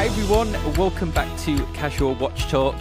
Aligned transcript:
Hi 0.00 0.06
everyone, 0.06 0.50
welcome 0.76 1.10
back 1.10 1.28
to 1.40 1.62
Casual 1.74 2.14
Watch 2.14 2.48
Talk. 2.48 2.74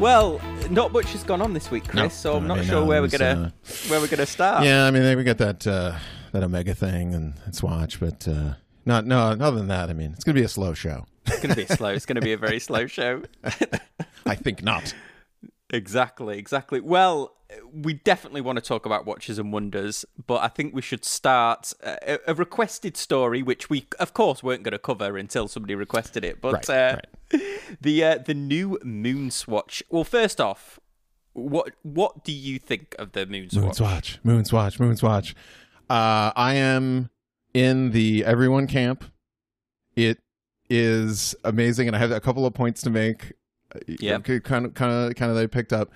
Well, 0.00 0.40
not 0.70 0.90
much 0.90 1.12
has 1.12 1.22
gone 1.22 1.40
on 1.40 1.52
this 1.54 1.70
week, 1.70 1.84
Chris, 1.84 1.94
No, 1.94 2.08
so 2.08 2.36
I'm 2.36 2.48
not 2.48 2.58
mean, 2.58 2.66
sure 2.66 2.80
no, 2.80 2.84
where 2.84 3.00
we're 3.00 3.06
gonna 3.06 3.52
where 3.86 4.00
we're 4.00 4.08
gonna 4.08 4.26
start. 4.26 4.64
Yeah, 4.64 4.84
I 4.84 4.90
mean, 4.90 5.16
we 5.16 5.22
got 5.22 5.38
that 5.38 5.64
uh, 5.68 5.96
that 6.32 6.42
Omega 6.42 6.74
thing 6.74 7.14
and, 7.14 7.34
and 7.44 7.54
Swatch, 7.54 8.00
but 8.00 8.26
uh, 8.26 8.54
not 8.84 9.06
no. 9.06 9.20
Other 9.20 9.56
than 9.56 9.68
that, 9.68 9.88
I 9.88 9.92
mean, 9.92 10.10
it's 10.14 10.24
gonna 10.24 10.34
be 10.34 10.42
a 10.42 10.48
slow 10.48 10.74
show. 10.74 11.06
It's 11.26 11.38
gonna 11.38 11.54
be 11.54 11.64
slow. 11.64 11.90
It's 11.90 12.06
gonna 12.06 12.20
be 12.20 12.32
a 12.32 12.36
very 12.36 12.58
slow 12.68 12.88
show. 12.88 13.22
I 14.26 14.34
think 14.34 14.60
not. 14.60 14.92
Exactly, 15.70 16.38
exactly. 16.38 16.80
Well, 16.80 17.34
we 17.72 17.94
definitely 17.94 18.40
want 18.40 18.56
to 18.56 18.62
talk 18.62 18.84
about 18.84 19.06
Watches 19.06 19.38
and 19.38 19.52
Wonders, 19.52 20.04
but 20.26 20.42
I 20.42 20.48
think 20.48 20.74
we 20.74 20.82
should 20.82 21.04
start 21.04 21.72
uh, 21.82 21.96
a, 22.02 22.18
a 22.28 22.34
requested 22.34 22.96
story, 22.96 23.42
which 23.42 23.70
we, 23.70 23.86
of 23.98 24.12
course, 24.12 24.42
weren't 24.42 24.62
going 24.62 24.72
to 24.72 24.78
cover 24.78 25.16
until 25.16 25.48
somebody 25.48 25.74
requested 25.74 26.24
it. 26.24 26.40
But 26.40 26.68
Right, 26.68 26.70
uh, 26.70 26.98
right. 27.32 27.42
the 27.80 28.04
uh, 28.04 28.18
the 28.18 28.34
new 28.34 28.78
Moon 28.84 29.30
Swatch. 29.30 29.82
Well, 29.88 30.04
first 30.04 30.40
off, 30.40 30.78
what 31.32 31.72
what 31.82 32.24
do 32.24 32.32
you 32.32 32.58
think 32.58 32.94
of 32.98 33.12
the 33.12 33.24
Moon? 33.26 33.48
Swatch, 33.50 34.18
Moon 34.22 34.44
Swatch, 34.44 34.78
Moon 34.78 34.96
Swatch. 34.96 35.34
Uh, 35.88 36.32
I 36.36 36.54
am 36.54 37.08
in 37.54 37.92
the 37.92 38.24
everyone 38.24 38.66
camp. 38.66 39.04
It 39.96 40.18
is 40.68 41.34
amazing, 41.44 41.88
and 41.88 41.96
I 41.96 41.98
have 41.98 42.10
a 42.10 42.20
couple 42.20 42.44
of 42.44 42.52
points 42.52 42.82
to 42.82 42.90
make. 42.90 43.32
Yep. 43.86 44.24
kind 44.44 44.66
of, 44.66 44.74
kind 44.74 44.92
of, 44.92 45.14
kind 45.14 45.30
of. 45.30 45.36
I 45.36 45.46
picked 45.46 45.72
up. 45.72 45.90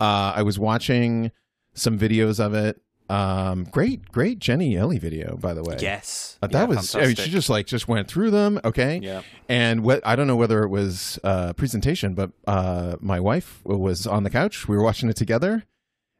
Uh, 0.00 0.32
I 0.36 0.42
was 0.42 0.58
watching 0.58 1.30
some 1.74 1.98
videos 1.98 2.38
of 2.44 2.54
it. 2.54 2.80
Um, 3.10 3.64
great, 3.64 4.10
great 4.10 4.38
Jenni 4.38 4.74
Elle 4.78 4.98
video, 4.98 5.36
by 5.36 5.52
the 5.52 5.62
way. 5.62 5.76
Yes, 5.78 6.38
Uh, 6.42 6.46
that 6.46 6.60
Yeah, 6.60 6.64
was. 6.76 6.94
I 6.94 7.06
mean, 7.06 7.14
she 7.16 7.30
just 7.30 7.50
like 7.50 7.66
just 7.66 7.86
went 7.86 8.08
through 8.08 8.30
them. 8.30 8.58
Okay. 8.64 8.98
yeah. 9.02 9.20
And 9.48 9.84
what 9.84 10.00
I 10.06 10.16
don't 10.16 10.26
know 10.26 10.36
whether 10.36 10.62
it 10.62 10.68
was 10.70 11.18
uh, 11.22 11.52
presentation, 11.52 12.14
but 12.14 12.30
uh, 12.46 12.96
my 13.00 13.20
wife 13.20 13.60
was 13.64 14.06
on 14.06 14.22
the 14.22 14.30
couch. 14.30 14.66
We 14.68 14.76
were 14.76 14.82
watching 14.82 15.10
it 15.10 15.16
together, 15.16 15.64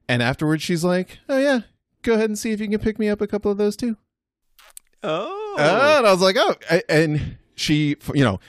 and 0.08 0.22
afterwards 0.22 0.62
she's 0.62 0.84
like, 0.84 1.18
"Oh 1.26 1.38
yeah, 1.38 1.60
go 2.02 2.12
ahead 2.14 2.28
and 2.28 2.38
see 2.38 2.52
if 2.52 2.60
you 2.60 2.68
can 2.68 2.78
pick 2.78 2.98
me 2.98 3.08
up 3.08 3.22
a 3.22 3.26
couple 3.26 3.50
of 3.50 3.56
those 3.56 3.76
too." 3.76 3.96
Oh, 5.02 5.56
Uh, 5.58 5.96
and 5.98 6.06
I 6.06 6.12
was 6.12 6.20
like, 6.20 6.36
"Oh," 6.38 6.54
and 6.88 7.38
she, 7.56 7.96
you 8.14 8.24
know, 8.24 8.40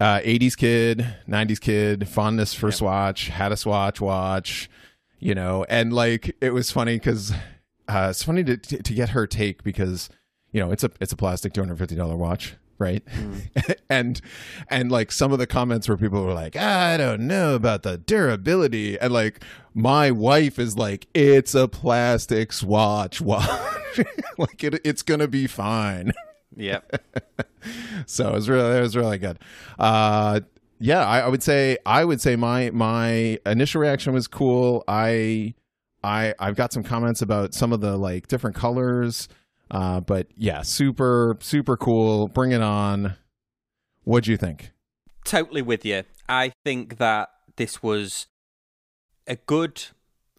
uh, 0.00 0.20
'80s 0.20 0.56
kid, 0.56 1.06
'90s 1.28 1.60
kid, 1.60 2.08
fondness 2.08 2.54
for 2.54 2.68
Yeah. 2.68 2.74
Swatch, 2.74 3.28
had 3.28 3.52
a 3.52 3.56
Swatch 3.56 4.00
watch, 4.00 4.70
you 5.18 5.34
know, 5.34 5.64
and 5.68 5.92
like 5.92 6.34
it 6.40 6.50
was 6.50 6.70
funny 6.70 6.96
because 6.96 7.32
uh, 7.88 8.08
it's 8.10 8.22
funny 8.22 8.42
to, 8.44 8.56
to 8.56 8.82
to 8.82 8.94
get 8.94 9.10
her 9.10 9.26
take 9.26 9.62
because 9.62 10.08
you 10.52 10.60
know 10.60 10.70
it's 10.70 10.82
a 10.84 10.90
it's 11.00 11.12
a 11.12 11.16
plastic 11.16 11.52
two 11.52 11.60
hundred 11.60 11.78
fifty 11.78 11.94
dollar 11.94 12.16
watch, 12.16 12.54
right? 12.78 13.02
and 13.90 14.20
and 14.68 14.90
like 14.90 15.12
some 15.12 15.32
of 15.32 15.38
the 15.38 15.46
comments 15.46 15.88
where 15.88 15.98
people 15.98 16.24
were 16.24 16.32
like, 16.34 16.56
I 16.56 16.96
don't 16.96 17.26
know 17.26 17.54
about 17.54 17.82
the 17.82 17.98
durability, 17.98 18.98
and 18.98 19.12
like 19.12 19.44
my 19.74 20.10
wife 20.10 20.58
is 20.58 20.76
like, 20.76 21.06
it's 21.14 21.54
a 21.54 21.68
plastic 21.68 22.52
Swatch 22.52 23.20
watch, 23.20 24.00
like 24.38 24.64
it, 24.64 24.80
it's 24.84 25.02
gonna 25.02 25.28
be 25.28 25.46
fine. 25.46 26.12
Yeah. 26.56 26.80
so 28.06 28.28
it 28.28 28.34
was 28.34 28.48
really 28.48 28.76
it 28.76 28.80
was 28.80 28.96
really 28.96 29.18
good. 29.18 29.38
Uh, 29.78 30.40
yeah, 30.78 31.04
I, 31.04 31.20
I 31.20 31.28
would 31.28 31.42
say 31.42 31.78
I 31.84 32.04
would 32.04 32.20
say 32.20 32.36
my 32.36 32.70
my 32.70 33.38
initial 33.46 33.80
reaction 33.80 34.12
was 34.12 34.26
cool. 34.26 34.84
I 34.88 35.54
I 36.02 36.34
I've 36.38 36.56
got 36.56 36.72
some 36.72 36.82
comments 36.82 37.22
about 37.22 37.54
some 37.54 37.72
of 37.72 37.80
the 37.80 37.96
like 37.96 38.28
different 38.28 38.56
colors. 38.56 39.28
Uh, 39.70 40.00
but 40.00 40.26
yeah, 40.36 40.62
super 40.62 41.36
super 41.40 41.76
cool. 41.76 42.28
Bring 42.28 42.52
it 42.52 42.62
on. 42.62 43.14
What'd 44.04 44.26
you 44.26 44.36
think? 44.36 44.72
totally 45.24 45.62
with 45.62 45.84
you. 45.84 46.02
I 46.28 46.52
think 46.64 46.98
that 46.98 47.30
this 47.56 47.82
was 47.82 48.26
a 49.26 49.36
good 49.36 49.82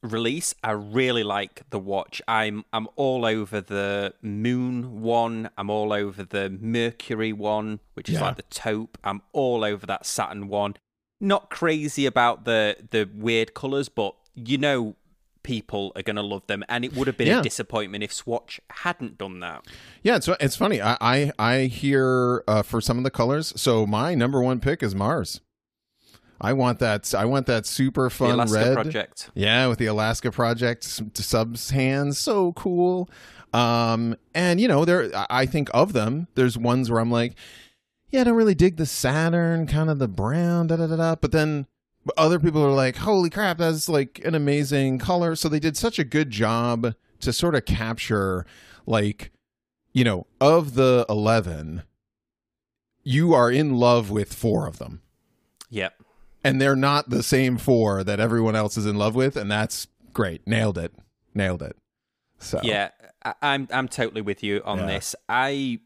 release. 0.03 0.53
I 0.63 0.71
really 0.71 1.23
like 1.23 1.63
the 1.69 1.79
watch. 1.79 2.21
I'm 2.27 2.65
I'm 2.73 2.87
all 2.95 3.25
over 3.25 3.61
the 3.61 4.13
Moon 4.21 5.01
one. 5.01 5.49
I'm 5.57 5.69
all 5.69 5.93
over 5.93 6.23
the 6.23 6.49
Mercury 6.49 7.33
one, 7.33 7.79
which 7.93 8.09
is 8.09 8.15
Yeah. 8.15 8.21
like 8.21 8.37
the 8.37 8.43
taupe. 8.43 8.97
I'm 9.03 9.21
all 9.33 9.63
over 9.63 9.85
that 9.85 10.05
Saturn 10.05 10.47
one. 10.47 10.75
Not 11.19 11.49
crazy 11.49 12.05
about 12.05 12.45
the 12.45 12.77
the 12.91 13.09
weird 13.13 13.53
colors, 13.53 13.89
but 13.89 14.15
you 14.33 14.57
know 14.57 14.95
people 15.43 15.91
are 15.95 16.03
going 16.03 16.15
to 16.15 16.21
love 16.21 16.45
them 16.45 16.63
and 16.69 16.85
it 16.85 16.95
would 16.95 17.07
have 17.07 17.17
been 17.17 17.27
Yeah. 17.27 17.39
a 17.39 17.43
disappointment 17.43 18.03
if 18.03 18.13
Swatch 18.13 18.59
hadn't 18.69 19.17
done 19.17 19.39
that. 19.39 19.65
Yeah, 20.03 20.15
it's 20.17 20.27
it's 20.27 20.55
funny. 20.55 20.81
I 20.81 20.97
I, 21.01 21.31
I 21.39 21.59
hear 21.65 22.43
uh, 22.47 22.61
for 22.63 22.79
some 22.81 22.97
of 22.97 23.03
the 23.03 23.09
colors. 23.11 23.51
So 23.55 23.85
my 23.87 24.13
number 24.15 24.41
one 24.41 24.59
pick 24.59 24.81
is 24.83 24.93
Mars. 24.95 25.41
I 26.41 26.53
want 26.53 26.79
that. 26.79 27.13
I 27.13 27.25
want 27.25 27.45
that 27.45 27.65
super 27.65 28.09
fun 28.09 28.31
Alaska 28.31 28.55
red. 28.57 28.73
project. 28.73 29.29
Yeah, 29.35 29.67
with 29.67 29.77
the 29.77 29.85
Alaska 29.85 30.31
project 30.31 30.83
subs 31.13 31.69
hands, 31.69 32.17
so 32.17 32.53
cool. 32.53 33.09
Um, 33.53 34.15
and 34.33 34.59
you 34.59 34.67
know, 34.67 34.83
there, 34.85 35.15
I- 35.15 35.27
I 35.29 35.45
think 35.45 35.69
of 35.73 35.93
them. 35.93 36.27
There's 36.35 36.57
ones 36.57 36.89
where 36.89 36.99
I'm 36.99 37.11
like, 37.11 37.35
yeah, 38.09 38.21
I 38.21 38.23
don't 38.25 38.35
really 38.35 38.55
dig 38.55 38.77
the 38.77 38.85
Saturn, 38.85 39.67
kind 39.67 39.89
of 39.89 39.99
the 39.99 40.07
brown, 40.07 40.67
da 40.67 40.77
da 40.77 40.87
da 40.87 40.95
da. 40.95 41.15
But 41.15 41.31
then 41.31 41.67
other 42.17 42.39
people 42.39 42.63
are 42.63 42.71
like, 42.73 42.95
holy 42.97 43.29
crap, 43.29 43.59
that's 43.59 43.87
like 43.87 44.19
an 44.25 44.33
amazing 44.35 44.97
color. 44.99 45.35
So 45.35 45.47
they 45.47 45.59
did 45.59 45.77
such 45.77 45.99
a 45.99 46.03
good 46.03 46.29
job 46.31 46.95
to 47.19 47.31
sort 47.31 47.53
of 47.55 47.65
capture, 47.65 48.45
like, 48.87 49.31
you 49.93 50.03
know, 50.03 50.25
of 50.39 50.73
the 50.73 51.05
eleven, 51.07 51.83
you 53.03 53.33
are 53.33 53.51
in 53.51 53.75
love 53.75 54.09
with 54.09 54.33
four 54.33 54.67
of 54.67 54.77
them 54.79 55.01
Yep. 55.69 55.93
And 56.43 56.59
they're 56.61 56.75
not 56.75 57.09
the 57.09 57.23
same 57.23 57.57
four 57.57 58.03
that 58.03 58.19
everyone 58.19 58.55
else 58.55 58.77
is 58.77 58.85
in 58.85 58.95
love 58.97 59.15
with, 59.15 59.35
and 59.37 59.49
that's 59.51 59.87
great. 60.13 60.45
Nailed 60.47 60.77
it. 60.77 60.93
Nailed 61.33 61.61
it. 61.61 61.75
So 62.39 62.59
Yeah, 62.63 62.89
I- 63.23 63.35
I'm 63.41 63.67
I'm 63.71 63.87
totally 63.87 64.21
with 64.21 64.43
you 64.43 64.61
on 64.65 64.79
Yeah. 64.79 64.85
this. 64.87 65.15
I 65.29 65.79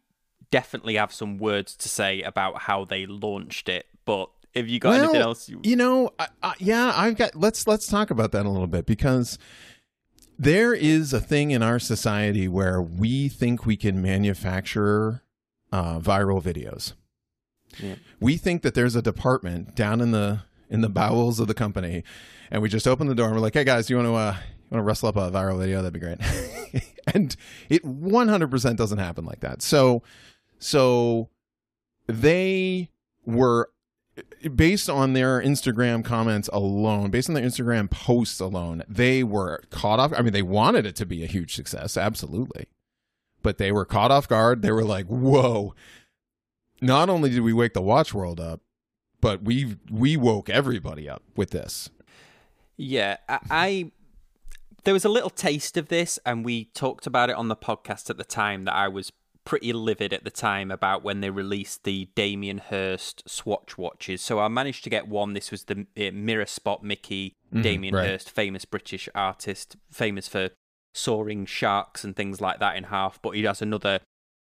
definitely 0.51 0.95
have 0.95 1.11
some 1.13 1.37
words 1.37 1.75
to 1.75 1.89
say 1.89 2.21
about 2.21 2.61
how 2.63 2.85
they 2.85 3.05
launched 3.05 3.67
it, 3.67 3.87
but 4.05 4.29
if 4.53 4.69
you 4.69 4.79
got 4.79 4.89
Well, 4.91 5.03
anything 5.03 5.21
else, 5.21 5.49
you... 5.49 5.59
you 5.63 5.75
know, 5.75 6.11
I, 6.17 6.27
I, 6.41 6.53
yeah, 6.59 6.93
I've 6.95 7.17
got. 7.17 7.35
Let's 7.35 7.67
let's 7.67 7.87
talk 7.87 8.09
about 8.09 8.31
that 8.31 8.45
a 8.45 8.49
little 8.49 8.67
bit 8.67 8.85
because 8.85 9.37
there 10.39 10.73
is 10.73 11.11
a 11.13 11.19
thing 11.19 11.51
in 11.51 11.61
our 11.61 11.77
society 11.79 12.47
where 12.47 12.81
we 12.81 13.27
think 13.27 13.65
we 13.65 13.75
can 13.75 14.01
manufacture 14.01 15.23
uh, 15.73 15.99
viral 15.99 16.41
videos. 16.41 16.93
We 18.19 18.37
think 18.37 18.61
that 18.63 18.73
there's 18.73 18.95
a 18.95 19.01
department 19.01 19.75
down 19.75 20.01
in 20.01 20.11
the 20.11 20.41
in 20.69 20.81
the 20.81 20.89
bowels 20.89 21.39
of 21.39 21.47
the 21.47 21.53
company, 21.53 22.03
and 22.51 22.61
we 22.61 22.69
just 22.69 22.87
open 22.87 23.07
the 23.07 23.15
door 23.15 23.27
and 23.27 23.35
we're 23.35 23.41
like, 23.41 23.53
"Hey 23.53 23.63
guys, 23.63 23.89
you 23.89 23.97
want 23.97 24.07
to 24.07 24.15
uh, 24.15 24.35
you 24.39 24.75
want 24.75 24.79
to 24.79 24.83
wrestle 24.83 25.09
up 25.09 25.15
a 25.15 25.31
viral 25.31 25.59
video? 25.59 25.81
That'd 25.81 25.93
be 25.93 25.99
great." 25.99 26.19
and 27.13 27.35
it 27.69 27.83
100% 27.83 28.75
doesn't 28.75 28.97
happen 28.97 29.25
like 29.25 29.41
that. 29.41 29.61
So 29.61 30.03
so 30.59 31.29
they 32.07 32.89
were 33.25 33.69
based 34.55 34.89
on 34.89 35.13
their 35.13 35.41
Instagram 35.41 36.03
comments 36.03 36.49
alone, 36.53 37.09
based 37.09 37.29
on 37.29 37.35
their 37.35 37.43
Instagram 37.43 37.89
posts 37.89 38.39
alone, 38.39 38.83
they 38.87 39.23
were 39.23 39.63
caught 39.69 39.99
off. 39.99 40.13
I 40.15 40.21
mean, 40.21 40.33
they 40.33 40.41
wanted 40.41 40.85
it 40.85 40.95
to 40.97 41.05
be 41.05 41.23
a 41.23 41.27
huge 41.27 41.55
success, 41.55 41.97
absolutely, 41.97 42.67
but 43.41 43.57
they 43.57 43.71
were 43.71 43.85
caught 43.85 44.11
off 44.11 44.27
guard. 44.27 44.61
They 44.61 44.71
were 44.71 44.83
like, 44.83 45.07
"Whoa!" 45.07 45.75
Not 46.81 47.09
only 47.09 47.29
did 47.29 47.41
we 47.41 47.53
wake 47.53 47.73
the 47.73 47.81
watch 47.81 48.13
world 48.13 48.39
up, 48.39 48.61
but 49.21 49.43
we 49.43 49.77
we 49.89 50.17
woke 50.17 50.49
everybody 50.49 51.09
up 51.09 51.23
with 51.35 51.51
this. 51.51 51.89
yeah, 52.77 53.17
I, 53.29 53.39
I 53.49 53.91
there 54.83 54.93
was 54.93 55.05
a 55.05 55.09
little 55.09 55.29
taste 55.29 55.77
of 55.77 55.87
this, 55.87 56.19
and 56.25 56.45
we 56.45 56.65
talked 56.65 57.07
about 57.07 57.29
it 57.29 57.35
on 57.35 57.47
the 57.47 57.55
podcast 57.55 58.09
at 58.09 58.17
the 58.17 58.23
time 58.23 58.65
that 58.65 58.73
I 58.73 58.87
was 58.87 59.11
pretty 59.45 59.71
livid 59.73 60.11
at 60.11 60.23
the 60.23 60.31
time 60.31 60.71
about 60.71 61.03
when 61.03 61.21
they 61.21 61.29
released 61.29 61.83
the 61.83 62.09
Damien 62.15 62.57
Hirst 62.57 63.23
Swatch 63.29 63.77
watches. 63.77 64.21
So 64.21 64.39
I 64.39 64.47
managed 64.47 64.83
to 64.83 64.89
get 64.89 65.07
one. 65.07 65.33
This 65.33 65.51
was 65.51 65.65
the 65.65 65.85
uh, 65.97 66.11
Mirror 66.11 66.47
Spot 66.47 66.83
Mickey 66.83 67.33
Damien 67.53 67.95
right. 67.95 68.09
Hirst, 68.09 68.29
famous 68.29 68.65
British 68.65 69.07
artist, 69.15 69.77
famous 69.91 70.27
for 70.27 70.49
soaring 70.93 71.45
sharks 71.45 72.03
and 72.03 72.15
things 72.15 72.41
like 72.41 72.59
that 72.59 72.75
in 72.75 72.85
half. 72.85 73.21
But 73.21 73.31
he 73.31 73.43
has 73.43 73.61
another 73.61 73.99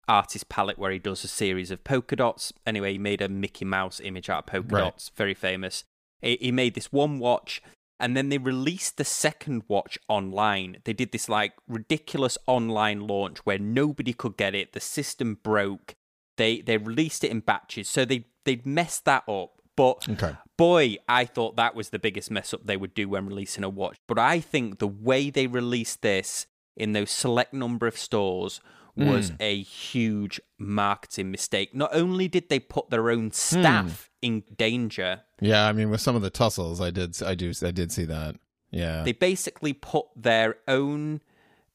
artist 0.10 0.50
palette 0.50 0.80
where 0.80 0.92
he 0.92 1.00
does 1.00 1.24
a 1.24 1.28
series 1.28 1.72
of 1.72 1.84
polka 1.84 2.16
dots. 2.16 2.52
Anyway, 2.66 2.94
he 2.94 2.98
made 2.98 3.22
a 3.22 3.30
Mickey 3.30 3.64
Mouse 3.66 4.00
image 4.00 4.30
out 4.30 4.40
of 4.40 4.46
polka 4.48 4.76
Right. 4.76 4.82
dots, 4.82 5.12
very 5.16 5.34
famous. 5.34 5.84
He, 6.22 6.52
made 6.52 6.74
this 6.74 6.92
one 6.92 7.20
watch 7.20 7.62
and 8.00 8.16
then 8.16 8.30
they 8.30 8.38
released 8.38 8.98
the 8.98 9.04
second 9.06 9.64
watch 9.68 9.98
online. 10.08 10.78
They 10.86 10.94
did 10.94 11.12
this 11.12 11.30
like 11.30 11.54
ridiculous 11.68 12.38
online 12.48 13.02
launch 13.08 13.40
where 13.46 13.60
nobody 13.60 14.14
could 14.14 14.38
get 14.38 14.56
it. 14.56 14.74
The 14.74 14.80
system 14.80 15.38
broke. 15.44 15.94
They 16.38 16.62
they 16.62 16.78
released 16.78 17.24
it 17.24 17.32
in 17.32 17.42
batches, 17.42 17.90
so 17.90 18.06
they 18.06 18.26
they 18.46 18.62
messed 18.64 19.06
that 19.06 19.24
up. 19.28 19.52
But 19.76 20.08
Okay. 20.10 20.36
boy, 20.58 20.98
I 21.08 21.26
thought 21.26 21.58
that 21.58 21.76
was 21.76 21.90
the 21.90 22.00
biggest 22.00 22.32
mess 22.32 22.54
up 22.54 22.66
they 22.66 22.78
would 22.78 22.94
do 22.94 23.10
when 23.10 23.28
releasing 23.28 23.64
a 23.64 23.70
watch. 23.70 23.98
But 24.08 24.18
I 24.20 24.40
think 24.40 24.80
the 24.80 24.88
way 24.88 25.30
they 25.30 25.48
released 25.48 26.02
this 26.02 26.48
in 26.78 26.94
those 26.94 27.12
select 27.12 27.54
number 27.54 27.88
of 27.88 27.98
stores 27.98 28.62
was 29.00 29.32
Mm. 29.32 29.36
a 29.40 29.62
huge 29.64 30.40
marketing 30.58 31.32
mistake. 31.32 31.74
Not 31.74 31.90
only 31.94 32.28
did 32.28 32.50
they 32.50 32.60
put 32.60 32.90
their 32.90 33.10
own 33.10 33.32
staff 33.32 34.10
in 34.22 34.44
danger, 34.58 35.22
Yeah, 35.42 35.66
I 35.68 35.72
mean, 35.74 35.90
with 35.90 36.02
some 36.02 36.16
of 36.16 36.22
the 36.22 36.30
tussles, 36.30 36.82
I 36.82 36.92
did, 36.92 37.22
I 37.24 37.34
do, 37.36 37.52
I 37.64 37.72
did 37.72 37.92
see 37.92 38.06
that. 38.06 38.36
Yeah, 38.72 39.04
they 39.04 39.14
basically 39.14 39.74
put 39.74 40.06
their 40.16 40.58
own 40.68 41.22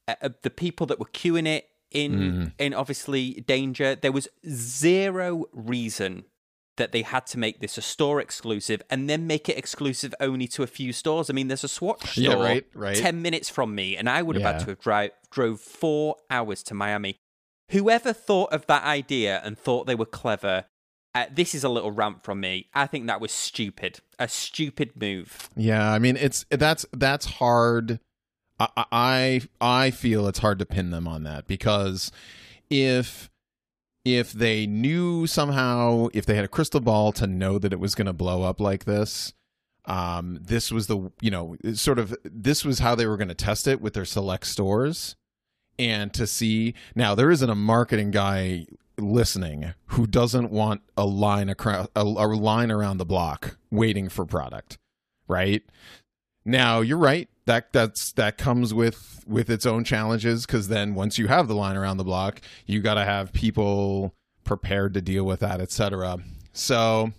uh, 0.07 0.15
uh, 0.23 0.29
the 0.43 0.51
people 0.51 0.87
that 0.87 0.99
were 1.01 1.07
queuing 1.07 1.47
it 1.49 1.69
in 1.91 2.13
Mm. 2.13 2.53
in 2.59 2.75
obviously 2.75 3.43
danger. 3.47 3.95
There 3.95 4.13
was 4.13 4.29
zero 4.49 5.47
reason 5.53 6.25
that 6.77 6.93
they 6.93 7.03
had 7.03 7.27
to 7.27 7.39
make 7.39 7.61
this 7.61 7.79
a 7.79 7.83
store 7.83 8.21
exclusive 8.21 8.83
and 8.91 9.09
then 9.09 9.27
make 9.27 9.49
it 9.49 9.57
exclusive 9.57 10.13
only 10.21 10.49
to 10.49 10.63
a 10.63 10.67
few 10.67 10.93
stores. 10.93 11.31
I 11.31 11.33
mean, 11.33 11.49
there's 11.49 11.63
a 11.65 11.69
Swatch 11.69 12.17
Yeah, 12.19 12.31
store 12.33 12.43
right, 12.43 12.67
right. 12.75 12.97
ten 12.97 13.23
minutes 13.23 13.49
from 13.49 13.75
me, 13.75 13.97
and 13.97 14.09
I 14.09 14.23
would 14.23 14.37
have 14.37 14.43
Yeah. 14.43 14.53
had 14.53 14.61
to 14.61 14.67
have 14.71 14.81
drive 14.81 15.11
drove 15.31 15.61
four 15.61 16.17
hours 16.31 16.63
to 16.65 16.75
Miami. 16.75 17.17
Whoever 17.71 18.13
thought 18.13 18.53
of 18.53 18.67
that 18.67 18.85
idea 18.85 19.41
and 19.45 19.59
thought 19.59 19.87
they 19.87 19.95
were 19.95 20.05
clever. 20.07 20.67
Uh, 21.15 21.27
this 21.33 21.55
is 21.55 21.63
a 21.63 21.69
little 21.69 21.93
rant 21.93 22.25
from 22.25 22.41
me. 22.41 22.67
I 22.75 22.87
think 22.89 23.07
that 23.07 23.21
was 23.21 23.31
stupid. 23.31 24.01
A 24.19 24.27
stupid 24.29 24.93
move. 25.01 25.49
yeah. 25.57 25.93
I 25.93 25.99
mean, 26.01 26.17
it's 26.17 26.45
that's 26.51 26.85
that's 26.93 27.27
hard. 27.27 28.01
I, 28.59 28.69
I 28.93 29.41
I 29.61 29.91
feel 29.93 30.27
it's 30.27 30.41
hard 30.41 30.59
to 30.59 30.67
pin 30.67 30.91
them 30.91 31.07
on 31.09 31.23
that 31.25 31.47
because 31.47 32.11
if 32.71 33.31
if 34.05 34.33
they 34.33 34.67
knew 34.67 35.27
somehow 35.27 36.09
if 36.13 36.27
they 36.27 36.35
had 36.35 36.45
a 36.45 36.49
crystal 36.49 36.81
ball 36.81 37.13
to 37.13 37.27
know 37.27 37.59
that 37.59 37.73
it 37.73 37.81
was 37.81 37.95
going 37.95 38.07
to 38.07 38.13
blow 38.13 38.43
up 38.43 38.61
like 38.61 38.85
this 38.85 39.33
um 39.87 40.39
this 40.43 40.71
was 40.71 40.87
the 40.87 41.11
you 41.21 41.31
know 41.31 41.57
sort 41.75 41.99
of 41.99 42.15
this 42.25 42.65
was 42.65 42.79
how 42.79 42.95
they 42.95 43.07
were 43.07 43.17
going 43.17 43.29
to 43.29 43.35
test 43.35 43.67
it 43.67 43.81
with 43.81 43.95
their 43.95 44.05
select 44.05 44.47
stores 44.47 45.17
and 45.79 46.13
to 46.15 46.27
see 46.27 46.75
now 46.95 47.15
there 47.15 47.31
isn't 47.31 47.51
a 47.51 47.55
marketing 47.55 48.11
guy 48.11 48.67
listening 48.99 49.75
who 49.87 50.07
doesn't 50.07 50.51
want 50.51 50.81
a 50.97 51.05
line 51.05 51.49
across 51.49 51.89
a, 51.97 52.03
a 52.03 52.05
line 52.05 52.71
around 52.71 52.99
the 52.99 53.05
block 53.05 53.59
waiting 53.71 54.09
for 54.09 54.25
product 54.25 54.79
right? 55.29 55.63
Now 56.45 56.81
you're 56.81 56.99
right 56.99 57.29
that 57.47 57.73
that's 57.73 58.13
that 58.13 58.39
comes 58.39 58.73
with 58.73 59.23
with 59.27 59.51
its 59.51 59.67
own 59.67 59.85
challenges 59.85 60.47
because 60.47 60.69
then 60.69 60.95
once 60.95 61.19
you 61.19 61.29
have 61.29 61.49
the 61.49 61.55
line 61.55 61.77
around 61.77 61.97
the 61.97 62.05
block 62.05 62.41
you 62.67 62.81
got 62.81 62.95
to 62.95 63.05
have 63.05 63.33
people 63.33 64.15
prepared 64.45 64.95
to 64.95 65.01
deal 65.01 65.25
with 65.25 65.41
that 65.41 65.61
etc 65.61 66.19
so 66.53 67.13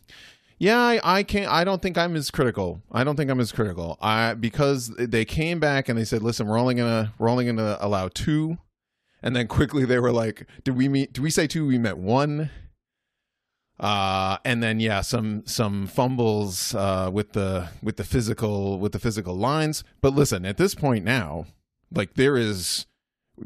yeah 0.57 0.79
I, 0.79 0.99
I 1.03 1.23
can't 1.23 1.51
i 1.51 1.63
don't 1.63 1.81
think 1.81 1.97
i'm 1.97 2.15
as 2.15 2.31
critical. 2.31 2.81
I 2.91 3.03
don't 3.03 3.15
think 3.15 3.29
i'm 3.29 3.39
as 3.39 3.51
critical. 3.51 3.97
I 4.01 4.33
because 4.33 4.89
they 4.97 5.25
came 5.25 5.59
back 5.59 5.89
and 5.89 5.97
they 5.97 6.05
said 6.05 6.21
listen 6.21 6.47
we're 6.47 6.59
only 6.59 6.75
gonna 6.75 7.13
we're 7.17 7.29
only 7.29 7.45
gonna 7.45 7.77
allow 7.79 8.09
two. 8.09 8.57
And 9.23 9.35
then 9.35 9.47
quickly 9.47 9.85
they 9.85 9.99
were 9.99 10.11
like 10.11 10.47
did 10.63 10.77
we 10.77 10.87
meet 10.87 11.13
did 11.13 11.21
we 11.23 11.29
say 11.31 11.47
two? 11.47 11.65
We 11.65 11.77
meant 11.77 11.97
one 11.97 12.51
uh 13.79 14.37
and 14.45 14.63
then 14.63 14.79
yeah 14.79 15.01
some 15.01 15.45
some 15.45 15.85
fumbles 15.87 16.73
uh 16.75 17.09
with 17.11 17.33
the 17.33 17.67
with 17.83 17.97
the 17.97 18.03
physical 18.05 18.79
with 18.79 18.93
the 18.93 18.99
physical 18.99 19.35
lines 19.35 19.83
but 20.01 20.13
listen 20.13 20.45
at 20.45 20.55
this 20.57 20.73
point 20.73 21.03
now 21.03 21.45
like 21.93 22.13
there 22.13 22.37
is 22.37 22.85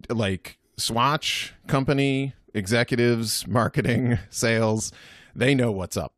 like 0.09 0.59
swatch 0.77 1.53
company 1.67 2.33
executives 2.53 3.47
marketing 3.47 4.19
sales 4.29 4.91
they 5.35 5.55
know 5.55 5.71
what's 5.71 5.97
up 5.97 6.13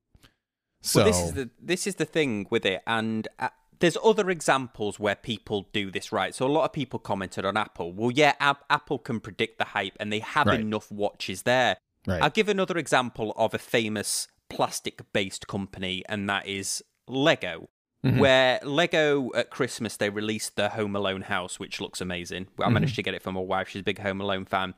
so 0.81 1.03
well, 1.03 1.05
this 1.11 1.19
is 1.21 1.33
the 1.33 1.49
this 1.61 1.87
is 1.87 1.95
the 1.95 2.05
thing 2.05 2.47
with 2.49 2.65
it, 2.65 2.81
and 2.87 3.27
uh, 3.37 3.49
there's 3.77 3.97
other 4.03 4.31
examples 4.31 4.99
where 4.99 5.13
people 5.15 5.67
do 5.73 5.91
this 5.91 6.11
right. 6.11 6.33
So 6.33 6.47
a 6.47 6.49
lot 6.49 6.65
of 6.65 6.73
people 6.73 6.97
commented 6.97 7.45
on 7.45 7.55
Apple. 7.55 7.93
Well, 7.93 8.09
yeah, 8.09 8.33
Ap- 8.39 8.63
Apple 8.67 8.97
can 8.97 9.19
predict 9.19 9.59
the 9.59 9.65
hype, 9.65 9.95
and 9.99 10.11
they 10.11 10.19
have 10.19 10.47
Right. 10.47 10.59
enough 10.59 10.91
watches 10.91 11.43
there. 11.43 11.77
Right 12.07 12.21
I'll 12.21 12.29
give 12.29 12.49
another 12.49 12.77
example 12.77 13.33
of 13.37 13.53
a 13.53 13.57
famous 13.59 14.27
plastic-based 14.49 15.47
company, 15.47 16.03
and 16.07 16.29
that 16.29 16.47
is 16.47 16.83
Lego. 17.07 17.69
Mhm. 18.05 18.17
Where 18.19 18.59
Lego 18.63 19.31
at 19.35 19.49
Christmas 19.51 19.95
they 19.97 20.09
released 20.09 20.55
the 20.55 20.69
Home 20.69 20.95
Alone 20.95 21.21
house, 21.23 21.59
which 21.59 21.79
looks 21.79 22.01
amazing. 22.01 22.47
I 22.57 22.63
Mm-hmm. 22.63 22.73
managed 22.73 22.95
to 22.95 23.03
get 23.03 23.13
it 23.13 23.21
from 23.21 23.35
my 23.35 23.41
wife; 23.41 23.69
she's 23.69 23.81
a 23.81 23.83
big 23.83 23.99
Home 23.99 24.19
Alone 24.21 24.45
fan. 24.45 24.73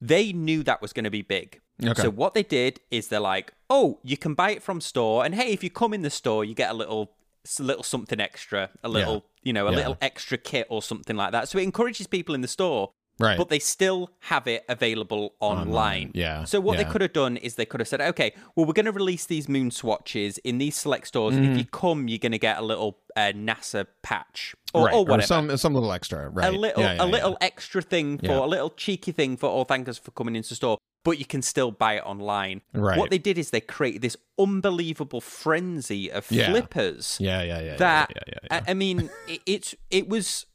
They 0.00 0.32
knew 0.32 0.62
that 0.64 0.82
was 0.82 0.92
going 0.92 1.04
to 1.04 1.10
be 1.10 1.22
big. 1.22 1.60
Okay. 1.82 2.02
So 2.02 2.10
what 2.10 2.34
they 2.34 2.42
did 2.42 2.80
is 2.90 3.08
they're 3.08 3.20
like, 3.20 3.52
"Oh, 3.70 4.00
you 4.02 4.16
can 4.16 4.34
buy 4.34 4.50
it 4.50 4.62
from 4.62 4.80
store, 4.80 5.24
and 5.24 5.34
hey, 5.34 5.52
if 5.52 5.62
you 5.62 5.70
come 5.70 5.94
in 5.94 6.02
the 6.02 6.10
store, 6.10 6.44
you 6.44 6.54
get 6.54 6.70
a 6.70 6.74
little, 6.74 7.12
s- 7.44 7.60
little 7.60 7.82
something 7.84 8.20
extra, 8.20 8.70
a 8.82 8.88
little, 8.88 9.26
you 9.42 9.52
know, 9.52 9.66
a 9.68 9.70
Yeah. 9.70 9.76
little 9.76 9.98
extra 10.00 10.36
kit 10.36 10.66
or 10.68 10.82
something 10.82 11.16
like 11.16 11.30
that." 11.32 11.48
So 11.48 11.58
it 11.58 11.62
encourages 11.62 12.06
people 12.08 12.34
in 12.34 12.40
the 12.40 12.48
store, 12.48 12.92
right 13.18 13.38
but 13.38 13.48
they 13.48 13.58
still 13.58 14.10
have 14.20 14.46
it 14.46 14.64
available 14.68 15.34
online. 15.40 15.64
Online, 15.68 16.10
yeah, 16.14 16.44
So 16.44 16.60
what 16.60 16.76
they 16.78 16.84
could 16.84 17.00
have 17.00 17.12
done 17.12 17.36
is 17.36 17.54
they 17.54 17.64
could 17.64 17.80
have 17.80 17.88
said, 17.88 18.00
"Okay, 18.00 18.34
well, 18.54 18.66
we're 18.66 18.72
going 18.72 18.86
to 18.86 18.92
release 18.92 19.24
these 19.26 19.48
moon 19.48 19.70
swatches 19.70 20.38
in 20.38 20.58
these 20.58 20.74
select 20.76 21.06
stores, 21.08 21.36
and 21.36 21.44
if 21.44 21.50
Mm-hmm. 21.52 21.58
you 21.58 21.64
come, 21.66 22.08
you're 22.08 22.18
going 22.18 22.32
to 22.32 22.38
get 22.38 22.58
a 22.58 22.62
little 22.62 22.98
uh, 23.16 23.32
NASA 23.34 23.86
patch 24.02 24.54
or, 24.72 24.86
right 24.86 24.94
or 24.94 25.04
whatever." 25.04 25.26
some 25.26 25.56
some 25.56 25.74
little 25.74 25.92
extra 25.92 26.28
right 26.28 26.48
a 26.52 26.56
little 26.56 26.82
Yeah, 26.82 26.94
yeah, 26.94 27.02
a 27.02 27.06
yeah. 27.06 27.12
little 27.12 27.36
extra 27.40 27.80
thing 27.82 28.18
for 28.18 28.24
Yeah. 28.26 28.44
a 28.44 28.50
little 28.54 28.70
cheeky 28.70 29.12
thing 29.12 29.36
for 29.36 29.48
oh 29.48 29.64
thank 29.64 29.88
us 29.88 29.98
for 29.98 30.10
coming 30.10 30.34
into 30.36 30.54
store 30.54 30.78
but 31.04 31.18
you 31.18 31.24
can 31.26 31.42
still 31.42 31.70
buy 31.70 31.94
it 31.98 32.02
online 32.04 32.62
Right. 32.72 32.98
what 32.98 33.10
they 33.10 33.18
did 33.18 33.36
is 33.38 33.50
they 33.50 33.60
created 33.60 34.02
this 34.02 34.16
unbelievable 34.38 35.20
frenzy 35.20 36.10
of 36.10 36.30
Yeah. 36.30 36.50
flippers 36.50 37.18
yeah 37.20 37.42
yeah 37.42 37.60
yeah 37.60 37.76
that 37.76 38.12
yeah, 38.16 38.22
yeah, 38.26 38.38
yeah, 38.50 38.62
I, 38.66 38.70
I 38.70 38.74
mean 38.74 39.10
it, 39.28 39.40
it's 39.46 39.74
it 39.90 40.08
was 40.08 40.46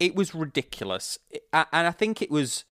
it 0.00 0.14
was 0.14 0.34
ridiculous 0.34 1.18
I, 1.52 1.66
and 1.72 1.86
i 1.86 1.90
think 1.90 2.20
it 2.22 2.30
was 2.30 2.64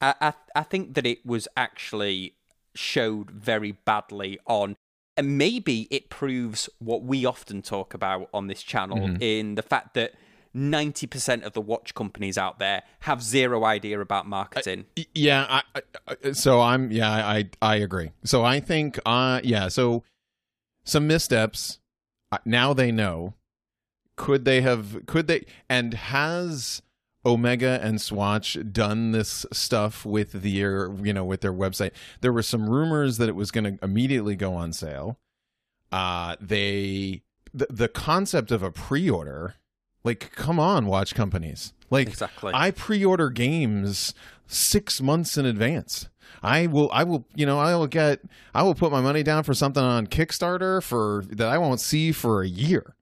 I, 0.00 0.14
I 0.20 0.32
i 0.56 0.62
think 0.62 0.94
that 0.94 1.06
it 1.06 1.24
was 1.24 1.46
actually 1.56 2.34
showed 2.74 3.30
very 3.30 3.72
badly 3.72 4.38
on 4.46 4.76
and 5.16 5.36
maybe 5.36 5.88
it 5.90 6.08
proves 6.08 6.68
what 6.78 7.02
we 7.02 7.24
often 7.26 7.60
talk 7.62 7.92
about 7.94 8.28
on 8.32 8.46
this 8.46 8.62
channel 8.62 8.98
Mm-hmm. 8.98 9.16
in 9.22 9.54
the 9.56 9.62
fact 9.62 9.94
that 9.94 10.14
90% 10.54 11.44
of 11.44 11.54
the 11.54 11.62
watch 11.62 11.94
companies 11.94 12.36
out 12.36 12.58
there 12.58 12.82
have 13.00 13.22
zero 13.22 13.64
idea 13.64 13.98
about 14.00 14.26
marketing. 14.26 14.84
Yeah, 15.14 15.46
I, 15.48 15.62
I, 15.74 16.16
I- 16.24 16.32
so 16.32 16.60
I'm 16.60 16.90
yeah, 16.92 17.10
I 17.10 17.48
I 17.62 17.76
agree. 17.76 18.10
So 18.24 18.44
I 18.44 18.60
think 18.60 18.98
uh 19.06 19.40
yeah, 19.42 19.68
so 19.68 20.02
some 20.84 21.06
missteps 21.06 21.78
uh, 22.32 22.38
now 22.44 22.74
they 22.74 22.92
know. 22.92 23.32
Could 24.22 24.44
they 24.44 24.60
have 24.60 25.04
could 25.06 25.26
they 25.26 25.44
and 25.68 25.94
has 25.94 26.80
Omega 27.26 27.80
and 27.82 28.00
Swatch 28.00 28.56
done 28.70 29.10
this 29.10 29.44
stuff 29.52 30.06
with 30.06 30.30
their 30.32 30.92
you 31.02 31.12
know 31.12 31.24
with 31.24 31.40
their 31.40 31.52
website? 31.52 31.90
There 32.20 32.32
were 32.32 32.44
some 32.44 32.70
rumors 32.70 33.18
that 33.18 33.28
it 33.28 33.34
was 33.34 33.50
going 33.50 33.64
to 33.64 33.84
immediately 33.84 34.36
go 34.36 34.54
on 34.54 34.72
sale. 34.72 35.18
Uh 35.90 36.36
they 36.40 37.22
the, 37.52 37.66
the 37.68 37.88
concept 37.88 38.52
of 38.52 38.62
a 38.62 38.70
pre-order 38.70 39.56
like 40.04 40.30
come 40.36 40.60
on 40.60 40.86
watch 40.86 41.16
companies. 41.16 41.72
Like 41.90 42.06
exactly. 42.06 42.52
I 42.54 42.70
pre-order 42.70 43.28
games 43.28 44.14
six 44.46 45.00
months 45.00 45.36
in 45.36 45.46
advance. 45.46 46.08
I 46.42 46.66
will, 46.66 46.90
I 46.92 47.04
will, 47.04 47.26
you 47.34 47.44
know, 47.44 47.58
I 47.58 47.74
will 47.74 47.86
get, 47.86 48.20
I 48.54 48.62
will 48.62 48.74
put 48.74 48.90
my 48.90 49.00
money 49.00 49.22
down 49.22 49.42
for 49.42 49.54
something 49.54 49.82
on 49.82 50.06
Kickstarter 50.06 50.82
for 50.82 51.24
that 51.28 51.48
I 51.48 51.58
won't 51.58 51.80
see 51.80 52.10
for 52.12 52.42
a 52.42 52.48
year, 52.48 52.94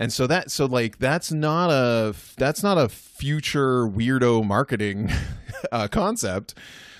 and 0.00 0.10
so 0.10 0.26
that, 0.26 0.50
so 0.50 0.64
like 0.64 0.98
that's 0.98 1.30
not 1.30 1.68
a, 1.68 2.14
that's 2.38 2.62
not 2.62 2.78
a 2.78 2.88
future 2.88 3.86
weirdo 3.86 4.42
marketing 4.46 5.10
uh, 5.72 5.88
concept. 5.88 6.54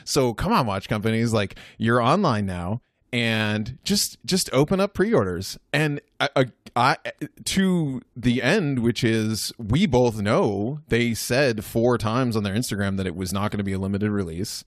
So 0.04 0.35
come 0.35 0.52
on, 0.52 0.66
watch 0.66 0.87
companies, 0.87 1.33
like 1.33 1.59
you're 1.78 2.02
online 2.02 2.45
now, 2.45 2.83
and 3.11 3.78
just 3.85 4.19
just 4.26 4.50
open 4.52 4.80
up 4.80 4.92
pre-orders. 4.92 5.59
And 5.73 6.02
I, 6.21 6.47
I, 6.76 6.97
to 7.47 8.02
the 8.14 8.42
end 8.42 8.80
which 8.80 9.02
is 9.02 9.52
we 9.57 9.87
both 9.87 10.21
know 10.21 10.80
they 10.88 11.14
said 11.14 11.64
four 11.64 11.97
times 11.97 12.37
on 12.37 12.42
their 12.42 12.54
instagram 12.54 12.99
that 12.99 13.07
it 13.07 13.16
was 13.16 13.33
not 13.33 13.50
going 13.50 13.59
to 13.59 13.64
be 13.64 13.73
a 13.73 13.78
limited 13.78 14.11
release. 14.11 14.64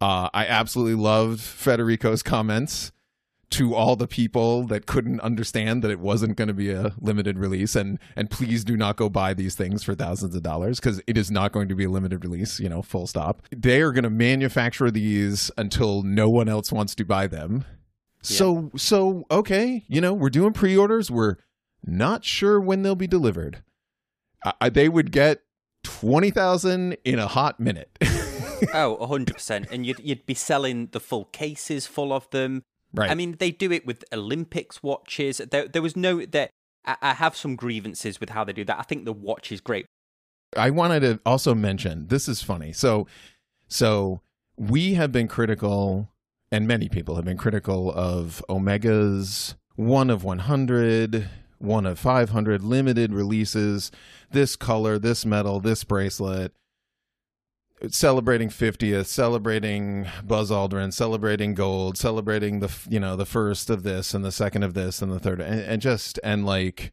Uh, 0.00 0.28
i 0.34 0.46
absolutely 0.46 0.94
loved 0.94 1.40
federico's 1.40 2.22
comments 2.22 2.92
to 3.48 3.74
all 3.74 3.94
the 3.96 4.08
people 4.08 4.64
that 4.64 4.86
couldn't 4.86 5.20
understand 5.20 5.82
that 5.84 5.90
it 5.90 6.00
wasn't 6.00 6.36
going 6.36 6.48
to 6.48 6.54
be 6.54 6.70
a 6.72 6.92
limited 7.00 7.38
release 7.38 7.76
and 7.76 7.98
and 8.16 8.28
please 8.30 8.64
do 8.64 8.76
not 8.76 8.96
go 8.96 9.08
buy 9.08 9.32
these 9.34 9.54
things 9.54 9.84
for 9.84 9.94
thousands 9.94 10.34
of 10.34 10.42
dollars 10.42 10.80
because 10.80 11.00
it 11.06 11.16
is 11.16 11.30
not 11.30 11.52
going 11.52 11.68
to 11.68 11.74
be 11.76 11.84
a 11.84 11.88
limited 11.88 12.24
release 12.24 12.58
you 12.58 12.68
know 12.68 12.82
full 12.82 13.06
stop. 13.06 13.42
They 13.54 13.80
are 13.82 13.92
going 13.92 14.04
to 14.04 14.10
manufacture 14.10 14.90
these 14.90 15.50
until 15.56 16.02
no 16.02 16.28
one 16.28 16.48
else 16.48 16.72
wants 16.72 16.94
to 16.96 17.04
buy 17.04 17.28
them. 17.28 17.64
So 18.22 18.72
so 18.76 19.24
okay 19.30 19.84
you 19.88 20.00
know 20.00 20.12
we're 20.12 20.30
doing 20.30 20.52
pre-orders. 20.52 21.10
We're 21.10 21.36
not 21.84 22.24
sure 22.24 22.60
when 22.60 22.82
they'll 22.82 22.96
be 22.96 23.06
delivered. 23.06 23.62
I, 24.44 24.52
I- 24.62 24.68
they 24.70 24.88
would 24.88 25.12
get 25.12 25.42
20,000 25.84 26.96
in 27.04 27.18
a 27.18 27.26
hot 27.28 27.60
minute. 27.60 27.96
Oh, 28.72 28.96
100%. 29.02 29.70
And 29.70 29.84
you'd, 29.84 30.00
you'd 30.00 30.24
be 30.24 30.32
selling 30.32 30.88
the 30.92 30.98
full 30.98 31.26
cases 31.26 31.86
full 31.86 32.10
of 32.10 32.28
them. 32.30 32.64
Right 32.96 33.10
I 33.10 33.14
mean, 33.14 33.36
they 33.38 33.50
do 33.50 33.70
it 33.72 33.86
with 33.86 34.04
Olympics 34.12 34.82
watches. 34.82 35.40
There, 35.50 35.68
there 35.68 35.82
was 35.82 35.96
no 35.96 36.24
that. 36.26 36.50
I, 36.84 36.96
I 37.02 37.14
have 37.14 37.36
some 37.36 37.56
grievances 37.56 38.20
with 38.20 38.30
how 38.30 38.44
they 38.44 38.52
do 38.52 38.64
that. 38.64 38.78
I 38.78 38.82
think 38.82 39.04
the 39.04 39.12
watch 39.12 39.52
is 39.52 39.60
great. 39.60 39.86
I 40.56 40.70
wanted 40.70 41.00
to 41.00 41.20
also 41.26 41.54
mention 41.54 42.08
this 42.08 42.28
is 42.28 42.42
funny. 42.42 42.72
So, 42.72 43.06
so 43.68 44.20
we 44.56 44.94
have 44.94 45.12
been 45.12 45.28
critical, 45.28 46.10
and 46.50 46.66
many 46.66 46.88
people 46.88 47.16
have 47.16 47.24
been 47.24 47.36
critical 47.36 47.92
of 47.92 48.44
Omega's 48.48 49.54
one 49.74 50.08
of 50.08 50.24
100, 50.24 51.28
one 51.58 51.86
of 51.86 51.98
500 51.98 52.62
limited 52.62 53.12
releases, 53.12 53.90
this 54.30 54.56
color, 54.56 54.98
this 54.98 55.26
metal, 55.26 55.60
this 55.60 55.84
bracelet, 55.84 56.52
celebrating 57.88 58.48
50th, 58.48 59.06
celebrating 59.06 60.06
Buzz 60.24 60.50
Aldrin, 60.50 60.92
celebrating 60.92 61.54
gold, 61.54 61.98
celebrating 61.98 62.60
the, 62.60 62.70
you 62.88 63.00
know, 63.00 63.16
the 63.16 63.26
first 63.26 63.70
of 63.70 63.82
this 63.82 64.14
and 64.14 64.24
the 64.24 64.32
second 64.32 64.62
of 64.62 64.74
this 64.74 65.02
and 65.02 65.12
the 65.12 65.20
third, 65.20 65.40
and, 65.40 65.60
and 65.60 65.82
just, 65.82 66.18
and 66.24 66.46
like, 66.46 66.92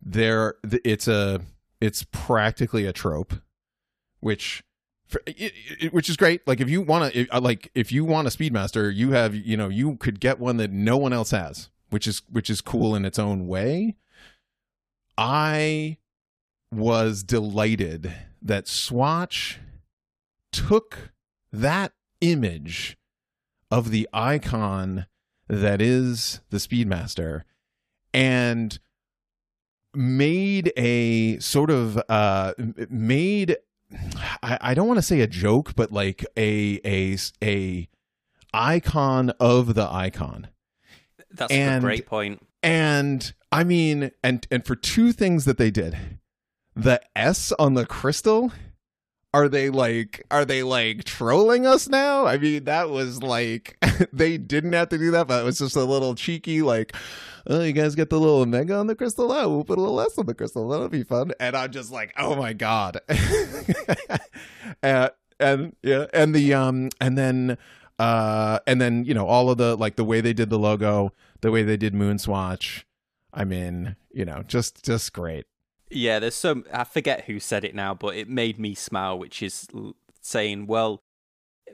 there, 0.00 0.56
it's 0.84 1.08
a, 1.08 1.40
it's 1.80 2.04
practically 2.10 2.86
a 2.86 2.92
trope, 2.92 3.34
which 4.20 4.62
for, 5.12 5.20
it, 5.26 5.52
it, 5.80 5.92
which 5.92 6.08
is 6.08 6.16
great. 6.16 6.46
Like 6.46 6.60
if 6.60 6.70
you 6.70 6.80
want 6.80 7.12
to, 7.12 7.28
uh, 7.28 7.40
like 7.40 7.70
if 7.74 7.92
you 7.92 8.04
want 8.04 8.26
a 8.26 8.30
Speedmaster, 8.30 8.92
you 8.92 9.12
have, 9.12 9.34
you 9.34 9.56
know, 9.56 9.68
you 9.68 9.96
could 9.96 10.18
get 10.18 10.40
one 10.40 10.56
that 10.56 10.72
no 10.72 10.96
one 10.96 11.12
else 11.12 11.30
has, 11.30 11.68
which 11.90 12.06
is 12.06 12.22
which 12.30 12.48
is 12.48 12.60
cool 12.60 12.94
in 12.96 13.04
its 13.04 13.18
own 13.18 13.46
way. 13.46 13.96
I 15.18 15.98
was 16.72 17.22
delighted 17.22 18.12
that 18.40 18.66
Swatch 18.66 19.60
took 20.52 21.12
that 21.52 21.92
image 22.20 22.96
of 23.70 23.90
the 23.90 24.08
icon 24.12 25.06
that 25.48 25.82
is 25.82 26.40
the 26.50 26.58
Speedmaster 26.58 27.42
and 28.14 28.78
made 29.94 30.72
a 30.76 31.38
sort 31.38 31.70
of 31.70 32.00
uh 32.08 32.54
made 32.88 33.56
I, 34.42 34.58
I 34.60 34.74
don't 34.74 34.86
want 34.86 34.98
to 34.98 35.02
say 35.02 35.20
a 35.20 35.26
joke, 35.26 35.74
but 35.74 35.92
like 35.92 36.24
a 36.36 36.80
a 36.84 37.16
a 37.42 37.88
icon 38.52 39.30
of 39.40 39.74
the 39.74 39.88
icon. 39.90 40.48
That's 41.30 41.52
and, 41.52 41.84
a 41.84 41.86
great 41.86 42.06
point. 42.06 42.46
And 42.62 43.32
I 43.50 43.64
mean, 43.64 44.12
and 44.22 44.46
and 44.50 44.64
for 44.64 44.76
two 44.76 45.12
things 45.12 45.44
that 45.44 45.58
they 45.58 45.70
did, 45.70 45.96
the 46.74 47.00
S 47.16 47.52
on 47.52 47.74
the 47.74 47.86
crystal. 47.86 48.52
Are 49.34 49.48
they 49.48 49.70
like 49.70 50.24
are 50.30 50.44
they 50.44 50.62
like 50.62 51.04
trolling 51.04 51.66
us 51.66 51.88
now? 51.88 52.26
I 52.26 52.38
mean, 52.38 52.64
that 52.64 52.90
was 52.90 53.22
like 53.22 53.78
they 54.12 54.36
didn't 54.38 54.74
have 54.74 54.90
to 54.90 54.98
do 54.98 55.10
that, 55.12 55.26
but 55.28 55.40
it 55.40 55.44
was 55.44 55.58
just 55.58 55.76
a 55.76 55.84
little 55.84 56.14
cheeky 56.14 56.62
like 56.62 56.94
oh, 57.46 57.62
you 57.62 57.72
guys 57.72 57.94
get 57.94 58.10
the 58.10 58.18
little 58.18 58.40
omega 58.40 58.76
on 58.76 58.86
the 58.86 58.94
crystal? 58.94 59.32
Oh, 59.32 59.48
we'll 59.48 59.64
put 59.64 59.78
a 59.78 59.80
little 59.80 59.96
less 59.96 60.18
on 60.18 60.26
the 60.26 60.34
crystal. 60.34 60.68
That'll 60.68 60.88
be 60.88 61.02
fun. 61.02 61.32
And 61.40 61.56
I'm 61.56 61.70
just 61.70 61.90
like, 61.90 62.12
oh 62.16 62.36
my 62.36 62.52
god. 62.52 63.00
and, 64.82 65.10
and 65.40 65.76
yeah, 65.82 66.06
and 66.12 66.34
the 66.34 66.54
um, 66.54 66.90
and 67.00 67.18
then 67.18 67.58
uh, 67.98 68.58
and 68.66 68.80
then 68.80 69.04
you 69.04 69.14
know 69.14 69.26
all 69.26 69.50
of 69.50 69.58
the 69.58 69.76
like 69.76 69.96
the 69.96 70.04
way 70.04 70.20
they 70.20 70.32
did 70.32 70.50
the 70.50 70.58
logo, 70.58 71.12
the 71.40 71.50
way 71.50 71.62
they 71.62 71.76
did 71.76 71.94
Moonswatch. 71.94 72.84
I 73.34 73.44
mean, 73.44 73.96
you 74.12 74.24
know, 74.24 74.42
just 74.46 74.84
just 74.84 75.12
great. 75.12 75.46
Yeah, 75.94 76.18
there's 76.18 76.34
some. 76.34 76.64
I 76.72 76.84
forget 76.84 77.24
who 77.24 77.40
said 77.40 77.64
it 77.64 77.74
now, 77.74 77.94
but 77.94 78.16
it 78.16 78.28
made 78.28 78.58
me 78.58 78.74
smile, 78.74 79.18
which 79.18 79.42
is 79.42 79.66
saying, 80.20 80.66
well, 80.66 81.00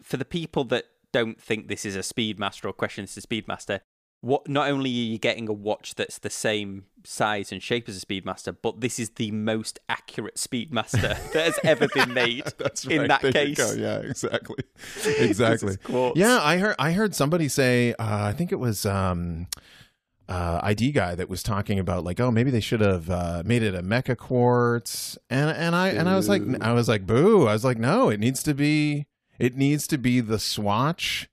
for 0.03 0.17
the 0.17 0.25
people 0.25 0.65
that 0.65 0.85
don't 1.13 1.41
think 1.41 1.69
this 1.69 1.85
is 1.85 1.97
a 1.97 2.01
Speedmaster 2.01 2.67
or 2.67 2.73
question 2.73 3.05
this 3.05 3.17
is 3.17 3.25
a 3.25 3.27
Speedmaster, 3.27 3.81
what 4.21 4.49
not 4.49 4.69
only 4.69 4.91
are 4.91 4.93
you 4.93 5.19
getting 5.19 5.49
a 5.49 5.53
watch 5.53 5.95
that's 5.95 6.19
the 6.19 6.31
same 6.31 6.85
size 7.05 7.53
and 7.53 7.63
shape 7.63 7.89
as 7.89 7.97
a 7.97 8.05
Speedmaster, 8.05 8.57
but 8.61 8.81
this 8.81 8.99
is 8.99 9.11
the 9.11 9.31
most 9.31 9.79
accurate 9.89 10.37
Speedmaster 10.37 11.01
that 11.33 11.45
has 11.45 11.59
ever 11.63 11.87
been 11.95 12.13
made. 12.13 12.45
that's 12.59 12.87
right. 12.87 12.97
In 12.97 13.09
that 13.09 13.23
there 13.23 13.33
case, 13.33 13.77
yeah, 13.77 13.99
exactly, 13.99 14.65
exactly. 15.07 15.77
yeah, 16.15 16.41
I 16.43 16.59
heard 16.59 16.77
I 16.79 16.93
heard 16.93 17.15
somebody 17.15 17.49
say, 17.49 17.95
uh, 17.95 18.25
I 18.25 18.33
think 18.33 18.53
it 18.53 18.59
was. 18.59 18.85
Um, 18.85 19.47
uh, 20.29 20.61
ID 20.63 20.93
guy 20.93 21.15
that 21.15 21.29
was 21.29 21.43
talking 21.43 21.79
about 21.79 22.05
like, 22.05 22.21
oh, 22.21 22.31
maybe 22.31 22.51
they 22.51 22.61
should 22.61 22.81
have 22.81 23.09
uh, 23.09 23.43
made 23.45 23.63
it 23.63 23.75
a 23.75 23.83
meca-quartz, 23.83 25.17
and 25.31 25.51
and 25.51 25.75
I 25.75 25.89
and 25.89 26.09
I 26.09 26.17
was 26.17 26.29
like, 26.29 26.43
I 26.61 26.73
was 26.73 26.89
like, 26.89 27.07
boo! 27.07 27.47
I 27.47 27.53
was 27.53 27.65
like, 27.65 27.79
no, 27.79 28.11
it 28.11 28.21
needs 28.21 28.43
to 28.43 28.55
be, 28.55 29.07
it 29.39 29.57
needs 29.57 29.87
to 29.89 29.99
be 29.99 30.21
the 30.21 30.39
Swatch 30.39 31.29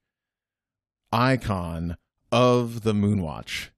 icon 1.12 1.96
of 2.32 2.82
the 2.82 2.92
Moonwatch. 2.92 3.68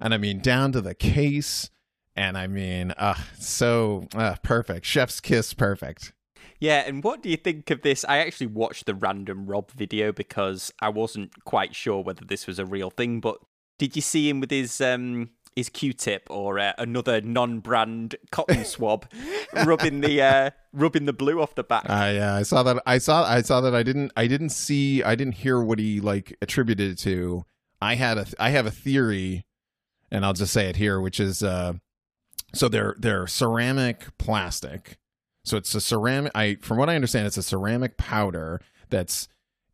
And 0.00 0.12
I 0.12 0.18
mean, 0.18 0.40
down 0.40 0.72
to 0.72 0.80
the 0.80 0.94
case. 0.94 1.70
And 2.16 2.38
I 2.38 2.46
mean, 2.46 2.92
uh, 2.92 3.14
so 3.38 4.06
uh, 4.14 4.36
perfect. 4.42 4.86
Chef's 4.86 5.20
kiss, 5.20 5.52
perfect. 5.52 6.12
Yeah, 6.60 6.84
and 6.86 7.02
what 7.02 7.22
do 7.22 7.28
you 7.28 7.36
think 7.36 7.70
of 7.70 7.82
this? 7.82 8.04
I 8.08 8.18
actually 8.18 8.46
watched 8.46 8.86
the 8.86 8.94
random 8.94 9.46
Rob 9.46 9.72
video 9.72 10.12
because 10.12 10.72
I 10.80 10.90
wasn't 10.90 11.44
quite 11.44 11.74
sure 11.74 12.02
whether 12.02 12.24
this 12.24 12.46
was 12.46 12.58
a 12.60 12.64
real 12.64 12.90
thing. 12.90 13.20
But 13.20 13.38
did 13.78 13.96
you 13.96 14.02
see 14.02 14.28
him 14.28 14.40
with 14.40 14.50
his 14.50 14.80
um, 14.80 15.30
his 15.56 15.68
Q-tip 15.68 16.26
or 16.30 16.58
uh, 16.58 16.72
another 16.78 17.20
non-brand 17.20 18.16
cotton 18.30 18.64
swab, 18.64 19.06
rubbing 19.64 20.00
the 20.00 20.20
uh, 20.22 20.50
rubbing 20.72 21.04
the 21.04 21.12
blue 21.12 21.40
off 21.40 21.54
the 21.54 21.64
back. 21.64 21.84
Uh, 21.88 22.12
yeah, 22.14 22.34
I 22.34 22.42
saw 22.42 22.62
that. 22.62 22.82
I 22.86 22.98
saw. 22.98 23.24
I 23.24 23.42
saw 23.42 23.60
that. 23.60 23.74
I 23.74 23.82
didn't. 23.82 24.12
I 24.16 24.26
didn't 24.26 24.50
see. 24.50 25.02
I 25.02 25.14
didn't 25.14 25.34
hear 25.34 25.60
what 25.60 25.78
he 25.78 26.00
like 26.00 26.36
attributed 26.42 26.92
it 26.92 26.98
to. 26.98 27.44
I 27.80 27.94
had 27.94 28.18
a 28.18 28.26
I 28.38 28.50
have 28.50 28.66
a 28.66 28.70
theory, 28.70 29.44
and 30.10 30.24
I'll 30.24 30.32
just 30.32 30.52
say 30.52 30.68
it 30.68 30.76
here, 30.76 31.00
which 31.00 31.20
is 31.20 31.42
uh, 31.42 31.74
so 32.54 32.68
they're 32.68 32.96
they're 32.98 33.26
ceramic 33.26 34.16
plastic. 34.18 34.98
So 35.44 35.56
it's 35.56 35.74
a 35.74 35.80
ceramic. 35.80 36.32
I 36.34 36.56
from 36.56 36.78
what 36.78 36.88
I 36.88 36.94
understand, 36.94 37.26
it's 37.26 37.36
a 37.36 37.42
ceramic 37.42 37.96
powder 37.96 38.60
that's 38.90 39.28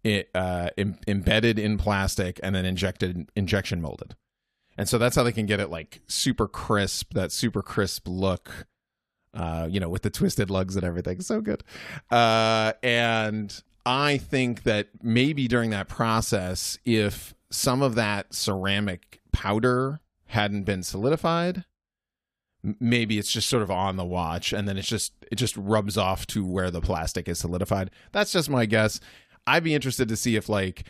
it 0.04 0.30
uh, 0.34 0.70
Im- 0.76 0.98
embedded 1.06 1.58
in 1.58 1.78
plastic 1.78 2.40
and 2.42 2.54
then 2.54 2.64
injected 2.64 3.30
injection 3.36 3.80
molded. 3.80 4.16
And 4.78 4.88
so 4.88 4.98
that's 4.98 5.16
how 5.16 5.22
they 5.22 5.32
can 5.32 5.46
get 5.46 5.60
it 5.60 5.70
like 5.70 6.00
super 6.06 6.48
crisp, 6.48 7.12
that 7.14 7.32
super 7.32 7.62
crisp 7.62 8.06
look, 8.08 8.66
uh, 9.34 9.68
you 9.70 9.78
know, 9.80 9.88
with 9.88 10.02
the 10.02 10.10
twisted 10.10 10.48
lugs 10.48 10.76
and 10.76 10.84
everything. 10.84 11.20
So 11.20 11.40
good. 11.40 11.62
Uh, 12.10 12.72
and 12.82 13.62
I 13.84 14.18
think 14.18 14.62
that 14.62 14.88
maybe 15.02 15.48
during 15.48 15.70
that 15.70 15.88
process, 15.88 16.78
if 16.84 17.34
some 17.50 17.82
of 17.82 17.94
that 17.96 18.32
ceramic 18.32 19.20
powder 19.32 20.00
hadn't 20.26 20.62
been 20.62 20.82
solidified 20.82 21.64
maybe 22.62 23.18
it's 23.18 23.32
just 23.32 23.48
sort 23.48 23.62
of 23.62 23.70
on 23.70 23.96
the 23.96 24.04
watch 24.04 24.52
and 24.52 24.68
then 24.68 24.76
it's 24.76 24.88
just 24.88 25.12
it 25.30 25.36
just 25.36 25.56
rubs 25.56 25.96
off 25.96 26.26
to 26.26 26.44
where 26.44 26.70
the 26.70 26.80
plastic 26.80 27.28
is 27.28 27.38
solidified 27.38 27.90
that's 28.12 28.32
just 28.32 28.50
my 28.50 28.66
guess 28.66 29.00
i'd 29.46 29.64
be 29.64 29.74
interested 29.74 30.08
to 30.08 30.16
see 30.16 30.36
if 30.36 30.48
like 30.48 30.84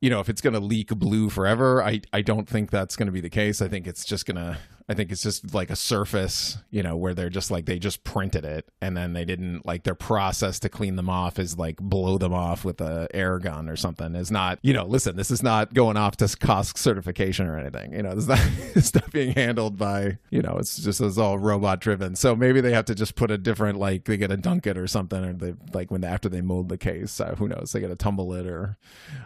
you 0.00 0.10
know 0.10 0.20
if 0.20 0.28
it's 0.28 0.40
going 0.40 0.54
to 0.54 0.60
leak 0.60 0.88
blue 0.88 1.30
forever 1.30 1.82
i 1.82 2.00
i 2.12 2.20
don't 2.22 2.48
think 2.48 2.70
that's 2.70 2.96
going 2.96 3.06
to 3.06 3.12
be 3.12 3.20
the 3.20 3.30
case. 3.30 3.62
I 3.62 3.68
think 3.68 3.86
it's 3.86 4.04
just 4.04 4.26
going 4.26 4.36
to 4.36 4.58
I 4.88 4.94
think 4.94 5.12
it's 5.12 5.22
just 5.22 5.54
like 5.54 5.70
a 5.70 5.76
surface, 5.76 6.58
you 6.70 6.82
know, 6.82 6.96
where 6.96 7.14
they're 7.14 7.30
just 7.30 7.50
like 7.50 7.66
they 7.66 7.78
just 7.78 8.04
printed 8.04 8.44
it 8.44 8.68
and 8.80 8.96
then 8.96 9.12
they 9.12 9.24
didn't 9.24 9.64
like 9.64 9.84
their 9.84 9.94
process 9.94 10.58
to 10.60 10.68
clean 10.68 10.96
them 10.96 11.08
off 11.08 11.38
is 11.38 11.56
like 11.56 11.76
blow 11.76 12.18
them 12.18 12.32
off 12.32 12.64
with 12.64 12.80
a 12.80 13.08
air 13.14 13.38
gun 13.38 13.68
or 13.68 13.76
something. 13.76 14.14
Is 14.14 14.30
not, 14.30 14.58
you 14.62 14.72
know, 14.72 14.84
listen, 14.84 15.16
this 15.16 15.30
is 15.30 15.42
not 15.42 15.72
going 15.74 15.96
off 15.96 16.16
to 16.18 16.24
COSC 16.24 16.78
certification 16.78 17.46
or 17.46 17.58
anything. 17.58 17.92
You 17.92 18.02
know, 18.02 18.14
this 18.14 18.24
is 18.24 18.28
not 18.28 18.40
it's 18.74 18.94
not 18.94 19.10
being 19.12 19.32
handled 19.34 19.78
by, 19.78 20.18
you 20.30 20.42
know, 20.42 20.56
it's 20.58 20.76
just 20.78 21.00
it's 21.00 21.18
all 21.18 21.38
robot 21.38 21.80
driven. 21.80 22.16
So 22.16 22.34
maybe 22.34 22.60
they 22.60 22.72
have 22.72 22.86
to 22.86 22.94
just 22.94 23.14
put 23.14 23.30
a 23.30 23.38
different 23.38 23.78
like 23.78 24.04
they 24.04 24.16
get 24.16 24.28
to 24.28 24.36
dunk 24.36 24.66
it 24.66 24.76
or 24.76 24.86
something, 24.86 25.24
or 25.24 25.32
they 25.32 25.54
like 25.72 25.90
when 25.90 26.04
after 26.04 26.28
they 26.28 26.40
mold 26.40 26.68
the 26.68 26.78
case, 26.78 27.20
uh, 27.20 27.34
who 27.36 27.48
knows, 27.48 27.72
they 27.72 27.80
get 27.80 27.88
to 27.88 27.96
tumble 27.96 28.32
it 28.34 28.46
or, 28.46 28.76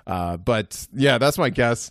uh, 0.07 0.37
but 0.37 0.87
yeah, 0.93 1.19
that's 1.19 1.39
my 1.39 1.51
guess. 1.51 1.91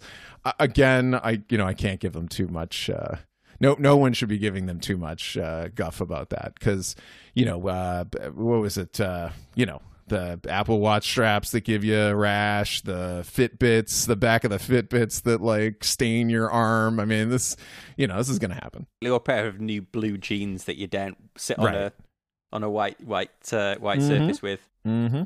Again, 0.59 1.15
I 1.15 1.41
you 1.49 1.57
know 1.57 1.65
I 1.65 1.73
can't 1.73 1.99
give 1.99 2.13
them 2.13 2.27
too 2.27 2.47
much. 2.47 2.89
Uh, 2.89 3.15
no 3.59 3.75
no 3.79 3.97
one 3.97 4.13
should 4.13 4.29
be 4.29 4.37
giving 4.37 4.65
them 4.65 4.79
too 4.79 4.97
much 4.97 5.37
uh, 5.37 5.69
guff 5.69 6.01
about 6.01 6.29
that 6.29 6.53
because 6.57 6.95
you 7.33 7.45
know 7.45 7.67
uh, 7.67 8.03
what 8.33 8.59
was 8.61 8.77
it 8.77 8.99
uh, 8.99 9.29
you 9.55 9.65
know 9.65 9.81
the 10.07 10.39
Apple 10.47 10.79
Watch 10.79 11.07
straps 11.09 11.51
that 11.51 11.61
give 11.61 11.83
you 11.83 11.97
a 11.97 12.15
rash, 12.15 12.81
the 12.81 13.25
Fitbits, 13.25 14.05
the 14.05 14.15
back 14.15 14.43
of 14.43 14.51
the 14.51 14.57
Fitbits 14.57 15.23
that 15.23 15.41
like 15.41 15.83
stain 15.83 16.29
your 16.29 16.49
arm. 16.49 16.99
I 16.99 17.05
mean, 17.05 17.29
this, 17.29 17.57
you 17.97 18.05
know, 18.05 18.17
this 18.17 18.29
is 18.29 18.37
going 18.37 18.51
to 18.51 18.55
happen. 18.55 18.85
A 19.01 19.05
little 19.05 19.19
pair 19.19 19.47
of 19.47 19.59
new 19.59 19.81
blue 19.81 20.19
jeans 20.19 20.65
that 20.65 20.77
you 20.77 20.85
don't 20.85 21.17
sit 21.37 21.57
on 21.57 21.65
right. 21.65 21.75
a 21.75 21.93
on 22.51 22.63
a 22.63 22.69
white 22.69 23.03
white 23.03 23.31
uh, 23.51 23.77
white 23.77 23.99
mm-hmm. 23.99 24.07
surface 24.07 24.41
with. 24.41 24.59
Mm-hmm 24.85 25.23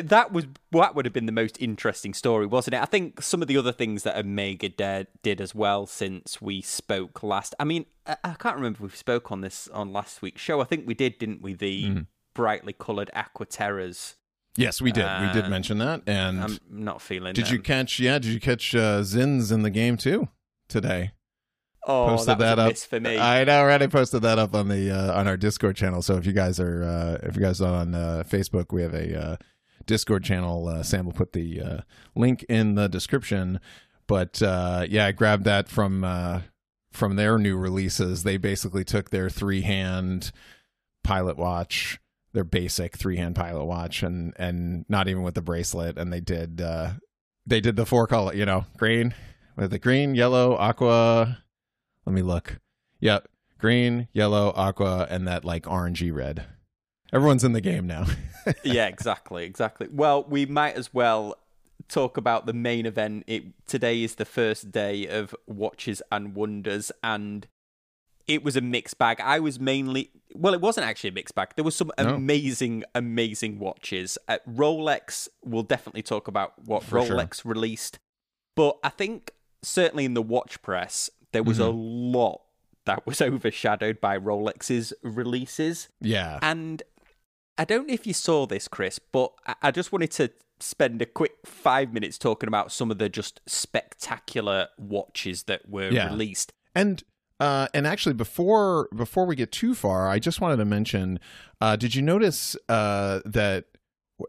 that 0.00 0.32
was 0.32 0.46
that 0.72 0.94
would 0.94 1.04
have 1.04 1.12
been 1.12 1.26
the 1.26 1.32
most 1.32 1.60
interesting 1.60 2.14
story, 2.14 2.46
wasn't 2.46 2.74
it? 2.74 2.82
I 2.82 2.86
think 2.86 3.22
some 3.22 3.42
of 3.42 3.48
the 3.48 3.56
other 3.56 3.72
things 3.72 4.02
that 4.04 4.16
Omega 4.16 4.68
did, 4.68 5.06
did 5.22 5.40
as 5.40 5.54
well 5.54 5.86
since 5.86 6.40
we 6.40 6.62
spoke 6.62 7.22
last. 7.22 7.54
I 7.60 7.64
mean, 7.64 7.86
I, 8.06 8.16
I 8.24 8.34
can't 8.34 8.56
remember 8.56 8.84
if 8.86 8.92
we 8.92 8.96
spoke 8.96 9.30
on 9.30 9.42
this 9.42 9.68
on 9.68 9.92
last 9.92 10.22
week's 10.22 10.40
show. 10.40 10.60
I 10.60 10.64
think 10.64 10.86
we 10.86 10.94
did, 10.94 11.18
didn't 11.18 11.42
we? 11.42 11.54
The 11.54 11.84
mm. 11.84 12.06
brightly 12.34 12.72
coloured 12.72 13.10
Aquaterras. 13.14 14.14
Yes, 14.56 14.80
we 14.80 14.92
did. 14.92 15.04
Uh, 15.04 15.26
we 15.26 15.32
did 15.32 15.46
uh, 15.46 15.50
mention 15.50 15.78
that, 15.78 16.02
and 16.06 16.42
I'm 16.42 16.58
not 16.70 17.00
feeling. 17.00 17.32
Did 17.34 17.46
them. 17.46 17.54
you 17.54 17.60
catch? 17.60 17.98
Yeah, 17.98 18.18
did 18.18 18.32
you 18.32 18.40
catch 18.40 18.74
uh, 18.74 19.00
Zins 19.00 19.52
in 19.52 19.62
the 19.62 19.70
game 19.70 19.96
too 19.96 20.28
today? 20.68 21.12
Oh, 21.84 22.06
posted 22.06 22.38
that, 22.38 22.56
that 22.56 22.58
up 22.58 22.76
for 22.76 23.00
me. 23.00 23.18
I 23.18 23.44
know, 23.44 23.64
right? 23.64 23.82
I 23.82 23.86
posted 23.88 24.22
that 24.22 24.38
up 24.38 24.54
on 24.54 24.68
the 24.68 24.90
uh, 24.90 25.18
on 25.18 25.26
our 25.26 25.36
Discord 25.36 25.74
channel. 25.74 26.00
So 26.00 26.16
if 26.16 26.26
you 26.26 26.32
guys 26.32 26.60
are 26.60 26.82
uh, 26.82 27.26
if 27.26 27.34
you 27.34 27.42
guys 27.42 27.60
are 27.60 27.74
on 27.74 27.94
uh, 27.94 28.22
Facebook, 28.28 28.72
we 28.72 28.82
have 28.82 28.94
a 28.94 29.20
uh, 29.20 29.36
Discord 29.86 30.24
channel. 30.24 30.68
Uh, 30.68 30.82
Sam 30.82 31.06
will 31.06 31.12
put 31.12 31.32
the 31.32 31.60
uh, 31.60 31.78
link 32.14 32.44
in 32.48 32.74
the 32.74 32.88
description. 32.88 33.60
But 34.06 34.42
uh, 34.42 34.86
yeah, 34.88 35.06
I 35.06 35.12
grabbed 35.12 35.44
that 35.44 35.68
from 35.68 36.04
uh, 36.04 36.42
from 36.92 37.16
their 37.16 37.38
new 37.38 37.56
releases. 37.56 38.22
They 38.22 38.36
basically 38.36 38.84
took 38.84 39.10
their 39.10 39.30
three 39.30 39.62
hand 39.62 40.32
pilot 41.04 41.36
watch, 41.36 41.98
their 42.32 42.44
basic 42.44 42.96
three 42.96 43.16
hand 43.16 43.36
pilot 43.36 43.64
watch, 43.64 44.02
and 44.02 44.34
and 44.36 44.84
not 44.88 45.08
even 45.08 45.22
with 45.22 45.34
the 45.34 45.42
bracelet, 45.42 45.98
and 45.98 46.12
they 46.12 46.20
did 46.20 46.60
uh, 46.60 46.92
they 47.46 47.60
did 47.60 47.76
the 47.76 47.86
four 47.86 48.06
color, 48.06 48.34
you 48.34 48.44
know, 48.44 48.64
green 48.76 49.14
with 49.56 49.70
the 49.70 49.78
green, 49.78 50.14
yellow, 50.14 50.56
aqua. 50.56 51.38
Let 52.04 52.12
me 52.12 52.22
look. 52.22 52.58
Yep, 53.00 53.28
green, 53.58 54.08
yellow, 54.12 54.52
aqua, 54.56 55.06
and 55.10 55.26
that 55.28 55.44
like 55.44 55.64
orangey 55.64 56.12
red. 56.12 56.44
Everyone's 57.12 57.44
in 57.44 57.52
the 57.52 57.60
game 57.60 57.86
now. 57.86 58.06
yeah, 58.64 58.86
exactly, 58.86 59.44
exactly. 59.44 59.88
Well, 59.90 60.24
we 60.24 60.46
might 60.46 60.74
as 60.76 60.92
well 60.94 61.36
talk 61.88 62.16
about 62.16 62.46
the 62.46 62.52
main 62.52 62.86
event. 62.86 63.24
It 63.26 63.44
today 63.66 64.02
is 64.02 64.14
the 64.14 64.24
first 64.24 64.70
day 64.72 65.06
of 65.06 65.34
Watches 65.46 66.02
and 66.10 66.34
Wonders, 66.34 66.90
and 67.02 67.46
it 68.26 68.42
was 68.42 68.56
a 68.56 68.60
mixed 68.62 68.98
bag. 68.98 69.20
I 69.20 69.40
was 69.40 69.60
mainly 69.60 70.10
well, 70.34 70.54
it 70.54 70.62
wasn't 70.62 70.86
actually 70.86 71.10
a 71.10 71.12
mixed 71.12 71.34
bag. 71.34 71.50
There 71.56 71.64
was 71.64 71.76
some 71.76 71.90
No. 71.98 72.14
amazing, 72.14 72.84
amazing 72.94 73.58
watches. 73.58 74.16
Uh, 74.26 74.38
Rolex. 74.48 75.28
We'll 75.44 75.62
definitely 75.64 76.02
talk 76.02 76.26
about 76.28 76.54
what 76.64 76.82
For 76.82 77.04
sure. 77.04 77.16
Rolex 77.16 77.44
released, 77.44 77.98
but 78.56 78.78
I 78.82 78.88
think 78.88 79.32
certainly 79.62 80.06
in 80.06 80.14
the 80.14 80.22
watch 80.22 80.62
press 80.62 81.10
there 81.32 81.42
was 81.42 81.58
a 81.58 81.64
Mm-hmm. 81.64 82.14
lot 82.16 82.40
that 82.86 83.06
was 83.06 83.20
overshadowed 83.22 84.00
by 84.00 84.16
Rolex's 84.16 84.92
releases. 85.02 85.88
yeah. 86.00 86.38
And 86.42 86.82
I 87.58 87.64
don't 87.64 87.86
know 87.86 87.94
if 87.94 88.06
you 88.06 88.14
saw 88.14 88.46
this, 88.46 88.66
Chris, 88.68 88.98
but 88.98 89.32
I- 89.62 89.70
just 89.70 89.92
wanted 89.92 90.10
to 90.12 90.30
spend 90.60 91.02
a 91.02 91.06
quick 91.06 91.32
five 91.44 91.92
minutes 91.92 92.16
talking 92.18 92.46
about 92.48 92.72
some 92.72 92.90
of 92.90 92.98
the 92.98 93.08
just 93.08 93.40
spectacular 93.46 94.68
watches 94.78 95.44
that 95.44 95.68
were 95.68 95.90
Yeah. 95.90 96.08
released. 96.10 96.52
And 96.74 97.02
uh, 97.40 97.66
and 97.74 97.86
actually, 97.88 98.14
before 98.14 98.88
before 98.94 99.26
we 99.26 99.34
get 99.34 99.50
too 99.50 99.74
far, 99.74 100.08
I 100.08 100.20
just 100.20 100.40
wanted 100.40 100.58
to 100.58 100.64
mention. 100.64 101.18
Uh, 101.60 101.74
did 101.74 101.92
you 101.94 102.00
notice 102.00 102.56
uh, 102.68 103.20
that 103.24 103.64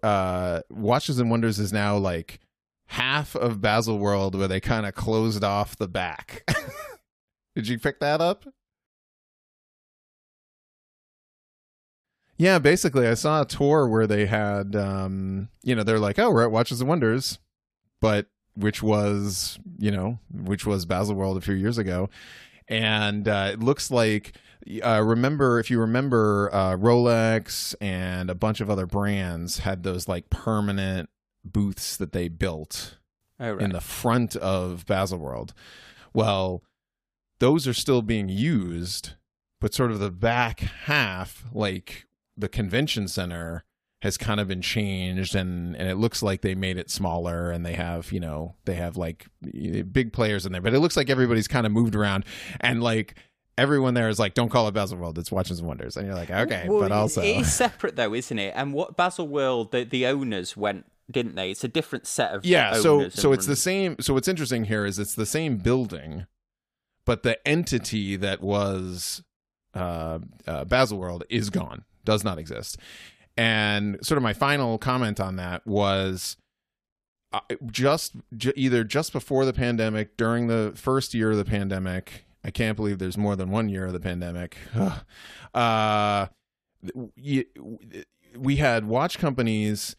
uh, 0.01 0.61
Watches 0.71 1.19
and 1.19 1.29
Wonders 1.29 1.59
is 1.59 1.71
now 1.71 1.95
like 1.95 2.39
half 2.87 3.35
of 3.35 3.59
Baselworld, 3.59 4.33
where 4.35 4.47
they 4.47 4.59
kind 4.59 4.87
of 4.87 4.95
closed 4.95 5.43
off 5.43 5.75
the 5.75 5.87
back? 5.87 6.43
did 7.55 7.67
you 7.67 7.77
pick 7.77 7.99
that 7.99 8.19
up? 8.19 8.45
Yeah, 12.37 12.59
basically, 12.59 13.07
I 13.07 13.13
saw 13.13 13.41
a 13.41 13.45
tour 13.45 13.87
where 13.87 14.07
they 14.07 14.25
had, 14.25 14.75
um, 14.75 15.49
you 15.61 15.75
know, 15.75 15.83
they're 15.83 15.99
like, 15.99 16.17
"Oh, 16.19 16.31
we're 16.31 16.43
at 16.43 16.51
Watches 16.51 16.81
and 16.81 16.89
Wonders," 16.89 17.39
but 18.01 18.27
which 18.55 18.81
was, 18.83 19.59
you 19.77 19.91
know, 19.91 20.19
which 20.31 20.65
was 20.65 20.85
Baselworld 20.85 21.37
a 21.37 21.41
few 21.41 21.53
years 21.55 21.77
ago, 21.77 22.09
and 22.67 23.27
uh, 23.27 23.49
it 23.53 23.59
looks 23.59 23.91
like 23.91 24.33
uh, 24.83 25.01
remember 25.03 25.59
if 25.59 25.69
you 25.69 25.79
remember 25.79 26.49
uh, 26.53 26.71
Rolex 26.77 27.75
and 27.81 28.29
a 28.29 28.35
bunch 28.35 28.61
of 28.61 28.69
other 28.69 28.85
brands 28.85 29.59
had 29.59 29.83
those 29.83 30.07
like 30.07 30.29
permanent 30.29 31.09
booths 31.43 31.97
that 31.97 32.13
they 32.13 32.29
built 32.29 32.97
Oh, 33.39 33.51
right. 33.53 33.61
in 33.61 33.71
the 33.73 33.81
front 33.81 34.35
of 34.37 34.85
Baselworld. 34.85 35.51
Well, 36.13 36.63
those 37.39 37.67
are 37.67 37.73
still 37.73 38.01
being 38.01 38.29
used, 38.29 39.13
but 39.59 39.73
sort 39.73 39.91
of 39.91 39.99
the 39.99 40.11
back 40.11 40.61
half, 40.61 41.43
like 41.51 42.05
the 42.37 42.49
convention 42.49 43.07
center, 43.07 43.63
has 44.03 44.17
kind 44.17 44.41
of 44.41 44.49
been 44.49 44.61
changed 44.61 45.33
and 45.33 45.77
and 45.77 45.87
it 45.87 45.95
looks 45.95 46.21
like 46.21 46.41
they 46.41 46.55
made 46.55 46.77
it 46.77 46.91
smaller 46.91 47.51
and 47.51 47.65
they 47.65 47.71
have 47.71 48.11
you 48.11 48.19
know 48.19 48.53
they 48.65 48.75
have 48.75 48.97
like 48.97 49.27
big 49.93 50.11
players 50.11 50.45
in 50.45 50.51
there 50.51 50.59
but 50.59 50.73
it 50.73 50.81
looks 50.81 50.97
like 50.97 51.09
everybody's 51.09 51.47
kind 51.47 51.65
of 51.65 51.71
moved 51.71 51.95
around 51.95 52.25
and 52.59 52.83
like 52.83 53.15
everyone 53.57 53.93
there 53.93 54.09
is 54.09 54.19
like 54.19 54.33
don't 54.33 54.49
call 54.49 54.67
it 54.67 54.73
Baselworld 54.73 55.17
it's 55.17 55.31
Watches 55.31 55.59
and 55.59 55.67
Wonders 55.69 55.95
and 55.95 56.05
you're 56.05 56.15
like 56.15 56.29
okay 56.29 56.65
Well, 56.67 56.81
but 56.81 56.91
also 56.91 57.21
it 57.21 57.41
is 57.41 57.53
separate 57.53 57.95
though, 57.95 58.13
isn't 58.13 58.37
it? 58.37 58.53
And 58.57 58.73
what 58.73 58.97
Baselworld, 58.97 59.71
the, 59.71 59.83
the 59.83 60.07
owners 60.07 60.57
went, 60.57 60.85
didn't 61.09 61.35
they? 61.35 61.51
It's 61.51 61.63
a 61.63 61.67
different 61.69 62.05
set 62.07 62.31
of 62.31 62.45
yeah 62.45 62.73
so 62.73 63.09
so 63.09 63.31
it's 63.31 63.45
the 63.45 63.55
same 63.55 63.95
so 64.01 64.13
what's 64.13 64.27
interesting 64.27 64.65
here 64.65 64.85
is 64.85 64.99
it's 64.99 65.15
the 65.15 65.25
same 65.25 65.57
building 65.57 66.25
but 67.05 67.23
the 67.23 67.45
entity 67.47 68.15
that 68.17 68.41
was 68.41 69.23
uh, 69.75 70.19
uh 70.45 70.65
baselworld 70.65 71.23
is 71.29 71.49
gone 71.49 71.85
does 72.05 72.23
not 72.23 72.37
exist. 72.37 72.77
And 73.35 73.97
sort 74.05 74.17
of 74.17 74.23
my 74.23 74.33
final 74.33 74.77
comment 74.77 75.19
on 75.19 75.37
that 75.37 75.65
was 75.65 76.37
uh, 77.33 77.39
just 77.65 78.15
j- 78.37 78.53
either 78.55 78.83
just 78.83 79.11
before 79.11 79.43
the 79.45 79.53
pandemic 79.53 80.15
during 80.17 80.47
the 80.47 80.71
first 80.75 81.13
year 81.13 81.31
of 81.31 81.37
the 81.37 81.45
pandemic 81.45 82.25
i 82.45 82.51
can't 82.51 82.75
believe 82.75 82.99
there's 82.99 83.17
more 83.17 83.35
than 83.35 83.49
one 83.49 83.69
year 83.69 83.87
of 83.87 83.93
the 83.93 83.99
pandemic 83.99 84.55
uh 85.55 86.27
we 88.37 88.55
had 88.57 88.85
watch 88.85 89.17
companies 89.17 89.95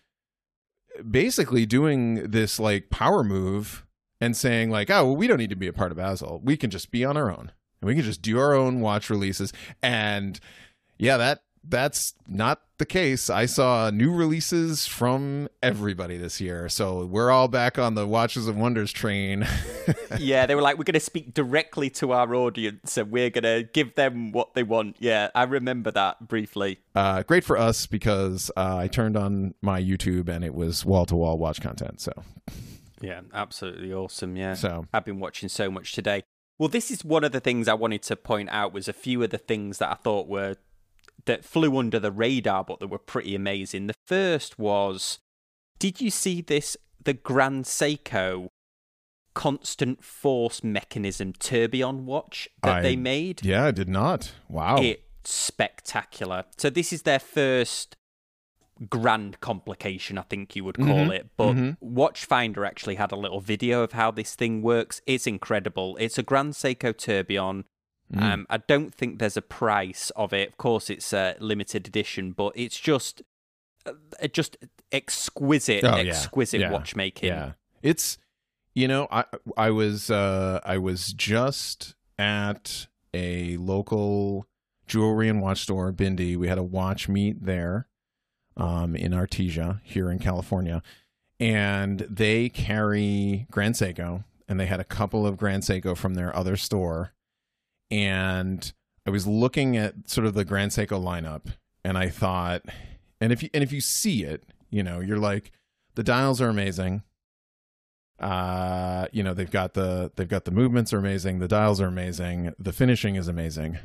basically 1.11 1.67
doing 1.67 2.31
this 2.31 2.61
like 2.61 2.91
power 2.91 3.25
move 3.25 3.85
and 4.21 4.37
saying 4.37 4.71
like 4.71 4.91
oh 4.91 5.07
well, 5.07 5.17
we 5.17 5.27
don't 5.27 5.39
need 5.39 5.51
to 5.51 5.57
be 5.57 5.67
a 5.67 5.73
part 5.73 5.91
of 5.91 5.97
Basel 5.97 6.41
we 6.45 6.57
can 6.57 6.71
just 6.71 6.91
be 6.91 7.05
on 7.05 7.17
our 7.17 7.31
own. 7.31 7.53
And 7.81 7.89
we 7.89 7.95
can 7.95 8.05
just 8.05 8.23
do 8.23 8.39
our 8.39 8.55
own 8.55 8.81
watch 8.81 9.11
releases. 9.11 9.53
And 9.83 10.39
yeah 10.99 11.17
that 11.17 11.41
that's 11.69 12.15
not 12.27 12.61
the 12.79 12.85
case 12.87 13.31
i 13.31 13.47
saw 13.47 13.89
new 13.91 14.13
releases 14.13 14.87
from 14.87 15.49
everybody 15.63 16.17
this 16.17 16.41
year 16.41 16.69
so 16.69 17.05
we're 17.07 17.31
all 17.31 17.49
back 17.49 17.79
on 17.79 17.95
the 17.95 18.07
watches 18.07 18.47
of 18.49 18.57
wonders 18.57 18.93
train 18.93 19.47
yeah, 20.19 20.47
they 20.47 20.55
were 20.55 20.63
like, 20.63 20.79
we're 20.79 20.85
going 20.85 20.95
to 20.95 21.01
speak 21.01 21.35
directly 21.35 21.91
to 21.91 22.13
our 22.13 22.35
audience 22.35 22.97
and 22.97 23.11
we're 23.11 23.29
going 23.31 23.43
to 23.45 23.69
give 23.73 23.95
them 23.97 24.33
what 24.33 24.55
they 24.55 24.63
want. 24.63 24.97
Yeah, 24.99 25.29
I 25.35 25.43
remember 25.43 25.91
that 25.91 26.27
briefly. 26.27 26.79
uh, 26.95 27.23
great 27.23 27.45
for 27.45 27.59
us 27.59 27.87
because 27.87 28.51
uh, 28.57 28.77
i 28.79 28.89
turned 28.89 29.17
on 29.17 29.55
my 29.61 29.83
youtube 29.83 30.29
and 30.29 30.45
it 30.45 30.55
was 30.55 30.85
wall-to-wall 30.85 31.37
watch 31.39 31.61
content 31.61 32.01
so 32.01 32.13
Yeah, 33.01 33.21
absolutely 33.33 33.93
awesome. 33.93 34.37
Yeah. 34.37 34.55
so 34.55 34.87
I've 34.93 35.05
been 35.05 35.21
watching 35.21 35.49
so 35.49 35.71
much 35.71 35.93
today. 35.93 36.23
Well, 36.59 36.69
this 36.69 36.91
is 36.91 37.05
one 37.05 37.25
of 37.25 37.33
the 37.33 37.41
things 37.41 37.67
I 37.69 37.75
wanted 37.75 38.03
to 38.05 38.17
point 38.17 38.49
out 38.51 38.73
was 38.73 38.89
a 38.89 38.93
few 38.93 39.23
of 39.23 39.31
the 39.31 39.39
things 39.39 39.79
that 39.79 39.91
I 39.91 39.95
thought 39.95 40.29
were 40.29 40.57
that 41.27 41.45
flew 41.45 41.77
under 41.79 41.99
the 41.99 42.13
radar 42.13 42.65
but 42.65 42.81
that 42.81 42.89
were 42.89 42.99
pretty 42.99 43.35
amazing. 43.35 43.87
The 43.87 43.95
first 44.07 44.59
was 44.59 45.19
did 45.79 46.01
you 46.01 46.11
see 46.11 46.41
this 46.41 46.77
the 47.03 47.15
Grand 47.15 47.65
Seiko 47.65 48.49
constant 49.35 50.05
force 50.05 50.63
mechanism 50.63 51.33
tourbillon 51.33 52.07
watch 52.07 52.49
that 52.63 52.77
I- 52.77 52.83
they 52.83 52.97
made? 52.97 53.45
yeah 53.45 53.65
i 53.67 53.71
did 53.73 53.89
not 53.89 54.33
wow 54.49 54.77
It's 54.81 55.03
spectacular. 55.31 56.45
So 56.57 56.71
this 56.71 56.93
is 56.93 57.03
their 57.03 57.19
first 57.19 57.97
grand 58.91 59.41
complication, 59.41 60.19
I 60.19 60.23
think 60.23 60.55
you 60.55 60.65
would 60.65 60.77
call 60.77 61.07
Mhm, 61.07 61.15
it. 61.15 61.31
But 61.37 61.53
mhm. 61.55 61.77
Watchfinder 61.83 62.67
actually 62.67 62.97
had 62.97 63.11
a 63.13 63.17
little 63.17 63.41
video 63.41 63.83
of 63.83 63.93
how 63.93 64.11
this 64.11 64.35
thing 64.35 64.61
works. 64.63 65.01
It's 65.07 65.27
incredible. 65.27 65.97
It's 65.99 66.19
a 66.19 66.23
Grand 66.23 66.53
Seiko 66.55 66.95
Tourbillon. 66.97 67.65
Mm. 68.13 68.23
Um, 68.23 68.47
I 68.51 68.59
don't 68.59 68.95
think 68.95 69.19
there's 69.19 69.37
a 69.37 69.43
price 69.43 70.11
of 70.15 70.33
it. 70.33 70.49
Of 70.49 70.57
course, 70.59 70.91
it's 70.91 71.13
a 71.13 71.37
limited 71.41 71.87
edition, 71.89 72.33
but 72.33 72.53
it's 72.55 72.79
just, 72.79 73.23
uh, 73.87 73.93
just 74.33 74.57
exquisite, 74.93 75.85
Oh, 75.85 75.97
yeah. 75.97 76.11
exquisite 76.11 76.61
Yeah. 76.61 76.71
watchmaking. 76.71 77.29
Yeah. 77.29 77.53
It's 77.83 78.19
you 78.75 78.89
know, 78.89 79.07
I 79.11 79.25
I 79.57 79.71
was 79.71 80.11
uh 80.11 80.61
I 80.65 80.79
was 80.79 81.13
just 81.13 81.95
at 82.19 82.89
a 83.13 83.57
local 83.57 84.47
jewelry 84.87 85.29
and 85.29 85.41
watch 85.41 85.61
store, 85.63 85.93
Bindi. 85.93 86.37
We 86.37 86.49
had 86.49 86.59
a 86.59 86.63
watch 86.63 87.09
meet 87.09 87.45
there 87.45 87.87
um 88.57 88.95
in 88.97 89.13
Artesia 89.13 89.81
here 89.83 90.11
in 90.11 90.19
California. 90.19 90.83
And 91.41 92.01
they 92.11 92.49
carry 92.49 93.47
Grand 93.51 93.75
Seiko 93.77 94.25
and 94.49 94.61
they 94.61 94.67
had 94.67 94.79
a 94.81 94.85
couple 94.85 95.27
of 95.27 95.37
Grand 95.37 95.63
Seiko 95.63 95.97
from 95.97 96.15
their 96.15 96.35
other 96.37 96.57
store. 96.57 97.13
And 97.95 98.73
I 99.07 99.11
was 99.11 99.25
looking 99.27 99.77
at 99.77 100.09
sort 100.11 100.27
of 100.27 100.35
the 100.35 100.45
Grand 100.45 100.73
Seiko 100.73 101.01
lineup 101.01 101.47
and 101.85 101.97
I 101.97 102.09
thought 102.09 102.63
and 103.21 103.33
if 103.33 103.43
you 103.43 103.51
and 103.55 103.63
if 103.63 103.71
you 103.71 103.81
see 103.81 104.25
it, 104.25 104.45
you 104.69 104.83
know, 104.83 104.99
you're 104.99 105.19
like 105.19 105.53
the 105.95 106.03
dials 106.03 106.41
are 106.41 106.49
amazing. 106.49 107.03
Uh 108.19 109.07
you 109.13 109.23
know 109.23 109.33
they've 109.33 109.51
got 109.51 109.75
the 109.75 110.11
they've 110.17 110.29
got 110.29 110.45
the 110.45 110.51
movements 110.51 110.93
are 110.93 110.99
amazing 110.99 111.39
the 111.39 111.49
dials 111.49 111.81
are 111.81 111.87
amazing 111.87 112.53
the 112.59 112.73
finishing 112.73 113.15
is 113.15 113.29
amazing. 113.29 113.79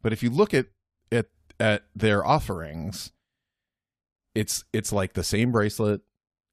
But 0.00 0.12
if 0.12 0.22
you 0.22 0.30
look 0.30 0.54
at 0.54 0.66
at 1.10 1.26
at 1.58 1.84
their 1.94 2.24
offerings 2.24 3.10
it's 4.36 4.64
it's 4.72 4.92
like 4.92 5.14
the 5.14 5.24
same 5.24 5.50
bracelet. 5.50 6.02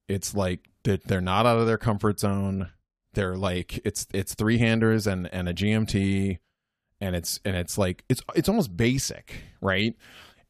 It's 0.08 0.34
like 0.34 0.70
they're 0.84 1.22
not 1.22 1.46
out 1.46 1.60
of 1.60 1.68
their 1.68 1.78
comfort 1.78 2.20
zone. 2.20 2.72
They're 3.14 3.38
like 3.38 3.80
it's 3.86 4.08
it's 4.14 4.34
three 4.34 4.58
handers 4.58 5.06
and 5.06 5.32
and 5.34 5.48
a 5.48 5.54
gmt 5.54 6.40
and 7.04 7.16
it's 7.16 7.40
and 7.46 7.56
it's 7.56 7.78
like 7.78 8.04
it's 8.10 8.22
it's 8.36 8.50
almost 8.50 8.76
basic 8.78 9.36
right 9.62 9.96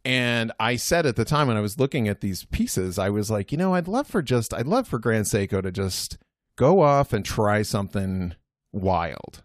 And 0.05 0.51
I 0.59 0.75
said 0.75 1.05
at 1.05 1.15
the 1.15 1.25
time 1.25 1.47
when 1.47 1.57
I 1.57 1.61
was 1.61 1.79
looking 1.79 2.07
at 2.07 2.19
these 2.21 2.43
pieces, 2.45 2.99
I 2.99 3.09
was 3.09 3.31
like, 3.31 3.51
you 3.51 3.57
know, 3.57 3.73
I'd 3.73 3.87
love 3.87 4.07
for 4.07 4.21
just, 4.21 4.53
I'd 4.53 4.67
love 4.67 4.85
for 4.87 4.99
Grand 4.99 5.25
Seiko 5.25 5.61
to 5.63 5.71
just 5.71 6.17
go 6.57 6.81
off 6.81 7.13
and 7.13 7.23
try 7.23 7.61
something 7.61 8.35
wild. 8.73 9.43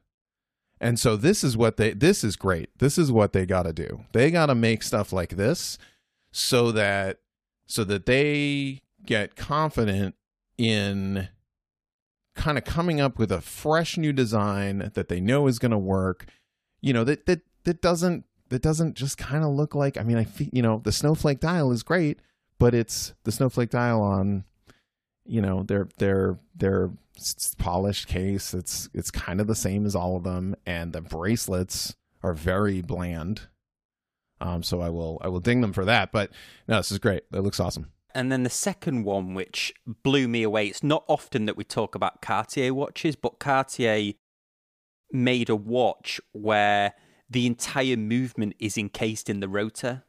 And 0.80 0.98
so 0.98 1.16
this 1.16 1.44
is 1.44 1.56
what 1.56 1.76
they, 1.76 1.92
this 1.92 2.24
is 2.24 2.36
great. 2.36 2.70
This 2.78 2.98
is 2.98 3.12
what 3.12 3.32
they 3.32 3.46
got 3.46 3.64
to 3.64 3.72
do. 3.72 4.04
They 4.12 4.32
got 4.32 4.46
to 4.46 4.54
make 4.56 4.82
stuff 4.82 5.12
like 5.12 5.36
this 5.36 5.78
so 6.32 6.72
that, 6.72 7.18
so 7.66 7.84
that 7.84 8.06
they 8.06 8.80
get 9.06 9.36
confident 9.36 10.16
in 10.56 11.28
kind 12.34 12.58
of 12.58 12.64
coming 12.64 13.00
up 13.00 13.16
with 13.16 13.30
a 13.30 13.40
fresh 13.40 13.96
new 13.96 14.12
design 14.12 14.90
that 14.94 15.08
they 15.08 15.20
know 15.20 15.46
is 15.46 15.60
going 15.60 15.70
to 15.70 15.78
work. 15.78 16.26
You 16.80 16.92
know, 16.92 17.04
that, 17.04 17.26
that, 17.26 17.40
that 17.64 17.82
doesn't 17.82 18.24
that 18.48 18.62
doesn't 18.62 18.94
just 18.94 19.18
kind 19.18 19.44
of 19.44 19.50
look 19.50 19.74
like. 19.74 19.96
I 19.96 20.02
mean, 20.02 20.16
I 20.16 20.24
feel 20.24 20.48
you 20.52 20.62
know 20.62 20.80
the 20.82 20.92
snowflake 20.92 21.40
dial 21.40 21.72
is 21.72 21.82
great, 21.82 22.20
but 22.58 22.74
it's 22.74 23.14
the 23.24 23.32
snowflake 23.32 23.70
dial 23.70 24.00
on, 24.00 24.44
you 25.24 25.40
know, 25.40 25.62
their 25.62 25.88
their 25.98 26.38
their 26.54 26.90
polished 27.58 28.08
case. 28.08 28.54
It's 28.54 28.88
it's 28.94 29.10
kind 29.10 29.40
of 29.40 29.46
the 29.46 29.54
same 29.54 29.86
as 29.86 29.94
all 29.94 30.16
of 30.16 30.24
them, 30.24 30.56
and 30.66 30.92
the 30.92 31.00
bracelets 31.00 31.96
are 32.22 32.34
very 32.34 32.80
bland. 32.82 33.42
Um, 34.40 34.62
so 34.62 34.80
I 34.80 34.88
will 34.88 35.18
I 35.22 35.28
will 35.28 35.40
ding 35.40 35.60
them 35.60 35.72
for 35.72 35.84
that. 35.84 36.12
But 36.12 36.30
no, 36.66 36.76
this 36.76 36.92
is 36.92 36.98
great. 36.98 37.24
It 37.32 37.40
looks 37.40 37.60
awesome. 37.60 37.90
And 38.14 38.32
then 38.32 38.42
the 38.42 38.50
second 38.50 39.04
one, 39.04 39.34
which 39.34 39.72
blew 40.02 40.28
me 40.28 40.42
away, 40.42 40.66
it's 40.68 40.82
not 40.82 41.04
often 41.08 41.44
that 41.44 41.56
we 41.56 41.64
talk 41.64 41.94
about 41.94 42.22
Cartier 42.22 42.72
watches, 42.72 43.14
but 43.14 43.38
Cartier 43.38 44.14
made 45.12 45.48
a 45.48 45.56
watch 45.56 46.20
where 46.32 46.94
the 47.30 47.46
entire 47.46 47.96
movement 47.96 48.54
is 48.58 48.76
encased 48.78 49.28
in 49.28 49.40
the 49.40 49.48
rotor. 49.48 50.04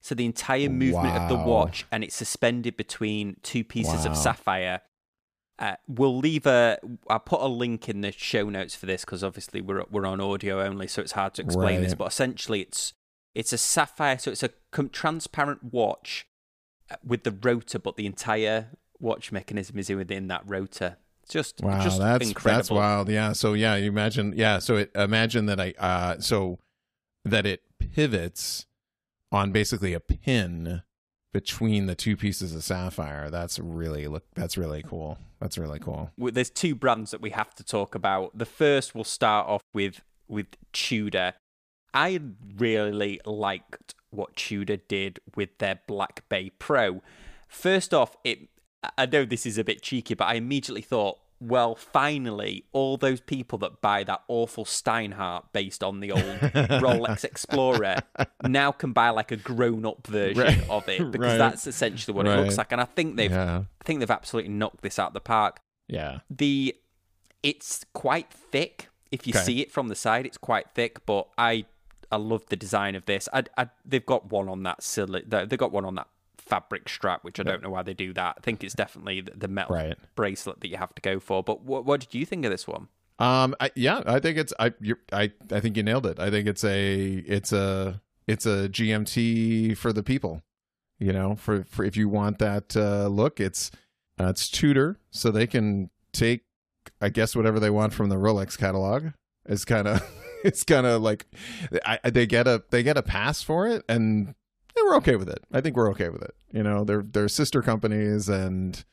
So 0.00 0.14
the 0.14 0.24
entire 0.24 0.68
movement 0.68 1.14
wow. 1.14 1.22
of 1.22 1.28
the 1.28 1.36
watch 1.36 1.86
and 1.90 2.04
it's 2.04 2.14
suspended 2.14 2.76
between 2.76 3.36
two 3.42 3.64
pieces 3.64 4.04
wow. 4.04 4.12
of 4.12 4.16
sapphire. 4.16 4.80
Uh, 5.58 5.74
we'll 5.88 6.16
leave 6.16 6.46
a. 6.46 6.78
I'll 7.10 7.18
put 7.18 7.40
a 7.40 7.48
link 7.48 7.88
in 7.88 8.00
the 8.00 8.12
show 8.12 8.48
notes 8.48 8.76
for 8.76 8.86
this 8.86 9.04
because 9.04 9.24
obviously 9.24 9.60
we're 9.60 9.82
we're 9.90 10.06
on 10.06 10.20
audio 10.20 10.62
only, 10.62 10.86
so 10.86 11.02
it's 11.02 11.12
hard 11.12 11.34
to 11.34 11.42
explain 11.42 11.78
right. 11.78 11.84
this. 11.84 11.94
But 11.94 12.06
essentially, 12.06 12.60
it's 12.60 12.92
it's 13.34 13.52
a 13.52 13.58
sapphire, 13.58 14.18
so 14.18 14.30
it's 14.30 14.44
a 14.44 14.50
transparent 14.92 15.64
watch 15.72 16.28
uh, 16.92 16.96
with 17.04 17.24
the 17.24 17.32
rotor, 17.32 17.80
but 17.80 17.96
the 17.96 18.06
entire 18.06 18.68
watch 19.00 19.32
mechanism 19.32 19.78
is 19.78 19.90
within 19.90 20.28
that 20.28 20.42
rotor. 20.46 20.96
Just 21.28 21.60
wow, 21.62 21.82
just 21.82 21.98
that's 21.98 22.26
incredible. 22.26 22.56
that's 22.56 22.70
wild. 22.70 23.08
Yeah. 23.08 23.32
So 23.32 23.52
yeah, 23.52 23.76
you 23.76 23.88
imagine. 23.88 24.32
Yeah. 24.36 24.58
So 24.58 24.76
it, 24.76 24.90
imagine 24.94 25.46
that 25.46 25.60
I 25.60 25.74
uh 25.78 26.18
so 26.20 26.58
that 27.24 27.46
it 27.46 27.62
pivots 27.78 28.66
on 29.30 29.52
basically 29.52 29.92
a 29.92 30.00
pin 30.00 30.82
between 31.32 31.86
the 31.86 31.94
two 31.94 32.16
pieces 32.16 32.54
of 32.54 32.64
sapphire. 32.64 33.30
That's 33.30 33.58
really 33.58 34.06
look. 34.08 34.24
That's 34.34 34.56
really 34.56 34.82
cool. 34.82 35.18
That's 35.40 35.58
really 35.58 35.78
cool. 35.78 36.10
There's 36.16 36.50
two 36.50 36.74
brands 36.74 37.10
that 37.10 37.20
we 37.20 37.30
have 37.30 37.54
to 37.56 37.64
talk 37.64 37.94
about. 37.94 38.36
The 38.36 38.46
first 38.46 38.94
we'll 38.94 39.04
start 39.04 39.46
off 39.46 39.62
with 39.74 40.02
with 40.26 40.46
Tudor. 40.72 41.34
I 41.94 42.20
really 42.56 43.20
liked 43.24 43.94
what 44.10 44.36
Tudor 44.36 44.76
did 44.76 45.20
with 45.34 45.58
their 45.58 45.80
Black 45.86 46.28
Bay 46.28 46.50
Pro. 46.58 47.02
First 47.48 47.94
off, 47.94 48.16
it 48.24 48.48
I 48.96 49.06
know 49.06 49.24
this 49.24 49.46
is 49.46 49.58
a 49.58 49.64
bit 49.64 49.82
cheeky, 49.82 50.14
but 50.14 50.26
I 50.26 50.34
immediately 50.34 50.82
thought, 50.82 51.18
well, 51.40 51.74
finally, 51.74 52.64
all 52.72 52.96
those 52.96 53.20
people 53.20 53.58
that 53.58 53.80
buy 53.80 54.02
that 54.04 54.22
awful 54.28 54.64
Steinhart 54.64 55.52
based 55.52 55.84
on 55.84 56.00
the 56.00 56.12
old 56.12 56.22
Rolex 56.22 57.24
Explorer 57.24 57.98
now 58.44 58.72
can 58.72 58.92
buy 58.92 59.10
like 59.10 59.30
a 59.30 59.36
grown-up 59.36 60.06
version 60.06 60.42
right. 60.42 60.68
of 60.68 60.88
it 60.88 60.98
because 61.12 61.32
right. 61.32 61.38
that's 61.38 61.66
essentially 61.66 62.14
what 62.14 62.26
right. 62.26 62.38
it 62.38 62.42
looks 62.42 62.58
like. 62.58 62.72
And 62.72 62.80
I 62.80 62.86
think 62.86 63.16
they've, 63.16 63.30
yeah. 63.30 63.62
I 63.80 63.84
think 63.84 64.00
they've 64.00 64.10
absolutely 64.10 64.52
knocked 64.52 64.82
this 64.82 64.98
out 64.98 65.08
of 65.08 65.14
the 65.14 65.20
park. 65.20 65.60
Yeah. 65.86 66.20
The, 66.28 66.74
it's 67.42 67.84
quite 67.94 68.32
thick. 68.32 68.88
If 69.10 69.26
you 69.26 69.32
okay. 69.32 69.44
see 69.44 69.60
it 69.60 69.70
from 69.70 69.88
the 69.88 69.94
side, 69.94 70.26
it's 70.26 70.38
quite 70.38 70.70
thick. 70.70 71.06
But 71.06 71.28
I, 71.38 71.66
I 72.10 72.16
love 72.16 72.46
the 72.48 72.56
design 72.56 72.96
of 72.96 73.06
this. 73.06 73.28
I, 73.32 73.44
I, 73.56 73.68
they've 73.84 74.04
got 74.04 74.30
one 74.30 74.48
on 74.48 74.64
that 74.64 74.82
silly. 74.82 75.22
They've 75.24 75.48
got 75.56 75.70
one 75.70 75.84
on 75.84 75.94
that 75.94 76.08
fabric 76.48 76.88
strap, 76.88 77.24
which 77.24 77.38
I 77.38 77.42
don't 77.42 77.62
know 77.62 77.70
why 77.70 77.82
they 77.82 77.94
do 77.94 78.12
that. 78.14 78.36
I 78.38 78.40
think 78.40 78.64
it's 78.64 78.74
definitely 78.74 79.20
the 79.20 79.48
metal 79.48 79.76
right. 79.76 79.96
bracelet 80.14 80.60
that 80.60 80.68
you 80.68 80.76
have 80.76 80.94
to 80.94 81.02
go 81.02 81.20
for. 81.20 81.42
But 81.42 81.62
what, 81.62 81.84
what 81.84 82.00
did 82.00 82.14
you 82.14 82.24
think 82.24 82.44
of 82.44 82.50
this 82.50 82.66
one? 82.66 82.88
Um, 83.18 83.54
I, 83.60 83.70
yeah, 83.74 84.02
I 84.06 84.20
think 84.20 84.38
it's 84.38 84.52
I 84.58 84.72
I 85.12 85.32
I 85.50 85.60
think 85.60 85.76
you 85.76 85.82
nailed 85.82 86.06
it. 86.06 86.20
I 86.20 86.30
think 86.30 86.46
it's 86.46 86.64
a 86.64 87.22
it's 87.26 87.52
a 87.52 88.00
it's 88.26 88.46
a 88.46 88.68
GMT 88.68 89.76
for 89.76 89.92
the 89.92 90.02
people. 90.02 90.42
You 90.98 91.12
know, 91.12 91.36
for 91.36 91.64
for 91.64 91.84
if 91.84 91.96
you 91.96 92.08
want 92.08 92.38
that 92.38 92.76
uh, 92.76 93.08
look, 93.08 93.40
it's 93.40 93.70
uh, 94.20 94.28
it's 94.28 94.48
Tudor, 94.48 94.98
so 95.10 95.30
they 95.30 95.46
can 95.46 95.90
take 96.12 96.44
I 97.00 97.08
guess 97.08 97.34
whatever 97.34 97.60
they 97.60 97.70
want 97.70 97.92
from 97.92 98.08
the 98.08 98.16
Rolex 98.16 98.56
catalog. 98.56 99.08
It's 99.46 99.64
kind 99.64 99.88
of 99.88 100.02
it's 100.44 100.62
kind 100.62 100.86
of 100.86 101.02
like 101.02 101.26
I, 101.84 101.98
they 102.10 102.26
get 102.26 102.46
a 102.46 102.62
they 102.70 102.82
get 102.82 102.96
a 102.96 103.02
pass 103.02 103.42
for 103.42 103.66
it, 103.66 103.84
and 103.88 104.34
we're 104.84 104.96
okay 104.96 105.16
with 105.16 105.28
it. 105.28 105.44
I 105.52 105.60
think 105.60 105.76
we're 105.76 105.90
okay 105.90 106.08
with 106.08 106.22
it. 106.22 106.34
You 106.52 106.62
know, 106.62 106.84
they're 106.84 107.02
they're 107.02 107.28
sister 107.28 107.62
companies 107.62 108.28
and 108.28 108.84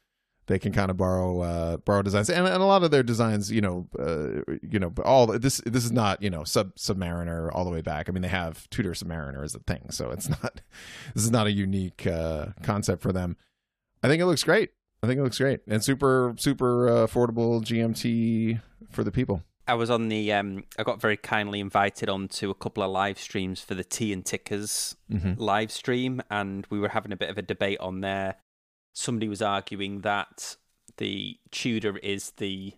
they 0.48 0.60
can 0.60 0.72
kind 0.72 0.92
of 0.92 0.98
borrow 0.98 1.42
uh, 1.42 1.78
borrow 1.78 2.02
designs. 2.02 2.30
And, 2.30 2.48
and 2.48 2.62
a 2.62 2.66
lot 2.66 2.84
of 2.84 2.92
their 2.92 3.04
designs 3.04 3.52
you 3.52 3.62
know 3.62 3.88
uh, 3.98 4.54
you 4.62 4.80
know 4.80 4.90
but 4.90 5.06
all 5.06 5.28
this 5.28 5.62
this 5.66 5.86
is 5.86 5.92
not 5.92 6.22
you 6.22 6.30
know 6.30 6.44
sub 6.44 6.76
submariner 6.76 7.50
all 7.54 7.66
the 7.66 7.72
way 7.72 7.82
back. 7.82 8.10
I 8.10 8.12
mean 8.12 8.22
they 8.22 8.28
have 8.28 8.70
tudor 8.70 8.92
submariner 8.92 9.44
as 9.44 9.56
a 9.56 9.60
thing 9.60 9.90
so 9.90 10.12
it's 10.12 10.30
not 10.44 10.62
this 11.14 11.24
is 11.24 11.32
not 11.32 11.48
a 11.48 11.52
unique 11.52 12.06
uh, 12.08 12.48
concept 12.64 13.02
for 13.02 13.12
them. 13.12 13.38
I 14.04 14.08
think 14.08 14.22
it 14.22 14.26
looks 14.26 14.44
great. 14.44 14.72
I 15.02 15.08
think 15.08 15.20
it 15.20 15.24
looks 15.24 15.38
great. 15.38 15.62
And 15.68 15.84
super 15.84 16.36
super 16.38 16.90
uh, 16.90 17.08
affordable 17.08 17.62
gmt 17.64 18.62
for 18.92 19.04
the 19.04 19.12
people 19.12 19.44
I 19.68 19.74
was 19.74 19.90
on 19.90 20.10
the. 20.10 20.32
Um, 20.34 20.64
I 20.78 20.84
got 20.84 21.02
very 21.02 21.18
kindly 21.18 21.60
invited 21.60 22.10
onto 22.10 22.50
a 22.50 22.56
couple 22.56 22.84
of 22.84 22.92
live 22.92 23.20
streams 23.20 23.62
for 23.62 23.74
the 23.74 23.84
Tea 23.84 24.14
and 24.14 24.26
Tickers 24.26 24.96
mm-hmm. 25.12 25.42
live 25.42 25.72
stream, 25.72 26.22
and 26.30 26.68
we 26.70 26.80
were 26.80 26.90
having 26.90 27.12
a 27.12 27.18
bit 27.18 27.30
of 27.30 27.38
a 27.38 27.42
debate 27.42 27.80
on 27.80 28.02
there. 28.02 28.36
Somebody 28.94 29.28
was 29.28 29.42
arguing 29.42 30.02
that 30.02 30.56
the 30.98 31.38
Tudor 31.52 31.98
is 31.98 32.32
the 32.38 32.74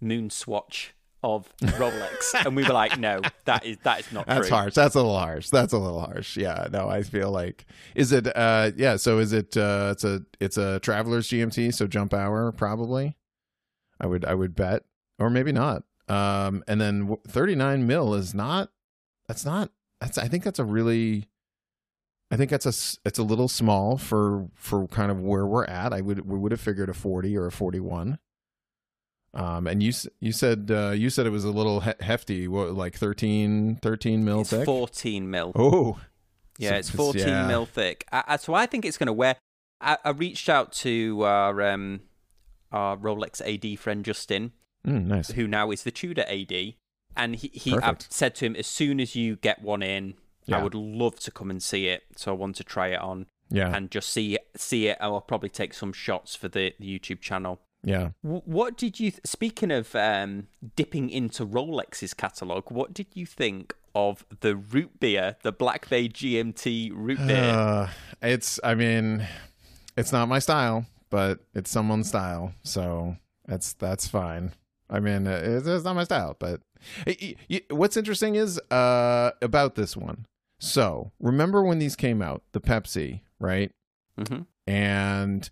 moon 0.00 0.30
swatch 0.30 0.94
of 1.22 1.54
Rolex, 1.58 2.34
and 2.44 2.54
we 2.54 2.64
were 2.64 2.74
like, 2.74 2.98
no, 2.98 3.20
that 3.46 3.64
is 3.64 3.78
that 3.84 4.00
is 4.00 4.12
not. 4.12 4.26
That's 4.26 4.48
true. 4.48 4.56
harsh. 4.56 4.74
That's 4.74 4.94
a 4.94 4.98
little 4.98 5.18
harsh. 5.18 5.48
That's 5.48 5.72
a 5.72 5.78
little 5.78 6.00
harsh. 6.00 6.36
Yeah. 6.36 6.68
No, 6.70 6.88
I 6.88 7.02
feel 7.02 7.30
like 7.30 7.64
is 7.94 8.12
it? 8.12 8.26
uh 8.36 8.72
Yeah. 8.76 8.96
So 8.96 9.18
is 9.18 9.32
it? 9.32 9.56
uh 9.56 9.90
It's 9.92 10.04
a 10.04 10.22
it's 10.38 10.58
a 10.58 10.80
traveler's 10.80 11.28
GMT. 11.28 11.72
So 11.72 11.86
jump 11.86 12.12
hour 12.12 12.52
probably. 12.52 13.16
I 13.98 14.06
would 14.06 14.24
I 14.24 14.34
would 14.34 14.54
bet, 14.54 14.84
or 15.18 15.30
maybe 15.30 15.52
not. 15.52 15.84
Um, 16.10 16.64
and 16.66 16.80
then 16.80 17.16
39 17.28 17.86
mil 17.86 18.14
is 18.14 18.34
not, 18.34 18.70
that's 19.28 19.44
not, 19.44 19.70
that's, 20.00 20.18
I 20.18 20.26
think 20.26 20.42
that's 20.42 20.58
a 20.58 20.64
really, 20.64 21.28
I 22.32 22.36
think 22.36 22.50
that's 22.50 22.66
a, 22.66 22.98
it's 23.06 23.18
a 23.18 23.22
little 23.22 23.46
small 23.46 23.96
for, 23.96 24.48
for 24.54 24.88
kind 24.88 25.12
of 25.12 25.20
where 25.20 25.46
we're 25.46 25.66
at. 25.66 25.92
I 25.92 26.00
would, 26.00 26.28
we 26.28 26.36
would 26.36 26.50
have 26.50 26.60
figured 26.60 26.88
a 26.88 26.94
40 26.94 27.36
or 27.36 27.46
a 27.46 27.52
41. 27.52 28.18
Um, 29.32 29.68
and 29.68 29.80
you, 29.80 29.92
you 30.18 30.32
said, 30.32 30.72
uh, 30.72 30.90
you 30.90 31.10
said 31.10 31.26
it 31.26 31.30
was 31.30 31.44
a 31.44 31.50
little 31.50 31.80
he- 31.80 31.92
hefty, 32.00 32.48
what, 32.48 32.74
like 32.74 32.96
13, 32.96 33.76
13 33.80 34.24
mil 34.24 34.40
it's 34.40 34.50
thick? 34.50 34.64
14 34.64 35.30
mil. 35.30 35.52
Oh, 35.54 36.00
yeah, 36.58 36.70
so 36.70 36.76
it's 36.76 36.90
14 36.90 37.28
yeah. 37.28 37.46
mil 37.46 37.66
thick. 37.66 38.04
I, 38.10 38.36
so 38.36 38.52
I 38.54 38.66
think 38.66 38.84
it's 38.84 38.98
going 38.98 39.06
to 39.06 39.12
wear. 39.12 39.36
I, 39.80 39.96
I, 40.04 40.10
reached 40.10 40.48
out 40.48 40.72
to 40.72 41.22
our 41.22 41.62
um, 41.62 42.00
our 42.70 42.98
Rolex 42.98 43.40
AD 43.40 43.78
friend 43.78 44.04
Justin, 44.04 44.52
Mm, 44.86 45.06
nice. 45.06 45.30
Who 45.32 45.46
now 45.46 45.70
is 45.70 45.82
the 45.82 45.90
Tudor 45.90 46.24
AD. 46.28 46.74
And 47.16 47.36
he, 47.36 47.50
he 47.52 47.76
said 48.08 48.34
to 48.36 48.46
him, 48.46 48.56
as 48.56 48.66
soon 48.66 49.00
as 49.00 49.16
you 49.16 49.36
get 49.36 49.60
one 49.62 49.82
in, 49.82 50.14
yeah. 50.46 50.58
I 50.58 50.62
would 50.62 50.74
love 50.74 51.18
to 51.20 51.30
come 51.30 51.50
and 51.50 51.62
see 51.62 51.88
it. 51.88 52.04
So 52.16 52.32
I 52.32 52.34
want 52.34 52.56
to 52.56 52.64
try 52.64 52.88
it 52.88 53.00
on. 53.00 53.26
Yeah. 53.50 53.74
And 53.74 53.90
just 53.90 54.10
see 54.10 54.38
see 54.56 54.86
it. 54.86 54.96
I'll 55.00 55.20
probably 55.20 55.48
take 55.48 55.74
some 55.74 55.92
shots 55.92 56.36
for 56.36 56.48
the, 56.48 56.72
the 56.78 56.98
YouTube 56.98 57.20
channel. 57.20 57.60
Yeah. 57.82 58.10
what 58.22 58.76
did 58.76 59.00
you, 59.00 59.10
th- 59.10 59.22
speaking 59.24 59.70
of 59.70 59.94
um, 59.96 60.48
dipping 60.76 61.08
into 61.08 61.46
Rolex's 61.46 62.12
catalogue, 62.12 62.70
what 62.70 62.92
did 62.92 63.06
you 63.14 63.24
think 63.24 63.74
of 63.94 64.24
the 64.40 64.54
root 64.54 65.00
beer, 65.00 65.36
the 65.42 65.52
Black 65.52 65.88
Bay 65.88 66.08
GMT 66.08 66.92
root 66.94 67.18
beer? 67.26 67.36
Uh, 67.36 67.88
it's, 68.22 68.60
I 68.62 68.74
mean, 68.74 69.26
it's 69.96 70.12
not 70.12 70.28
my 70.28 70.40
style, 70.40 70.84
but 71.08 71.40
it's 71.54 71.70
someone's 71.70 72.08
style. 72.08 72.52
So 72.62 73.16
that's, 73.46 73.72
that's 73.72 74.06
fine. 74.06 74.52
I 74.90 75.00
mean, 75.00 75.26
uh, 75.26 75.40
it's, 75.42 75.66
it's 75.66 75.84
not 75.84 75.94
my 75.94 76.04
style, 76.04 76.36
but 76.38 76.60
what's 77.70 77.96
interesting 77.96 78.34
is 78.34 78.58
uh, 78.70 79.30
about 79.40 79.76
this 79.76 79.96
one. 79.96 80.26
So 80.58 81.12
remember 81.20 81.62
when 81.62 81.78
these 81.78 81.96
came 81.96 82.20
out, 82.20 82.42
the 82.52 82.60
Pepsi, 82.60 83.20
right? 83.38 83.70
Mm-hmm. 84.18 84.42
And 84.66 85.48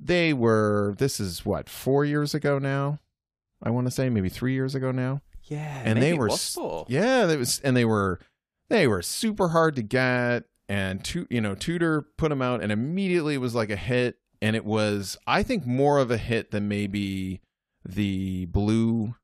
they 0.00 0.32
were. 0.32 0.94
This 0.98 1.20
is 1.20 1.44
what 1.44 1.68
four 1.68 2.04
years 2.04 2.34
ago 2.34 2.58
now. 2.58 2.98
I 3.62 3.70
want 3.70 3.86
to 3.86 3.92
say 3.92 4.08
maybe 4.10 4.28
three 4.28 4.54
years 4.54 4.74
ago 4.74 4.90
now. 4.90 5.20
Yeah, 5.44 5.82
and 5.84 6.02
they 6.02 6.14
were. 6.14 6.30
Yeah, 6.88 7.26
they 7.26 7.36
was, 7.36 7.60
and 7.60 7.76
they 7.76 7.84
were. 7.84 8.18
They 8.68 8.88
were 8.88 9.02
super 9.02 9.48
hard 9.48 9.76
to 9.76 9.82
get 9.82 10.44
and 10.72 11.04
tu- 11.04 11.26
you 11.28 11.40
know 11.40 11.54
Tudor 11.54 12.02
put 12.16 12.30
them 12.30 12.40
out, 12.40 12.62
and 12.62 12.72
immediately 12.72 13.34
it 13.34 13.42
was 13.42 13.54
like 13.54 13.68
a 13.68 13.76
hit, 13.76 14.16
and 14.40 14.56
it 14.56 14.64
was 14.64 15.18
I 15.26 15.42
think 15.42 15.66
more 15.66 15.98
of 15.98 16.10
a 16.10 16.16
hit 16.16 16.50
than 16.50 16.66
maybe 16.66 17.42
the 17.84 18.46
blue, 18.46 19.14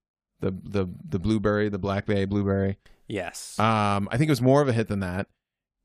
the 0.41 0.51
the 0.51 0.89
the 1.09 1.19
blueberry, 1.19 1.69
the 1.69 1.79
Black 1.79 2.07
Bay 2.07 2.25
blueberry. 2.25 2.79
Yes. 3.07 3.59
Um, 3.59 4.09
I 4.11 4.17
think 4.17 4.29
it 4.29 4.33
was 4.33 4.43
more 4.43 4.61
of 4.61 4.69
a 4.69 4.73
hit 4.73 4.89
than 4.89 5.01
that, 5.01 5.29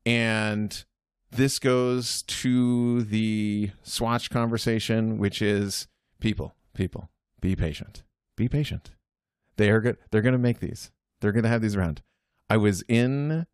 and 0.04 0.84
this 1.30 1.58
goes 1.58 2.22
to 2.22 3.02
the 3.02 3.70
Swatch 3.82 4.30
conversation, 4.30 5.18
which 5.18 5.42
is 5.42 5.88
people, 6.20 6.54
people, 6.74 7.10
be 7.40 7.56
patient, 7.56 8.02
be 8.36 8.48
patient. 8.48 8.92
They 9.56 9.70
are 9.70 9.80
good. 9.80 9.96
They're 10.10 10.22
going 10.22 10.32
to 10.32 10.38
make 10.38 10.60
these. 10.60 10.90
They're 11.20 11.32
going 11.32 11.44
to 11.44 11.48
have 11.48 11.62
these 11.62 11.76
around. 11.76 12.02
I 12.50 12.56
was 12.56 12.82
in 12.88 13.46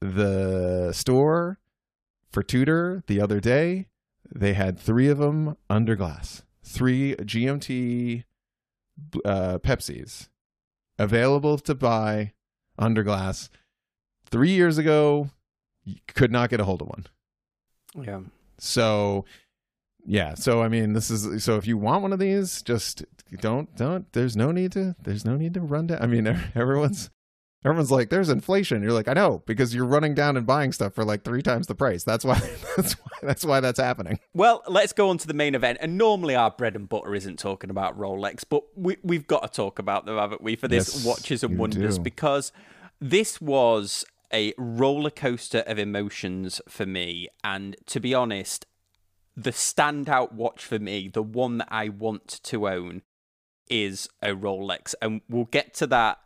the 0.00 0.92
store 0.92 1.58
for 2.30 2.42
Tudor 2.42 3.02
the 3.06 3.20
other 3.20 3.40
day. 3.40 3.88
They 4.32 4.54
had 4.54 4.78
three 4.78 5.08
of 5.08 5.18
them 5.18 5.56
under 5.68 5.96
glass, 5.96 6.44
three 6.70 7.14
GMT 7.16 8.24
uh, 9.24 9.58
Pepsis 9.58 10.28
available 10.98 11.58
to 11.58 11.74
buy 11.74 12.32
under 12.78 13.02
glass. 13.02 13.50
Three 14.26 14.50
years 14.50 14.78
ago, 14.78 15.30
you 15.84 15.96
could 16.06 16.30
not 16.30 16.50
get 16.50 16.60
a 16.60 16.64
hold 16.64 16.82
of 16.82 16.88
one. 16.88 17.06
yeah. 18.00 18.20
So, 18.58 19.24
yeah. 20.06 20.34
So 20.34 20.62
I 20.62 20.68
mean, 20.68 20.92
this 20.92 21.10
is 21.10 21.42
so 21.42 21.56
if 21.56 21.66
you 21.66 21.76
want 21.76 22.02
one 22.02 22.12
of 22.12 22.18
these, 22.18 22.62
just 22.62 23.04
don't 23.40 23.74
don't. 23.76 24.10
There's 24.12 24.36
no 24.36 24.52
need 24.52 24.72
to. 24.72 24.94
There's 25.02 25.24
no 25.24 25.36
need 25.36 25.54
to 25.54 25.60
run 25.60 25.88
down. 25.88 26.00
I 26.00 26.06
mean, 26.06 26.26
everyone's 26.54 27.10
everyone's 27.64 27.90
like, 27.90 28.10
there's 28.10 28.28
inflation. 28.28 28.82
You're 28.82 28.92
like, 28.92 29.08
I 29.08 29.12
know 29.12 29.42
because 29.46 29.74
you're 29.74 29.84
running 29.86 30.14
down 30.14 30.36
and 30.36 30.46
buying 30.46 30.72
stuff 30.72 30.94
for 30.94 31.04
like 31.04 31.24
three 31.24 31.42
times 31.42 31.66
the 31.66 31.74
price. 31.74 32.04
That's 32.04 32.24
why. 32.24 32.40
That's 32.76 32.94
why. 32.94 33.06
That's 33.22 33.44
why 33.44 33.60
that's 33.60 33.78
happening. 33.78 34.18
Well, 34.32 34.62
let's 34.66 34.94
go 34.94 35.10
on 35.10 35.18
to 35.18 35.26
the 35.26 35.34
main 35.34 35.54
event. 35.54 35.76
And 35.82 35.98
normally 35.98 36.34
our 36.34 36.50
bread 36.50 36.74
and 36.74 36.88
butter 36.88 37.14
isn't 37.14 37.38
talking 37.38 37.68
about 37.68 37.98
Rolex, 37.98 38.44
but 38.48 38.62
we, 38.74 38.96
we've 39.02 39.26
got 39.26 39.42
to 39.42 39.48
talk 39.48 39.78
about 39.78 40.06
them, 40.06 40.16
haven't 40.16 40.42
we, 40.42 40.56
for 40.56 40.68
this 40.68 40.94
Yes, 40.94 41.04
Watches 41.04 41.44
and 41.44 41.58
Wonders 41.58 41.98
do. 41.98 42.02
because 42.02 42.50
this 42.98 43.38
was 43.38 44.06
a 44.32 44.54
roller 44.56 45.10
coaster 45.10 45.58
of 45.66 45.78
emotions 45.78 46.62
for 46.66 46.86
me. 46.86 47.28
And 47.44 47.76
to 47.86 48.00
be 48.00 48.14
honest, 48.14 48.64
the 49.36 49.50
standout 49.50 50.32
watch 50.32 50.64
for 50.64 50.78
me, 50.78 51.08
the 51.08 51.22
one 51.22 51.58
that 51.58 51.68
I 51.70 51.90
want 51.90 52.40
to 52.44 52.68
own, 52.68 53.02
is 53.68 54.08
a 54.22 54.28
Rolex. 54.28 54.94
And 55.02 55.20
we'll 55.28 55.44
get 55.44 55.74
to 55.74 55.86
that 55.88 56.20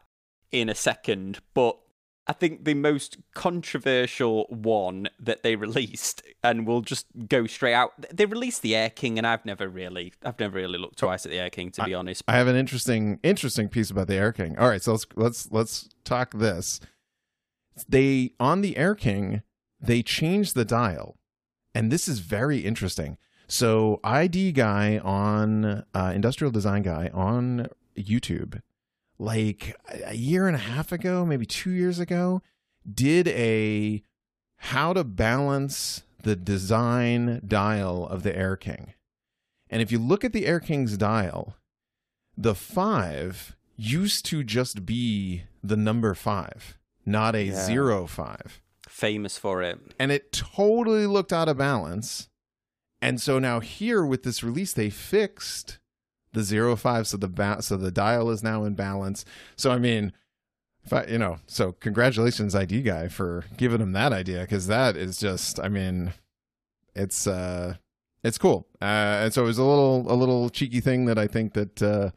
in 0.55 0.69
a 0.69 0.75
second. 0.75 1.41
But 1.53 1.79
I 2.27 2.33
think 2.33 2.65
the 2.65 2.75
most 2.75 3.19
controversial 3.35 4.47
one 4.49 5.09
that 5.21 5.43
they 5.43 5.57
released, 5.57 6.23
and 6.43 6.67
we'll 6.67 6.81
just 6.81 7.07
go 7.29 7.47
straight 7.47 7.75
out. 7.75 7.93
They 8.13 8.25
released 8.25 8.63
the 8.63 8.75
Air 8.75 8.91
King, 8.91 9.19
and 9.19 9.27
I've 9.27 9.45
never 9.45 9.69
really, 9.69 10.13
I've 10.25 10.39
never 10.39 10.57
really 10.57 10.79
looked 10.79 10.99
twice 10.99 11.27
at 11.27 11.33
the 11.33 11.39
Air 11.39 11.51
King 11.51 11.71
to 11.73 11.85
be 11.85 11.93
honest. 11.93 12.23
I 12.27 12.37
have 12.37 12.49
an 12.49 12.57
interesting 12.57 13.21
interesting 13.23 13.69
piece 13.69 13.91
about 13.91 14.09
the 14.09 14.15
Air 14.15 14.33
King. 14.33 14.57
All 14.59 14.69
right, 14.69 14.83
so 14.83 14.93
let's 14.93 15.07
let's 15.17 15.53
let's 15.53 15.89
talk 16.05 16.33
this. 16.33 16.81
They 17.89 18.33
on 18.41 18.61
the 18.63 18.77
Air 18.77 18.95
King, 18.95 19.43
they 19.81 20.03
changed 20.03 20.55
the 20.55 20.65
dial, 20.65 21.19
and 21.75 21.91
this 21.91 22.09
is 22.09 22.21
very 22.21 22.61
interesting. 22.61 23.19
So 23.47 24.01
ID 24.03 24.53
guy 24.53 24.99
on 24.99 25.85
uh, 25.95 26.13
industrial 26.15 26.51
design 26.51 26.83
guy 26.83 27.11
on 27.13 27.69
YouTube, 27.97 28.61
like 29.19 29.77
a 30.05 30.15
year 30.15 30.47
and 30.47 30.57
a 30.57 30.61
half 30.61 30.93
ago, 30.93 31.25
maybe 31.25 31.47
two 31.47 31.71
years 31.71 31.99
ago, 31.99 32.43
did 32.93 33.29
a 33.29 34.03
how 34.57 34.93
to 34.93 35.05
balance 35.05 36.03
the 36.23 36.37
design 36.37 37.41
dial 37.47 38.07
of 38.07 38.23
the 38.23 38.37
Air 38.37 38.57
King. 38.57 38.95
And 39.71 39.83
if 39.83 39.93
you 39.93 39.99
look 39.99 40.25
at 40.25 40.33
the 40.33 40.47
Air 40.47 40.61
King's 40.61 40.97
dial, 40.97 41.57
the 42.37 42.55
five 42.55 43.57
used 43.77 44.25
to 44.27 44.43
just 44.43 44.87
be 44.87 45.45
the 45.63 45.77
number 45.77 46.15
five, 46.15 46.79
not 47.05 47.35
a 47.35 47.45
Yeah. 47.45 47.65
zero 47.67 48.07
five. 48.07 48.61
Famous 48.89 49.37
for 49.37 49.63
it. 49.63 49.79
And 49.99 50.13
it 50.13 50.33
totally 50.33 51.07
looked 51.07 51.33
out 51.33 51.49
of 51.49 51.59
balance. 51.59 52.29
And 53.01 53.21
so 53.21 53.39
now 53.39 53.61
here 53.61 54.05
with 54.05 54.23
this 54.23 54.43
release, 54.43 54.73
they 54.73 54.89
fixed 54.91 55.79
the 56.35 56.43
zero 56.43 56.77
five, 56.77 57.07
so 57.07 57.17
the 57.17 57.29
ba- 57.29 57.63
so 57.63 57.77
the 57.77 57.91
dial 57.91 58.31
is 58.31 58.43
now 58.43 58.65
in 58.65 58.75
balance. 58.75 59.25
So 59.57 59.71
I 59.71 59.79
mean, 59.79 60.13
if 60.85 60.93
I 60.93 61.05
you 61.07 61.19
know, 61.19 61.39
so 61.47 61.73
congratulations, 61.73 62.55
ID 62.55 62.83
guy, 62.83 63.09
for 63.09 63.45
giving 63.57 63.81
him 63.81 63.93
that 63.93 64.13
idea 64.13 64.43
because 64.43 64.67
that 64.67 64.97
is 64.97 65.19
just, 65.19 65.59
I 65.59 65.69
mean, 65.69 66.13
it's 66.95 67.27
uh, 67.27 67.77
it's 68.23 68.39
cool. 68.39 68.67
Uh, 68.81 69.25
and 69.25 69.35
so 69.35 69.43
it 69.43 69.47
was 69.47 69.59
a 69.59 69.65
little 69.65 70.11
a 70.13 70.15
little 70.15 70.51
cheeky 70.51 70.81
thing 70.81 71.07
that 71.07 71.19
I 71.19 71.27
think 71.27 71.55
that 71.55 71.83
uh, 71.83 72.11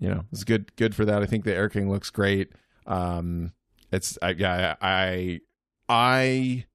you 0.00 0.08
know 0.08 0.24
it's 0.32 0.44
good 0.44 0.74
good 0.76 0.94
for 0.94 1.04
that. 1.04 1.22
I 1.22 1.26
think 1.26 1.44
the 1.44 1.54
Air 1.54 1.68
King 1.68 1.90
looks 1.90 2.10
great. 2.10 2.52
Um, 2.86 3.52
it's 3.92 4.18
I 4.22 4.30
yeah 4.30 4.76
I 4.80 5.40
I 5.88 6.66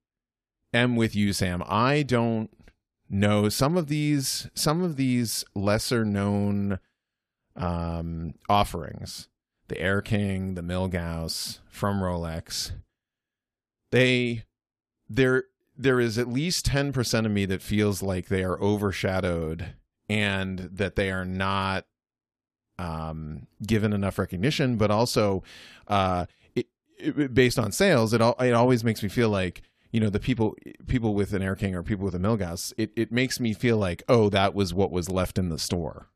am 0.72 0.96
with 0.96 1.14
you, 1.14 1.32
Sam. 1.32 1.62
I 1.66 2.02
don't 2.02 2.50
know 3.10 3.48
some 3.48 3.76
of 3.76 3.88
these 3.88 4.48
some 4.54 4.82
of 4.82 4.96
these 4.96 5.44
lesser 5.54 6.04
known 6.04 6.78
um 7.56 8.32
offerings 8.48 9.28
the 9.68 9.80
air 9.80 10.00
king 10.00 10.54
the 10.54 10.62
milgauss 10.62 11.58
from 11.68 12.00
rolex 12.00 12.72
they 13.90 14.44
there 15.08 15.44
there 15.76 15.98
is 15.98 16.18
at 16.18 16.28
least 16.28 16.66
10% 16.66 17.24
of 17.24 17.32
me 17.32 17.46
that 17.46 17.62
feels 17.62 18.02
like 18.02 18.28
they 18.28 18.44
are 18.44 18.60
overshadowed 18.60 19.74
and 20.10 20.58
that 20.58 20.94
they 20.94 21.10
are 21.10 21.24
not 21.24 21.86
um 22.78 23.46
given 23.66 23.92
enough 23.92 24.18
recognition 24.18 24.76
but 24.76 24.90
also 24.90 25.42
uh 25.88 26.24
it, 26.54 26.66
it 26.96 27.34
based 27.34 27.58
on 27.58 27.72
sales 27.72 28.14
it 28.14 28.20
all 28.20 28.34
it 28.40 28.52
always 28.52 28.84
makes 28.84 29.02
me 29.02 29.08
feel 29.08 29.28
like 29.28 29.62
you 29.90 30.00
know 30.00 30.10
the 30.10 30.20
people 30.20 30.54
people 30.86 31.14
with 31.14 31.32
an 31.32 31.42
air 31.42 31.56
king 31.56 31.74
or 31.74 31.82
people 31.82 32.04
with 32.04 32.14
a 32.14 32.18
milgauss 32.18 32.72
it, 32.76 32.90
it 32.96 33.10
makes 33.10 33.40
me 33.40 33.52
feel 33.52 33.76
like 33.76 34.02
oh 34.08 34.28
that 34.28 34.54
was 34.54 34.72
what 34.72 34.90
was 34.90 35.08
left 35.08 35.38
in 35.38 35.48
the 35.48 35.58
store 35.58 36.08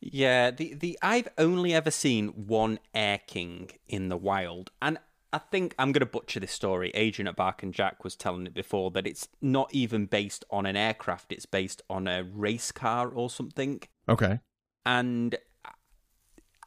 Yeah, 0.00 0.50
the 0.50 0.74
the 0.74 0.98
I've 1.02 1.28
only 1.38 1.72
ever 1.72 1.90
seen 1.90 2.28
one 2.28 2.78
Air 2.94 3.20
King 3.26 3.70
in 3.88 4.08
the 4.08 4.16
wild, 4.16 4.70
and 4.80 4.98
I 5.32 5.38
think 5.38 5.74
I'm 5.78 5.90
going 5.92 6.00
to 6.00 6.06
butcher 6.06 6.38
this 6.38 6.52
story. 6.52 6.90
Adrian 6.94 7.28
at 7.28 7.36
Bark 7.36 7.62
and 7.62 7.72
Jack 7.74 8.04
was 8.04 8.14
telling 8.14 8.46
it 8.46 8.54
before 8.54 8.90
that 8.92 9.06
it's 9.06 9.28
not 9.40 9.68
even 9.72 10.06
based 10.06 10.44
on 10.50 10.66
an 10.66 10.76
aircraft; 10.76 11.32
it's 11.32 11.46
based 11.46 11.82
on 11.88 12.06
a 12.06 12.22
race 12.24 12.70
car 12.72 13.08
or 13.08 13.30
something. 13.30 13.80
okay 14.08 14.40
And 14.84 15.36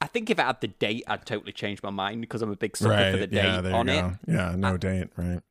I 0.01 0.07
think 0.07 0.29
if 0.29 0.39
I 0.39 0.43
had 0.43 0.61
the 0.61 0.67
date, 0.67 1.03
I'd 1.07 1.25
totally 1.25 1.51
change 1.51 1.83
my 1.83 1.89
mind 1.91 2.21
because 2.21 2.41
I'm 2.41 2.51
a 2.51 2.55
big 2.55 2.75
sucker 2.77 3.11
for 3.11 3.17
the 3.17 3.27
date 3.27 3.35
yeah 3.63 3.71
on 3.71 3.87
you 3.87 3.93
it. 3.93 4.05
yeah 4.27 4.55
no 4.57 4.75
date 4.77 5.09
right 5.17 5.41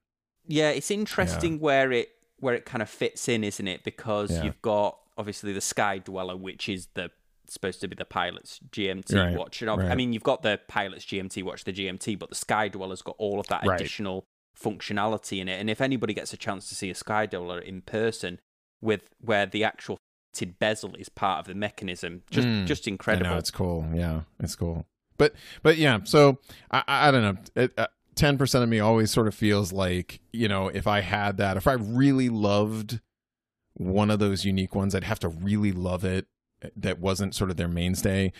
Yeah, 0.48 0.70
it's 0.70 0.90
interesting 0.90 1.60
where 1.60 1.92
it 1.92 2.08
where 2.40 2.54
it 2.54 2.64
kind 2.64 2.82
of 2.82 2.88
fits 2.88 3.28
in, 3.28 3.42
isn't 3.44 3.66
it? 3.68 3.82
Because 3.84 4.30
Yeah. 4.30 4.44
you've 4.44 4.62
got 4.62 4.98
obviously 5.16 5.52
the 5.52 5.60
Sky 5.60 5.98
Dweller, 5.98 6.36
which 6.36 6.68
is 6.68 6.88
the 6.94 7.10
supposed 7.48 7.80
to 7.80 7.88
be 7.88 7.96
the 7.96 8.04
pilot's 8.04 8.60
GMT 8.70 9.14
Right, 9.16 9.36
watch. 9.36 9.60
And 9.62 9.70
ob- 9.70 9.80
I 9.80 9.94
mean, 9.94 10.12
you've 10.12 10.22
got 10.22 10.42
the 10.42 10.60
pilot's 10.68 11.04
GMT 11.04 11.42
watch, 11.42 11.64
the 11.64 11.72
GMT, 11.72 12.14
but 12.18 12.28
the 12.28 12.34
Sky 12.34 12.68
Dweller's 12.68 13.00
got 13.02 13.16
all 13.18 13.40
of 13.40 13.46
that 13.48 13.64
Right. 13.66 13.80
additional 13.80 14.24
functionality 14.56 15.40
in 15.40 15.48
it. 15.48 15.58
And 15.60 15.70
if 15.70 15.80
anybody 15.80 16.14
gets 16.14 16.32
a 16.32 16.36
chance 16.36 16.68
to 16.68 16.74
see 16.74 16.90
a 16.90 16.94
Sky 16.94 17.26
Dweller 17.26 17.58
in 17.58 17.80
person, 17.82 18.38
with 18.80 19.08
where 19.20 19.46
the 19.46 19.64
actual 19.64 19.98
bezel 20.60 20.94
is 20.96 21.08
part 21.08 21.40
of 21.40 21.46
the 21.46 21.54
mechanism, 21.54 22.22
just 22.30 22.46
Mm. 22.46 22.66
just 22.66 22.86
I 22.86 22.90
incredible. 22.92 23.30
know 23.30 23.38
it's 23.38 23.50
cool 23.50 23.84
yeah 23.92 24.20
it's 24.38 24.54
cool 24.54 24.86
but 25.16 25.34
but 25.64 25.76
yeah 25.78 25.98
so 26.04 26.38
i 26.70 26.84
i 26.86 27.08
I 27.08 27.10
don't 27.10 27.22
know 27.22 27.42
it, 27.62 27.72
uh, 27.76 27.88
10% 28.18 28.62
of 28.62 28.68
me 28.68 28.80
always 28.80 29.10
sort 29.10 29.28
of 29.28 29.34
feels 29.34 29.72
like 29.72 30.20
you 30.32 30.48
know 30.48 30.68
if 30.68 30.86
i 30.86 31.00
had 31.00 31.36
that 31.36 31.56
if 31.56 31.66
i 31.66 31.72
really 31.72 32.28
loved 32.28 33.00
one 33.74 34.10
of 34.10 34.18
those 34.18 34.44
unique 34.44 34.74
ones 34.74 34.94
i'd 34.94 35.04
have 35.04 35.20
to 35.20 35.28
really 35.28 35.70
love 35.72 36.04
it 36.04 36.26
uh, 36.64 36.68
that 36.76 36.98
wasn't 36.98 37.34
sort 37.34 37.50
of 37.50 37.56
their 37.56 37.68
mainstay 37.68 38.32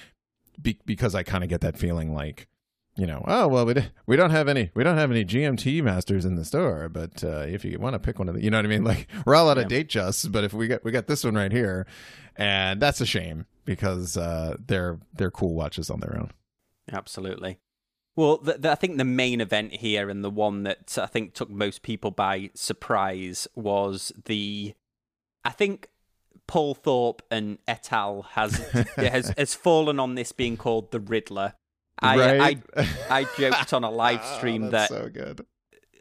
be- 0.60 0.80
because 0.84 1.14
i 1.14 1.22
kind 1.22 1.44
of 1.44 1.50
get 1.50 1.60
that 1.60 1.78
feeling 1.78 2.12
like 2.12 2.48
you 2.96 3.06
know 3.06 3.22
oh 3.28 3.46
well 3.46 3.64
we, 3.64 3.74
d- 3.74 3.86
we 4.06 4.16
don't 4.16 4.30
have 4.30 4.48
any 4.48 4.70
we 4.74 4.82
don't 4.82 4.98
have 4.98 5.12
any 5.12 5.24
gmt 5.24 5.80
masters 5.84 6.24
in 6.24 6.34
the 6.34 6.44
store 6.44 6.88
but 6.88 7.22
uh, 7.22 7.44
if 7.46 7.64
you 7.64 7.78
want 7.78 7.94
to 7.94 8.00
pick 8.00 8.18
one 8.18 8.28
of 8.28 8.34
the 8.34 8.42
you 8.42 8.50
know 8.50 8.58
what 8.58 8.64
i 8.64 8.68
mean? 8.68 8.82
Like 8.84 9.06
we're 9.24 9.36
all 9.36 9.48
out 9.48 9.58
of 9.58 9.68
date 9.68 9.88
just 9.88 10.32
but 10.32 10.42
if 10.42 10.52
we 10.52 10.66
got 10.66 10.82
we 10.82 10.90
got 10.90 11.06
this 11.06 11.22
one 11.22 11.36
right 11.36 11.52
here 11.52 11.86
and 12.34 12.80
that's 12.82 13.00
a 13.00 13.06
shame 13.06 13.46
because 13.64 14.16
uh, 14.16 14.56
they're 14.66 14.98
they're 15.14 15.30
cool 15.30 15.54
watches 15.54 15.90
on 15.90 16.00
their 16.00 16.16
own. 16.16 16.30
Absolutely. 16.90 17.58
Well, 18.18 18.38
the, 18.38 18.54
the, 18.54 18.72
I 18.72 18.74
think 18.74 18.96
the 18.96 19.04
main 19.04 19.40
event 19.40 19.74
here 19.74 20.10
and 20.10 20.24
the 20.24 20.30
one 20.30 20.64
that 20.64 20.98
I 21.00 21.06
think 21.06 21.34
took 21.34 21.48
most 21.48 21.82
people 21.82 22.10
by 22.10 22.50
surprise 22.52 23.46
was 23.54 24.12
the. 24.24 24.74
I 25.44 25.50
think 25.50 25.88
Paul 26.48 26.74
Thorpe 26.74 27.22
and 27.30 27.58
et 27.68 27.92
al. 27.92 28.22
has 28.32 28.56
has 28.96 29.32
has 29.38 29.54
fallen 29.54 30.00
on 30.00 30.16
this 30.16 30.32
being 30.32 30.56
called 30.56 30.90
the 30.90 30.98
Riddler. 30.98 31.52
I 32.00 32.16
right 32.40 32.62
I, 32.76 32.88
I 33.08 33.26
joked 33.38 33.72
on 33.72 33.84
a 33.84 33.90
live 34.04 34.24
stream 34.24 34.64
Oh, 34.64 34.70
that 34.70 34.90
that's 34.90 35.02
so 35.02 35.08
good 35.08 35.46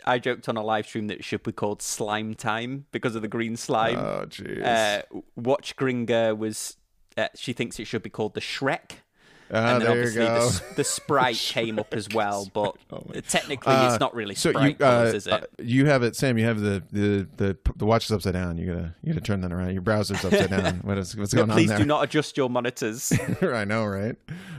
I 0.04 0.18
joked 0.18 0.50
on 0.50 0.58
a 0.58 0.64
live 0.64 0.88
stream 0.88 1.08
that 1.10 1.18
it 1.18 1.24
should 1.24 1.44
be 1.44 1.52
called 1.52 1.84
Slime 1.84 2.34
Time 2.34 2.88
because 2.92 3.16
of 3.16 3.22
the 3.22 3.28
green 3.28 3.58
slime. 3.58 4.00
Oh, 4.00 4.26
jeez. 4.26 4.66
Uh, 4.66 5.04
Watch 5.36 5.76
Gringer 5.76 6.36
was. 6.36 6.78
Uh, 7.16 7.28
she 7.36 7.54
thinks 7.54 7.80
it 7.80 7.86
should 7.86 8.04
be 8.04 8.10
called 8.10 8.34
the 8.34 8.42
Shrek. 8.42 9.02
Ah, 9.52 9.56
and 9.56 9.68
then 9.68 9.80
there 9.82 9.92
obviously 9.92 10.26
the, 10.26 10.76
the 10.76 10.84
sprite 10.84 11.36
came 11.54 11.80
up 11.80 11.94
as 11.94 12.10
well, 12.10 12.50
but 12.54 12.76
technically 13.30 13.74
Uh, 13.74 13.90
it's 13.92 14.00
not 14.00 14.14
really 14.14 14.36
so 14.36 14.50
sprite 14.52 14.70
you, 14.72 14.76
colours, 14.76 15.14
uh, 15.14 15.18
is 15.18 15.28
it? 15.28 15.34
uh, 15.34 15.40
you 15.60 15.86
have 15.86 16.04
it, 16.04 16.16
Sam. 16.16 16.38
You 16.38 16.46
have 16.46 16.60
the, 16.60 16.84
the 16.92 17.28
the 17.38 17.58
the 17.78 17.86
watch 17.86 18.06
is 18.06 18.12
upside 18.12 18.34
down. 18.34 18.58
You 18.58 18.68
gotta 18.74 18.96
you 19.04 19.14
gotta 19.14 19.26
turn 19.26 19.42
that 19.42 19.54
around. 19.54 19.72
Your 19.74 19.82
browser's 19.82 20.24
upside 20.26 20.50
down. 20.50 20.78
What 20.84 20.98
is 20.98 21.16
what's 21.16 21.34
going 21.34 21.50
Please 21.50 21.70
on 21.72 21.78
Please 21.78 21.84
do 21.84 21.88
not 21.88 22.04
adjust 22.04 22.36
your 22.38 22.50
monitors. 22.50 23.14
I 23.42 23.64
know, 23.66 23.86
right? 23.86 24.16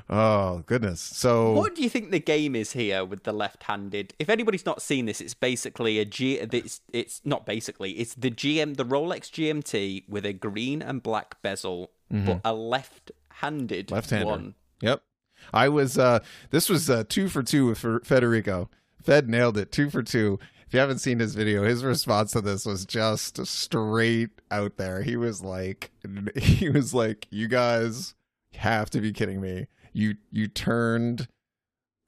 Oh 0.08 0.62
goodness. 0.66 1.00
So 1.00 1.52
What 1.52 1.74
do 1.74 1.82
you 1.82 1.90
think 1.90 2.10
the 2.10 2.20
game 2.20 2.56
is 2.56 2.72
here 2.72 3.04
with 3.04 3.24
the 3.24 3.32
left-handed? 3.32 4.14
If 4.18 4.28
anybody's 4.30 4.64
not 4.64 4.80
seen 4.80 5.04
this, 5.06 5.20
it's 5.20 5.34
basically 5.34 5.98
a 5.98 6.04
G. 6.04 6.38
It's 6.38 6.80
it's 6.92 7.20
not 7.24 7.44
basically. 7.44 7.92
It's 7.92 8.14
the 8.14 8.30
GM, 8.30 8.76
the 8.76 8.84
Rolex 8.86 9.30
GMT 9.30 10.08
with 10.08 10.24
a 10.24 10.32
green 10.32 10.80
and 10.80 11.02
black 11.02 11.40
bezel, 11.42 11.90
but 12.10 12.40
a 12.44 12.54
left-handed 12.54 13.86
Mm-hmm. 13.86 13.94
left-hander. 13.94 14.26
one. 14.26 14.54
Yep. 14.80 15.02
I 15.52 15.68
was. 15.68 15.98
uh 15.98 16.20
This 16.50 16.68
was 16.68 16.88
uh, 16.90 17.04
two 17.08 17.28
for 17.28 17.42
two 17.42 17.66
with 17.66 17.78
Federico. 18.06 18.68
Fed 19.02 19.28
nailed 19.28 19.56
it. 19.56 19.70
Two 19.72 19.90
for 19.90 20.02
two. 20.02 20.38
If 20.66 20.74
you 20.74 20.80
haven't 20.80 20.98
seen 20.98 21.18
his 21.18 21.34
video, 21.34 21.62
his 21.64 21.82
response 21.82 22.32
to 22.32 22.42
this 22.42 22.66
was 22.66 22.84
just 22.84 23.46
straight 23.46 24.30
out 24.50 24.76
there. 24.76 25.02
He 25.02 25.16
was 25.16 25.42
like, 25.42 25.90
he 26.36 26.68
was 26.68 26.92
like, 26.92 27.26
"You 27.30 27.48
guys 27.48 28.14
have 28.54 28.90
to 28.90 29.00
be 29.00 29.12
kidding 29.12 29.40
me. 29.40 29.66
You 29.92 30.16
you 30.30 30.46
turned." 30.48 31.28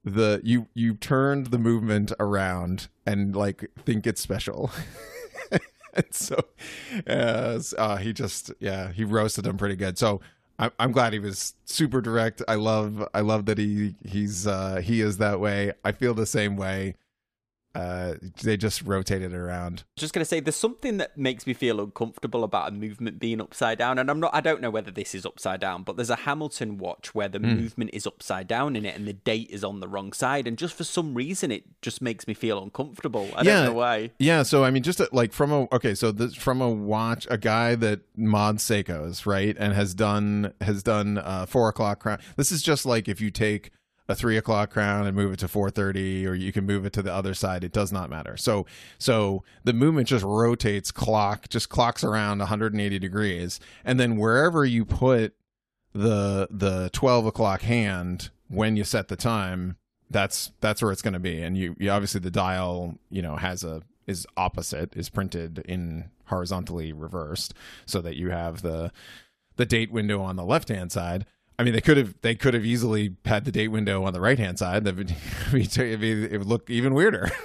the 0.03 0.41
you 0.43 0.67
you 0.73 0.95
turned 0.95 1.49
the 1.49 1.59
movement 1.59 2.11
around 2.19 2.89
and 3.05 3.37
like 3.37 3.67
think 3.85 4.07
it's 4.07 4.19
special 4.23 4.71
and 5.53 6.07
so 6.11 6.37
uh, 7.07 7.57
s- 7.57 7.75
uh 7.77 7.97
he 7.97 8.11
just 8.15 8.51
yeah 8.61 8.93
he 8.93 9.05
roasted 9.05 9.45
them 9.45 9.59
pretty 9.59 9.77
good 9.77 9.99
so 9.99 10.19
I'm, 10.61 10.71
I'm 10.79 10.93
glad 10.93 11.15
he 11.15 11.19
was 11.19 11.55
super 11.65 12.01
direct. 12.01 12.43
I 12.47 12.55
love 12.55 13.09
i 13.15 13.21
love 13.21 13.47
that 13.47 13.59
he 13.59 13.97
he's 14.07 14.47
uh 14.47 14.77
he 14.77 15.01
is 15.01 15.17
that 15.17 15.41
way. 15.41 15.73
I 15.85 15.93
feel 15.93 16.15
the 16.15 16.27
same 16.27 16.57
way 16.57 16.95
uh 17.75 18.15
they 18.43 18.57
just 18.57 18.83
rotated 18.83 19.33
it 19.33 19.37
around 19.37 19.85
Just 19.97 20.13
gonna 20.13 20.25
say, 20.25 20.41
there's 20.41 20.57
something 20.57 20.97
that 20.97 21.17
makes 21.17 21.47
me 21.47 21.55
feel 21.55 21.81
uncomfortable 21.81 22.43
about 22.45 22.69
a 22.69 22.73
movement 22.73 23.19
being 23.19 23.41
upside 23.41 23.79
down, 23.79 23.99
and 23.99 24.11
I'm 24.11 24.19
not. 24.19 24.35
I 24.35 24.41
don't 24.41 24.61
know 24.61 24.71
whether 24.71 24.91
this 24.91 25.15
is 25.15 25.25
upside 25.25 25.61
down, 25.61 25.83
but 25.85 25.97
there's 25.97 26.11
a 26.11 26.17
Hamilton 26.17 26.79
watch 26.79 27.15
where 27.15 27.29
the 27.29 27.39
Hmm. 27.39 27.55
movement 27.55 27.91
is 27.93 28.07
upside 28.07 28.49
down 28.49 28.75
in 28.77 28.85
it, 28.85 28.97
and 28.97 29.07
the 29.07 29.13
date 29.13 29.49
is 29.51 29.63
on 29.63 29.81
the 29.81 29.89
wrong 29.89 30.13
side, 30.13 30.47
and 30.49 30.59
just 30.59 30.75
for 30.75 30.85
some 30.85 31.15
reason, 31.15 31.51
it 31.53 31.65
just 31.83 32.01
makes 32.03 32.27
me 32.27 32.35
feel 32.35 32.63
uncomfortable. 32.63 33.31
I 33.37 33.43
Yeah. 33.43 33.55
don't 33.57 33.65
know 33.67 33.73
why. 33.75 34.11
Yeah, 34.19 34.43
so 34.43 34.65
I 34.65 34.71
mean, 34.71 34.83
just 34.83 35.01
uh, 35.01 35.07
like 35.13 35.33
from 35.33 35.53
a 35.53 35.69
okay, 35.73 35.95
so 35.95 36.11
this 36.13 36.35
from 36.35 36.61
a 36.61 36.69
watch, 36.71 37.27
a 37.31 37.39
guy 37.39 37.75
that 37.77 38.01
mods 38.17 38.65
Seikos, 38.65 39.27
right, 39.27 39.57
and 39.59 39.75
has 39.75 39.95
done 39.95 40.53
has 40.61 40.83
done 40.83 41.19
uh, 41.19 41.47
four 41.47 41.69
o'clock 41.69 42.01
crown. 42.01 42.19
This 42.37 42.51
is 42.51 42.63
just 42.63 42.85
like 42.87 43.09
if 43.09 43.21
you 43.21 43.31
take 43.31 43.71
a 44.11 44.15
three 44.15 44.37
o'clock 44.37 44.71
crown 44.71 45.07
and 45.07 45.17
move 45.17 45.33
it 45.33 45.39
to 45.39 45.49
four 45.49 45.71
thirty, 45.71 46.27
or 46.27 46.35
you 46.35 46.53
can 46.53 46.67
move 46.67 46.85
it 46.85 46.93
to 46.95 47.03
the 47.03 47.13
other 47.13 47.35
side. 47.35 47.65
It 47.65 47.73
does 47.73 47.93
not 47.93 48.11
matter. 48.11 48.37
So 48.37 48.67
so 48.99 49.45
the 49.65 49.73
movement 49.73 50.09
just 50.09 50.25
rotates, 50.25 50.91
clock 50.91 51.49
just 51.49 51.69
clocks 51.69 52.03
around 52.03 52.39
180 52.39 52.99
degrees, 52.99 53.61
and 53.85 54.01
then 54.01 54.17
wherever 54.17 54.65
you 54.65 54.85
put 54.85 55.35
the 55.93 56.49
the 56.51 56.91
12 56.93 57.27
o'clock 57.27 57.63
hand 57.63 58.31
when 58.49 58.77
you 58.77 58.85
set 58.85 59.09
the 59.09 59.17
time 59.17 59.77
that's 60.11 60.53
that's 60.61 60.83
where 60.83 60.93
it's 60.93 61.03
going 61.03 61.15
to 61.15 61.21
be 61.21 61.41
and 61.43 61.57
you, 61.57 61.75
you 61.79 61.91
obviously 61.91 62.21
the 62.21 62.31
dial 62.31 62.97
you 63.11 63.23
know 63.23 63.37
has 63.37 63.65
a 63.65 63.83
is 64.07 64.27
opposite 64.37 64.95
is 64.97 65.09
printed 65.09 65.59
in 65.67 66.11
horizontally 66.27 66.93
reversed 66.93 67.55
so 67.87 68.01
that 68.01 68.17
you 68.17 68.31
have 68.31 68.63
the 68.63 68.93
the 69.57 69.67
date 69.67 69.91
window 69.91 70.21
on 70.21 70.37
the 70.37 70.45
left 70.45 70.69
hand 70.69 70.93
side 70.93 71.27
i 71.61 71.63
mean 71.63 71.73
they 71.73 71.81
could 71.81 71.97
have 71.97 72.15
they 72.23 72.35
could 72.35 72.55
have 72.55 72.65
easily 72.65 73.15
had 73.25 73.45
the 73.45 73.53
date 73.53 73.69
window 73.69 74.05
on 74.05 74.13
the 74.13 74.21
right 74.21 74.39
hand 74.39 74.59
side 74.59 74.85
that 74.85 74.97
would 74.97 75.15
it 75.53 76.39
would 76.39 76.47
look 76.47 76.69
even 76.71 76.95
weirder 76.95 77.31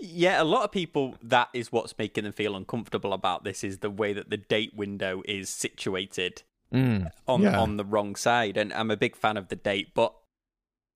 Yeah, 0.00 0.42
a 0.42 0.44
lot 0.44 0.64
of 0.64 0.72
people. 0.72 1.14
That 1.22 1.48
is 1.54 1.72
what's 1.72 1.96
making 1.96 2.24
them 2.24 2.34
feel 2.34 2.54
uncomfortable 2.54 3.14
about 3.14 3.44
this. 3.44 3.64
Is 3.64 3.78
the 3.78 3.88
way 3.88 4.12
that 4.12 4.28
the 4.28 4.36
date 4.36 4.74
window 4.76 5.22
is 5.24 5.48
situated 5.48 6.42
Mm, 6.72 7.10
on 7.26 7.40
yeah. 7.40 7.58
on 7.58 7.78
the 7.78 7.84
wrong 7.84 8.14
side, 8.14 8.58
and 8.58 8.70
I'm 8.74 8.90
a 8.90 8.96
big 8.96 9.16
fan 9.16 9.38
of 9.38 9.48
the 9.48 9.56
date. 9.56 9.94
But 9.94 10.14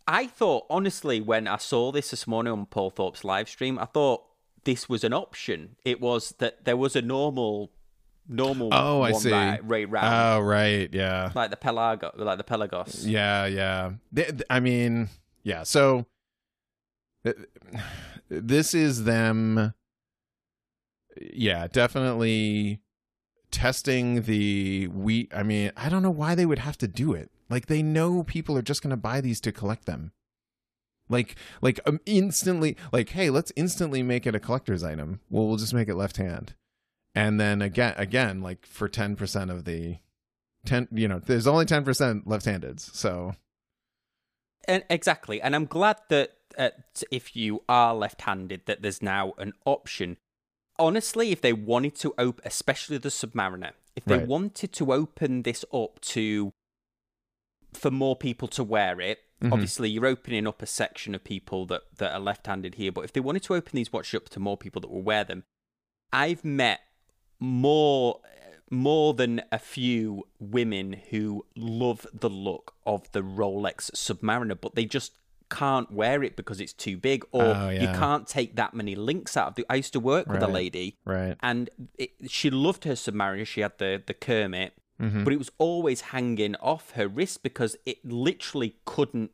I 0.06 0.26
thought 0.26 0.66
honestly, 0.68 1.22
when 1.22 1.48
I 1.48 1.56
saw 1.56 1.90
this 1.90 2.10
this 2.10 2.26
morning 2.26 2.52
on 2.52 2.66
Paul 2.66 2.90
Thorpe's 2.90 3.24
live 3.24 3.48
stream, 3.48 3.78
I 3.78 3.86
thought 3.86 4.24
this 4.64 4.90
was 4.90 5.02
an 5.04 5.14
option. 5.14 5.76
It 5.86 5.98
was 5.98 6.34
that 6.38 6.66
there 6.66 6.76
was 6.76 6.94
a 6.94 7.00
normal, 7.00 7.70
normal. 8.28 8.70
Oh, 8.72 9.02
I 9.02 9.12
see. 9.12 9.30
Right 9.30 9.88
round, 9.88 10.06
oh 10.06 10.40
right 10.40 10.88
yeah 10.92 11.30
like 11.34 11.50
the 11.50 11.56
Pelago, 11.56 12.16
like 12.16 12.38
the 12.38 12.44
Pelagos. 12.44 13.06
Yeah, 13.06 13.46
yeah. 13.46 13.92
Th- 14.14 14.28
th- 14.28 14.42
I 14.48 14.60
mean, 14.60 15.08
yeah. 15.42 15.62
So 15.64 16.06
th- 17.24 17.36
this 18.28 18.74
is 18.74 19.04
them. 19.04 19.74
Yeah, 21.20 21.66
definitely 21.66 22.80
testing 23.50 24.22
the 24.22 24.88
wheat. 24.88 25.30
I 25.34 25.42
mean, 25.42 25.72
I 25.76 25.88
don't 25.88 26.02
know 26.02 26.10
why 26.10 26.34
they 26.34 26.46
would 26.46 26.58
have 26.60 26.78
to 26.78 26.88
do 26.88 27.12
it. 27.12 27.30
Like 27.50 27.66
they 27.66 27.82
know 27.82 28.22
people 28.24 28.56
are 28.56 28.62
just 28.62 28.82
going 28.82 28.90
to 28.90 28.96
buy 28.96 29.20
these 29.20 29.40
to 29.42 29.52
collect 29.52 29.84
them. 29.84 30.12
Like, 31.08 31.36
like 31.60 31.78
um, 31.84 32.00
instantly, 32.06 32.76
like, 32.92 33.10
hey, 33.10 33.28
let's 33.28 33.52
instantly 33.54 34.02
make 34.02 34.26
it 34.26 34.34
a 34.34 34.40
collector's 34.40 34.82
item. 34.82 35.20
Well, 35.28 35.46
we'll 35.46 35.58
just 35.58 35.74
make 35.74 35.88
it 35.88 35.94
left 35.94 36.16
hand, 36.16 36.54
and 37.14 37.38
then 37.40 37.62
again, 37.62 37.94
again, 37.96 38.40
like 38.40 38.66
for 38.66 38.88
ten 38.88 39.16
percent 39.16 39.50
of 39.50 39.64
the 39.64 39.98
ten, 40.64 40.88
you 40.92 41.08
know, 41.08 41.18
there's 41.18 41.46
only 41.46 41.64
ten 41.64 41.84
percent 41.84 42.26
left-handed. 42.26 42.80
So 42.80 43.34
And 44.68 44.84
exactly, 44.88 45.40
and 45.42 45.54
I'm 45.54 45.66
glad 45.66 45.98
that 46.08 46.36
uh, 46.58 46.70
if 47.10 47.34
you 47.34 47.62
are 47.68 47.94
left-handed, 47.94 48.66
that 48.66 48.82
there's 48.82 49.02
now 49.02 49.32
an 49.38 49.52
option. 49.64 50.18
Honestly, 50.78 51.30
if 51.32 51.40
they 51.40 51.52
wanted 51.52 51.94
to 51.96 52.14
open, 52.18 52.42
especially 52.46 52.98
the 52.98 53.08
Submariner, 53.08 53.72
if 53.96 54.04
they 54.04 54.18
Right. 54.18 54.26
wanted 54.26 54.72
to 54.74 54.92
open 54.92 55.42
this 55.42 55.64
up 55.72 56.00
to 56.12 56.52
for 57.72 57.90
more 57.90 58.14
people 58.16 58.48
to 58.48 58.62
wear 58.62 59.00
it, 59.00 59.20
Mhm. 59.40 59.52
obviously 59.52 59.88
you're 59.90 60.06
opening 60.06 60.46
up 60.46 60.60
a 60.62 60.66
section 60.66 61.14
of 61.14 61.24
people 61.24 61.66
that 61.66 61.82
that 61.96 62.12
are 62.12 62.20
left-handed 62.20 62.74
here. 62.76 62.92
But 62.92 63.04
if 63.04 63.12
they 63.12 63.20
wanted 63.20 63.42
to 63.44 63.54
open 63.54 63.72
these 63.74 63.92
watches 63.92 64.14
up 64.14 64.28
to 64.30 64.40
more 64.40 64.56
people 64.56 64.80
that 64.82 64.90
will 64.90 65.02
wear 65.02 65.24
them, 65.24 65.44
I've 66.12 66.44
met 66.44 66.80
more 67.42 68.20
more 68.70 69.12
than 69.12 69.42
a 69.52 69.58
few 69.58 70.22
women 70.40 70.94
who 71.10 71.44
love 71.54 72.06
the 72.14 72.30
look 72.30 72.74
of 72.86 73.10
the 73.12 73.20
Rolex 73.20 73.90
Submariner, 73.90 74.58
but 74.58 74.74
they 74.74 74.86
just 74.86 75.12
can't 75.50 75.90
wear 75.90 76.22
it 76.22 76.36
because 76.36 76.58
it's 76.58 76.72
too 76.72 76.96
big, 76.96 77.22
or 77.32 77.42
Oh, 77.54 77.68
you 77.68 77.86
can't 77.88 78.26
take 78.26 78.56
that 78.56 78.72
many 78.72 78.94
links 78.94 79.36
out 79.36 79.48
of 79.48 79.54
the. 79.56 79.66
I 79.68 79.74
used 79.74 79.92
to 79.92 80.00
work 80.00 80.26
with 80.26 80.42
a 80.42 80.48
lady, 80.48 80.96
right, 81.04 81.36
and 81.40 81.68
it, 81.98 82.12
she 82.28 82.48
loved 82.48 82.84
her 82.84 82.94
Submariner. 82.94 83.46
She 83.46 83.60
had 83.60 83.76
the 83.76 84.02
the 84.06 84.14
Kermit, 84.14 84.72
Mhm. 84.98 85.24
but 85.24 85.32
it 85.34 85.38
was 85.38 85.50
always 85.58 86.00
hanging 86.00 86.56
off 86.56 86.92
her 86.92 87.06
wrist 87.08 87.42
because 87.42 87.76
it 87.84 87.98
literally 88.04 88.76
couldn't. 88.86 89.32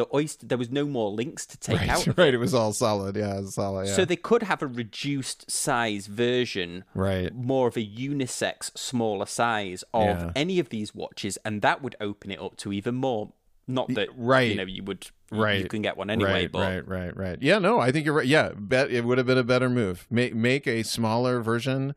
The 0.00 0.16
oyster 0.16 0.46
there 0.46 0.56
was 0.56 0.70
no 0.70 0.86
more 0.86 1.10
links 1.10 1.44
to 1.44 1.58
take 1.58 1.80
right, 1.80 1.88
out. 1.90 2.06
right. 2.16 2.32
it. 2.32 2.38
Was 2.38 2.54
all 2.54 2.72
solid. 2.72 3.16
Yeah, 3.16 3.36
it 3.36 3.42
was 3.42 3.54
solid. 3.54 3.86
Yeah. 3.86 3.94
So 3.94 4.04
they 4.06 4.16
could 4.16 4.42
have 4.44 4.62
a 4.62 4.66
reduced 4.66 5.50
size 5.50 6.06
version 6.06 6.84
right. 6.94 7.34
more 7.34 7.68
of 7.68 7.76
a 7.76 7.86
unisex, 7.86 8.76
smaller 8.78 9.26
size 9.26 9.84
of 9.92 10.18
Yeah. 10.18 10.32
any 10.34 10.58
of 10.58 10.70
these 10.70 10.94
watches, 10.94 11.36
and 11.44 11.60
that 11.60 11.82
would 11.82 11.96
open 12.00 12.30
it 12.30 12.40
up 12.40 12.56
to 12.58 12.72
even 12.72 12.94
more. 12.94 13.32
Not 13.68 13.88
that 13.94 14.08
right. 14.16 14.50
you 14.50 14.56
know 14.56 14.64
you 14.64 14.82
would 14.84 15.06
Right. 15.30 15.60
You 15.60 15.68
can 15.68 15.82
get 15.82 15.96
one 15.96 16.10
anyway, 16.10 16.30
right, 16.32 16.52
but 16.52 16.58
right, 16.58 16.88
right, 16.88 17.16
right. 17.16 17.38
Yeah, 17.40 17.58
no, 17.58 17.78
I 17.78 17.92
think 17.92 18.04
you're 18.04 18.14
right. 18.14 18.26
Yeah, 18.26 18.50
bet 18.56 18.90
it 18.90 19.04
would 19.04 19.18
have 19.18 19.28
been 19.28 19.38
a 19.38 19.44
better 19.44 19.68
move. 19.68 20.06
Make 20.10 20.34
make 20.34 20.66
a 20.66 20.82
smaller 20.82 21.40
version, 21.40 21.94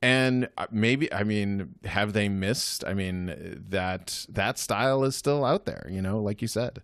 and 0.00 0.48
uh, 0.56 0.66
maybe 0.70 1.12
I 1.12 1.24
mean, 1.24 1.74
have 1.84 2.12
they 2.12 2.28
missed? 2.28 2.84
I 2.84 2.94
mean, 2.94 3.64
that 3.70 4.26
that 4.28 4.58
style 4.58 5.02
is 5.02 5.16
still 5.16 5.44
out 5.44 5.64
there. 5.66 5.88
You 5.90 6.00
know, 6.00 6.20
like 6.20 6.40
you 6.42 6.48
said, 6.48 6.80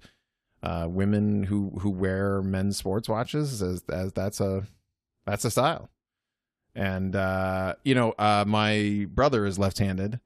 uh, 0.62 0.86
women 0.88 1.44
who 1.44 1.70
who 1.80 1.90
wear 1.90 2.42
men's 2.42 2.76
sports 2.76 3.08
watches 3.08 3.62
as 3.62 3.82
as 3.88 4.12
that's 4.12 4.40
a 4.40 4.64
that's 5.26 5.44
a 5.44 5.50
style. 5.50 5.88
And 6.74 7.14
uh, 7.14 7.74
you 7.84 7.94
know, 7.94 8.12
uh, 8.18 8.44
my 8.46 9.06
brother 9.10 9.44
is 9.44 9.58
left-handed, 9.58 10.20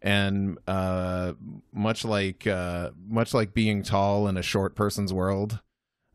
and 0.00 0.58
uh, 0.68 1.32
much 1.72 2.04
like 2.04 2.46
uh, 2.46 2.90
much 3.08 3.34
like 3.34 3.52
being 3.52 3.82
tall 3.82 4.28
in 4.28 4.36
a 4.36 4.42
short 4.42 4.76
person's 4.76 5.12
world, 5.12 5.58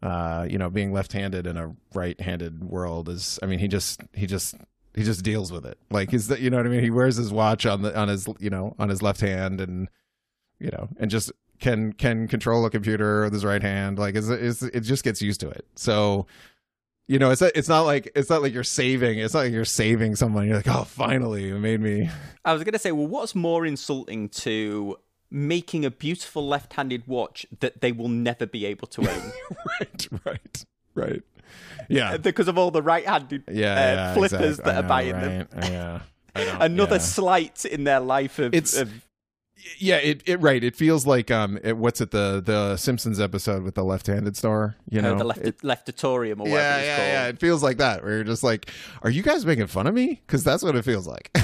uh, 0.02 0.48
you 0.50 0.58
know, 0.58 0.70
being 0.70 0.94
left-handed 0.94 1.46
in 1.48 1.58
a 1.58 1.76
right-handed 1.94 2.64
world 2.64 3.10
is. 3.10 3.40
I 3.44 3.46
mean, 3.46 3.60
he 3.60 3.68
just 3.68 4.00
he 4.14 4.26
just 4.26 4.56
he 4.94 5.04
just 5.04 5.24
deals 5.24 5.52
with 5.52 5.66
it. 5.66 5.78
Like 5.90 6.12
he's 6.12 6.28
the, 6.28 6.40
you 6.40 6.50
know 6.50 6.58
what 6.58 6.66
I 6.66 6.70
mean. 6.70 6.84
He 6.84 6.92
wears 6.92 7.18
his 7.18 7.34
watch 7.34 7.66
on 7.66 7.82
the 7.82 7.98
on 7.98 8.08
his 8.08 8.28
you 8.40 8.50
know 8.50 8.76
on 8.80 8.88
his 8.88 9.02
left 9.02 9.20
hand, 9.20 9.60
and 9.60 9.90
you 10.60 10.70
know, 10.70 10.88
and 10.98 11.12
just 11.12 11.32
can 11.64 11.93
can 11.93 12.28
control 12.28 12.66
a 12.66 12.70
computer 12.70 13.24
with 13.24 13.34
his 13.34 13.43
right 13.45 13.61
hand. 13.64 13.97
Like 13.97 14.16
it's, 14.16 14.28
it's 14.28 14.61
it 14.61 14.82
just 14.82 15.03
gets 15.03 15.22
used 15.22 15.39
to 15.39 15.49
it. 15.49 15.66
So 15.76 16.28
You 17.07 17.20
know, 17.20 17.32
it's 17.32 17.41
it's 17.41 17.68
not 17.70 17.82
like 17.91 18.11
it's 18.16 18.30
not 18.30 18.41
like 18.43 18.53
you're 18.53 18.64
saving. 18.82 19.20
It's 19.20 19.34
not 19.34 19.41
like 19.45 19.51
you're 19.53 19.66
saving 19.66 20.16
someone. 20.16 20.45
You're 20.47 20.57
like, 20.57 20.68
oh, 20.68 20.84
finally, 20.84 21.45
you 21.47 21.57
made 21.59 21.82
me. 21.82 22.09
I 22.45 22.53
was 22.53 22.64
going 22.64 22.74
to 22.74 22.80
say, 22.80 22.91
well, 22.91 23.07
what's 23.07 23.34
more 23.36 23.66
insulting 23.66 24.30
to 24.45 24.97
making 25.30 25.84
a 25.84 25.89
beautiful 25.91 26.47
left-handed 26.47 27.07
watch 27.07 27.45
that 27.59 27.82
they 27.82 27.91
will 27.91 28.07
never 28.09 28.45
be 28.45 28.66
able 28.68 28.88
to 28.88 29.01
own 29.01 29.32
right, 29.80 30.07
right, 30.26 30.66
right. 30.95 31.24
Yeah, 31.89 32.18
because 32.30 32.47
of 32.47 32.57
all 32.57 32.72
the 32.72 32.82
right-handed 32.84 33.43
yeah, 33.51 33.74
uh, 33.74 33.76
yeah, 33.76 34.14
flippers 34.14 34.59
exactly. 34.59 34.72
that 34.72 34.86
are 34.86 34.88
buying 34.88 35.14
right? 35.14 35.49
them. 35.49 36.01
Yeah, 36.36 36.57
Another 36.59 36.95
yeah. 36.95 37.01
slight 37.18 37.66
in 37.66 37.84
their 37.84 37.99
life 37.99 38.39
of, 38.39 38.53
It's- 38.53 38.78
of 38.78 38.89
yeah 39.78 39.97
it, 39.97 40.22
it 40.26 40.38
right 40.41 40.64
it 40.64 40.76
feels 40.76 41.05
like 41.07 41.32
um 41.32 41.57
it, 41.64 41.78
what's 41.78 42.01
it 42.01 42.11
the 42.11 42.41
the 42.45 42.76
simpsons 42.78 43.20
episode 43.20 43.64
with 43.64 43.76
the 43.76 43.84
left-handed 43.84 44.36
star? 44.38 44.76
you 44.89 45.01
know 45.01 45.14
uh, 45.16 45.18
the 45.18 45.24
left 45.24 45.41
It- 45.41 45.61
leftatorium 45.61 46.39
or 46.39 46.43
whatever 46.43 46.55
yeah 46.57 46.78
it's 46.78 46.86
yeah 46.88 46.95
called. 46.97 47.07
yeah 47.07 47.28
it 47.28 47.39
feels 47.39 47.64
like 47.64 47.78
that 47.78 48.03
where 48.03 48.16
you're 48.16 48.24
just 48.24 48.43
like 48.43 48.70
are 49.03 49.09
you 49.09 49.22
guys 49.24 49.45
making 49.45 49.68
fun 49.68 49.88
of 49.88 49.93
me 49.93 50.22
because 50.26 50.43
that's 50.43 50.64
what 50.64 50.76
it 50.76 50.84
feels 50.84 51.07
like 51.07 51.36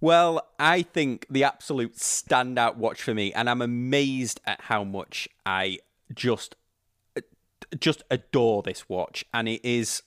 Well, 0.00 0.48
I 0.58 0.82
think 0.82 1.26
the 1.30 1.44
absolute 1.44 1.94
standout 1.94 2.76
watch 2.76 3.00
for 3.00 3.14
me, 3.14 3.32
and 3.32 3.48
I'm 3.48 3.62
amazed 3.62 4.40
at 4.44 4.62
how 4.62 4.82
much 4.82 5.28
I 5.46 5.78
just 6.12 6.56
just 7.78 8.02
adore 8.10 8.62
this 8.64 8.88
watch, 8.88 9.24
and 9.32 9.48
it 9.48 9.60
is, 9.64 10.02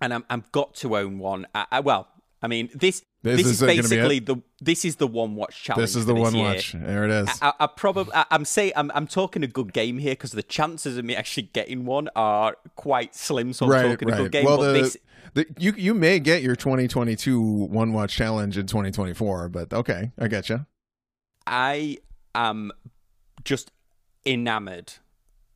and 0.00 0.12
I'm 0.12 0.24
I've 0.28 0.50
got 0.50 0.74
to 0.76 0.96
own 0.96 1.20
one. 1.20 1.46
I, 1.54 1.66
I, 1.70 1.78
well, 1.80 2.08
I 2.44 2.46
mean 2.46 2.68
this 2.74 3.02
This 3.22 3.38
this, 3.38 3.46
is 3.46 3.62
is, 3.62 3.66
basically 3.66 4.18
the 4.18 4.42
this 4.60 4.84
is 4.84 4.96
the 4.96 5.06
one 5.06 5.34
watch 5.34 5.62
challenge. 5.62 5.82
this 5.82 5.96
is 5.96 6.04
the 6.04 6.14
one 6.14 6.34
year. 6.34 6.44
watch 6.44 6.72
there 6.72 7.04
it 7.04 7.10
is 7.10 7.38
I, 7.40 7.54
I 7.58 7.66
probably 7.66 8.12
I, 8.14 8.26
I'm 8.30 8.44
saying 8.44 8.72
I'm 8.76 8.92
I'm 8.94 9.06
talking 9.06 9.42
a 9.42 9.46
good 9.46 9.72
game 9.72 9.96
here 9.98 10.12
because 10.12 10.32
the 10.32 10.42
chances 10.42 10.98
of 10.98 11.04
me 11.06 11.16
actually 11.16 11.44
getting 11.54 11.86
one 11.86 12.10
are 12.14 12.56
quite 12.76 13.14
slim. 13.14 13.54
So 13.54 13.64
I'm 13.64 13.72
right 13.72 13.90
talking 13.90 14.08
a 14.08 14.12
right 14.12 14.18
good 14.18 14.32
game. 14.32 14.44
well 14.44 14.58
but 14.58 14.72
the, 14.74 14.80
this 14.82 14.96
the 15.32 15.46
you 15.58 15.72
you 15.76 15.94
may 15.94 16.20
get 16.20 16.42
your 16.42 16.54
2022 16.54 17.40
one 17.40 17.94
watch 17.94 18.14
challenge 18.14 18.58
in 18.58 18.66
2024 18.66 19.48
but 19.48 19.72
okay 19.72 20.12
i 20.18 20.28
get 20.28 20.48
you 20.48 20.66
I 21.46 21.98
am 22.34 22.72
just 23.44 23.70
enamored 24.24 24.94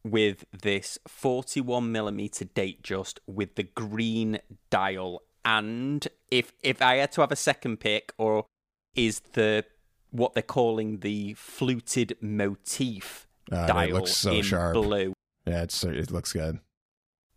with 0.04 0.44
this 0.62 0.98
41 1.06 1.90
millimeter 1.90 2.44
Datejust 2.44 3.18
with 3.26 3.54
the 3.56 3.64
green 3.64 4.38
dial 4.70 5.22
and 5.44 6.08
if 6.30 6.52
if 6.62 6.80
I 6.82 6.96
had 6.96 7.12
to 7.12 7.20
have 7.20 7.32
a 7.32 7.36
second 7.36 7.78
pick 7.80 8.12
or 8.18 8.46
is 8.94 9.20
the 9.32 9.64
what 10.10 10.34
they're 10.34 10.42
calling 10.42 10.98
the 11.00 11.34
fluted 11.34 12.16
motif 12.20 13.26
Uh, 13.52 13.66
dial 13.66 13.88
it 13.88 13.92
looks 13.94 14.16
so 14.16 14.32
in 14.32 14.42
sharp 14.42 14.74
blue. 14.74 15.12
yeah 15.46 15.62
it's 15.62 15.82
it 15.84 16.10
looks 16.10 16.32
good 16.32 16.60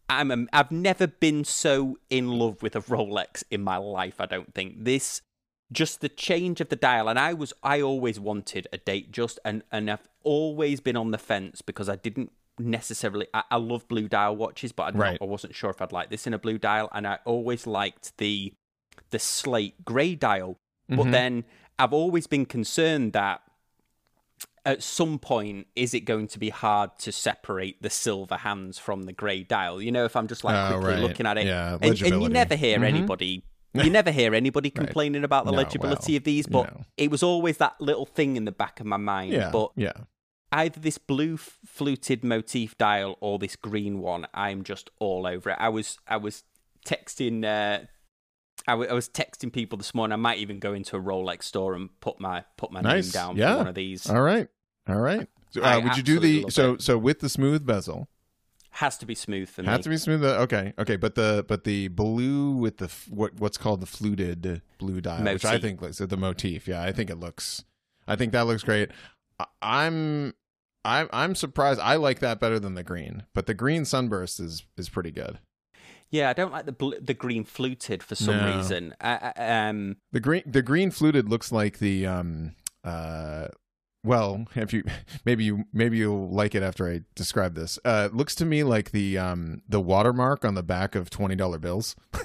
I'm 0.10 0.30
a, 0.30 0.46
I've 0.52 0.72
never 0.72 1.08
been 1.08 1.46
so 1.46 1.98
in 2.10 2.28
love 2.28 2.62
with 2.62 2.76
a 2.76 2.82
Rolex 2.82 3.46
in 3.50 3.62
my 3.64 3.78
life. 3.78 4.20
I 4.20 4.26
don't 4.26 4.54
think 4.54 4.84
this 4.84 5.22
just 5.72 6.02
the 6.02 6.10
change 6.10 6.60
of 6.60 6.68
the 6.68 6.76
dial, 6.76 7.08
and 7.08 7.18
I 7.18 7.32
was 7.34 7.54
I 7.64 7.80
always 7.80 8.20
wanted 8.20 8.68
a 8.74 8.78
Datejust, 8.78 9.38
and 9.46 9.64
and 9.72 9.90
I've 9.90 10.10
always 10.24 10.82
been 10.82 10.98
on 10.98 11.12
the 11.12 11.18
fence 11.18 11.62
because 11.62 11.88
I 11.88 11.96
didn't 11.96 12.34
necessarily. 12.66 13.28
I, 13.34 13.44
I 13.52 13.56
love 13.58 13.88
blue 13.88 14.08
dial 14.08 14.36
watches, 14.36 14.72
but 14.72 14.94
I, 14.96 14.98
Right. 14.98 15.18
I 15.22 15.26
wasn't 15.26 15.56
sure 15.56 15.70
if 15.70 15.82
I'd 15.82 15.92
like 15.92 16.10
this 16.10 16.26
in 16.28 16.34
a 16.34 16.40
blue 16.40 16.58
dial, 16.58 16.90
and 16.94 17.08
I 17.08 17.20
always 17.26 17.66
liked 17.68 18.18
the 18.18 18.54
the 19.10 19.20
slate 19.20 19.84
grey 19.86 20.16
dial. 20.16 20.58
But 20.88 21.08
Mhm. 21.08 21.12
then 21.12 21.44
I've 21.80 21.94
always 21.94 22.28
been 22.28 22.46
concerned 22.46 23.14
that 23.14 23.42
at 24.66 24.84
some 24.84 25.18
point 25.18 25.68
is 25.76 25.94
it 25.94 26.02
going 26.02 26.28
to 26.28 26.38
be 26.40 26.50
hard 26.50 26.92
to 27.00 27.12
separate 27.12 27.82
the 27.82 27.90
silver 27.90 28.38
hands 28.38 28.78
from 28.78 29.04
the 29.04 29.14
grey 29.14 29.44
dial? 29.44 29.82
You 29.82 29.92
know, 29.92 30.06
if 30.06 30.16
I'm 30.16 30.28
just 30.28 30.44
like 30.44 30.56
Oh, 30.56 30.68
quickly 30.68 30.94
right. 30.94 31.02
looking 31.02 31.26
at 31.26 31.38
it, 31.38 31.48
Yeah, 31.48 31.78
and, 31.82 32.02
and 32.02 32.22
you 32.22 32.30
never 32.30 32.56
hear 32.56 32.80
Mhm. 32.80 32.84
anybody. 32.86 33.44
You 33.74 33.90
never 33.90 34.12
hear 34.12 34.36
anybody 34.36 34.68
Right. 34.68 34.76
complaining 34.76 35.24
about 35.24 35.46
the 35.46 35.52
No, 35.54 35.58
legibility 35.60 36.12
well, 36.14 36.18
of 36.18 36.24
these, 36.26 36.46
but 36.46 36.74
know. 36.74 36.82
it 36.98 37.10
was 37.10 37.24
always 37.24 37.56
that 37.60 37.80
little 37.80 38.06
thing 38.06 38.36
in 38.36 38.44
the 38.44 38.52
back 38.52 38.82
of 38.82 38.86
my 38.86 38.98
mind. 38.98 39.32
yeah 39.32 39.50
But 39.50 39.72
yeah 39.78 39.94
either 40.52 40.80
this 40.80 40.98
blue 40.98 41.38
fluted 41.38 42.24
motif 42.24 42.78
dial 42.78 43.18
or 43.22 43.40
this 43.40 43.56
green 43.56 44.00
one, 44.00 44.28
I'm 44.34 44.64
just 44.64 44.90
all 45.00 45.26
over 45.28 45.52
it. 45.52 45.58
I 45.60 45.70
was 45.70 45.98
I 46.08 46.18
was 46.18 46.44
texting 46.86 47.44
uh, 47.46 47.86
I, 48.68 48.72
w- 48.74 48.90
I 48.90 48.94
was 48.94 49.10
texting 49.10 49.52
people 49.52 49.78
this 49.78 49.94
morning. 49.96 50.14
I 50.14 50.18
might 50.18 50.38
even 50.40 50.60
go 50.60 50.74
into 50.74 50.96
a 50.96 51.00
Rolex 51.02 51.44
store 51.44 51.74
and 51.74 51.90
put 52.00 52.20
my 52.20 52.44
put 52.58 52.72
my 52.72 52.82
Nice. 52.82 53.06
name 53.06 53.12
down 53.12 53.38
Yeah. 53.38 53.54
for 53.54 53.58
one 53.60 53.68
of 53.68 53.76
these. 53.76 54.10
all 54.10 54.22
right 54.22 54.48
all 54.88 55.00
right 55.00 55.28
so, 55.52 55.62
uh, 55.64 55.80
would 55.84 55.98
you 55.98 56.04
do 56.04 56.20
the 56.20 56.46
so 56.50 56.74
it. 56.74 56.82
so 56.82 56.98
with 56.98 57.20
the 57.20 57.30
smooth 57.30 57.66
bezel 57.66 58.08
Has 58.72 58.98
to 59.00 59.06
be 59.06 59.16
smooth 59.16 59.50
for 59.50 59.62
me. 59.64 59.68
Have 59.68 59.82
to 59.82 59.90
be 59.90 59.98
smooth. 59.98 60.24
uh, 60.24 60.38
Okay, 60.44 60.74
okay, 60.80 60.96
but 60.96 61.16
the 61.16 61.46
but 61.48 61.64
the 61.66 61.88
blue 61.90 62.52
with 62.52 62.78
the 62.78 62.88
what 63.10 63.36
what's 63.40 63.58
called 63.58 63.82
the 63.82 63.86
fluted 63.86 64.62
blue 64.80 65.02
dial, 65.02 65.24
which 65.24 65.44
I 65.46 65.60
think 65.60 65.82
looks 65.82 65.98
the 65.98 66.18
motif. 66.18 66.68
Yeah, 66.68 66.82
I 66.82 66.92
think 66.92 67.10
it 67.10 67.20
looks. 67.20 67.64
I 68.08 68.16
think 68.16 68.32
that 68.32 68.48
looks 68.48 68.64
great. 68.64 68.90
I, 69.40 69.46
I'm 69.62 70.34
I'm 70.84 71.10
I'm 71.14 71.36
surprised. 71.36 71.80
I 71.80 71.96
like 71.96 72.20
that 72.20 72.40
better 72.40 72.60
than 72.60 72.74
the 72.76 72.84
green, 72.84 73.24
but 73.34 73.46
the 73.46 73.54
green 73.54 73.86
sunburst 73.86 74.40
is 74.40 74.64
is 74.78 74.90
pretty 74.90 75.12
good. 75.12 75.40
Yeah, 76.10 76.30
I 76.30 76.34
don't 76.34 76.52
like 76.52 76.66
the 76.66 76.72
bl- 76.74 76.94
the 77.00 77.14
green 77.14 77.44
fluted 77.46 78.04
for 78.04 78.16
some 78.16 78.38
No. 78.38 78.58
reason. 78.58 78.94
I, 79.00 79.32
I, 79.38 79.68
um, 79.70 79.98
The 80.12 80.20
green 80.20 80.44
the 80.46 80.62
green 80.62 80.92
fluted 80.92 81.30
looks 81.30 81.52
like 81.52 81.80
the 81.80 82.06
um 82.08 82.56
uh 82.84 83.48
well 84.04 84.48
if 84.56 84.74
you 84.74 84.84
maybe 85.26 85.44
you 85.44 85.66
maybe 85.74 85.98
you'll 85.98 86.30
like 86.30 86.56
it 86.56 86.64
after 86.64 86.90
I 86.90 87.02
describe 87.16 87.54
this. 87.56 87.78
Uh 87.86 88.10
it 88.12 88.16
looks 88.16 88.34
to 88.36 88.46
me 88.46 88.64
like 88.64 88.92
the 88.92 89.18
um 89.18 89.62
the 89.70 89.80
watermark 89.80 90.44
on 90.44 90.56
the 90.56 90.64
back 90.64 90.96
of 90.96 91.10
twenty 91.10 91.36
dollar 91.36 91.60
bills. 91.60 91.96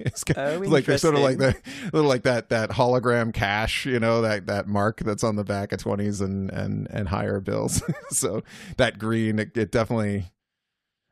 it's 0.00 0.24
kind 0.24 0.64
Oh, 0.64 0.68
like 0.68 0.84
they're 0.84 0.98
sort 0.98 1.14
of 1.14 1.20
like 1.20 1.38
the 1.38 1.56
little 1.92 2.08
like 2.08 2.22
that 2.22 2.48
that 2.50 2.70
hologram 2.70 3.32
cash, 3.32 3.86
you 3.86 4.00
know, 4.00 4.20
that 4.22 4.46
that 4.46 4.66
mark 4.66 5.00
that's 5.00 5.24
on 5.24 5.36
the 5.36 5.44
back 5.44 5.72
of 5.72 5.80
twenties 5.80 6.20
and 6.20 6.50
and 6.50 6.88
and 6.90 7.08
higher 7.08 7.40
bills. 7.40 7.82
so 8.10 8.42
that 8.76 8.98
green 8.98 9.38
it, 9.38 9.56
it 9.56 9.70
definitely 9.72 10.30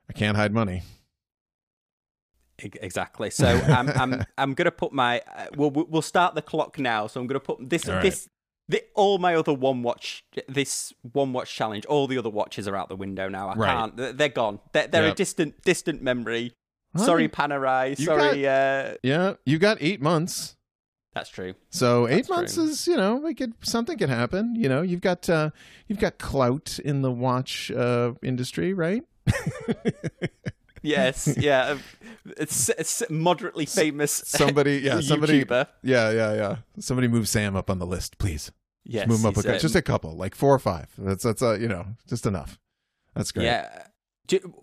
I 0.09 0.13
can't 0.13 0.37
hide 0.37 0.53
money. 0.53 0.83
exactly. 2.59 3.31
So 3.31 3.47
I'm 3.47 3.89
I'm 3.91 4.25
I'm 4.39 4.55
gonna 4.55 4.71
put 4.71 4.93
my 4.93 5.21
uh, 5.35 5.47
we'll 5.57 5.71
we'll 5.71 6.03
start 6.03 6.35
the 6.35 6.43
clock 6.43 6.79
now. 6.79 7.07
So 7.07 7.21
I'm 7.21 7.27
gonna 7.27 7.41
put 7.41 7.69
this 7.69 7.87
right. 7.87 8.03
this. 8.03 8.29
The, 8.69 8.83
all 8.95 9.19
my 9.19 9.35
other 9.35 9.55
one 9.55 9.83
watch, 9.83 10.25
this 10.47 10.93
one 11.13 11.33
watch 11.33 11.55
challenge, 11.55 11.87
all 11.87 12.07
the 12.07 12.19
other 12.19 12.29
watches 12.29 12.69
are 12.69 12.77
out 12.77 12.89
the 12.91 12.97
window 12.97 13.29
now. 13.29 13.49
I 13.49 13.55
Right. 13.55 13.75
can't. 13.75 14.19
They're, 14.19 14.29
gone. 14.29 14.61
They're, 14.73 14.87
they're 14.87 15.05
Yep. 15.05 15.13
a 15.15 15.17
distant, 15.17 15.63
distant 15.63 16.03
memory. 16.03 16.53
Sorry, 16.97 17.29
Panerai. 17.29 17.97
Sorry. 17.97 18.47
uh, 18.47 18.95
Yeah, 19.03 19.35
you 19.47 19.59
got 19.59 19.79
eight 19.81 20.01
months. 20.03 20.57
that's 21.15 21.31
true. 21.31 21.55
So 21.71 22.07
eight 22.09 22.17
That's 22.17 22.29
months 22.29 22.57
is, 22.59 22.87
you 22.87 22.97
know, 22.97 23.17
we 23.17 23.35
could 23.35 23.55
something 23.63 23.97
could 23.99 24.09
happen. 24.11 24.55
You 24.55 24.69
know, 24.69 24.83
you've 24.83 25.01
got 25.01 25.29
uh, 25.31 25.51
you've 25.87 25.99
got 25.99 26.19
clout 26.19 26.79
in 26.79 27.03
the 27.03 27.11
watch 27.11 27.71
uh, 27.71 28.13
industry, 28.23 28.73
right? 28.75 29.03
Yes. 30.83 31.35
yeah. 31.37 31.67
um, 31.71 31.81
It's, 32.37 32.69
it's 32.69 33.03
moderately 33.11 33.67
famous. 33.67 34.13
Somebody, 34.13 34.79
yeah, 34.85 35.01
somebody, 35.01 35.45
yeah, 35.49 35.65
yeah, 35.83 36.35
yeah. 36.35 36.57
Somebody 36.79 37.09
move 37.09 37.29
Sam 37.29 37.57
up 37.57 37.69
on 37.69 37.79
the 37.81 37.87
list, 37.87 38.17
please. 38.19 38.53
Yes. 38.89 39.07
move 39.07 39.21
him 39.21 39.27
up, 39.27 39.37
a, 39.37 39.53
um, 39.53 39.59
just 39.59 39.75
a 39.77 39.83
couple, 39.83 40.17
like 40.17 40.35
four 40.35 40.53
or 40.55 40.59
five. 40.59 40.89
That's 40.99 41.23
that's 41.23 41.43
uh, 41.43 41.53
you 41.55 41.69
know, 41.69 41.87
just 42.09 42.27
enough. 42.27 42.59
That's 43.15 43.31
great. 43.33 43.45
Yeah. 43.45 43.85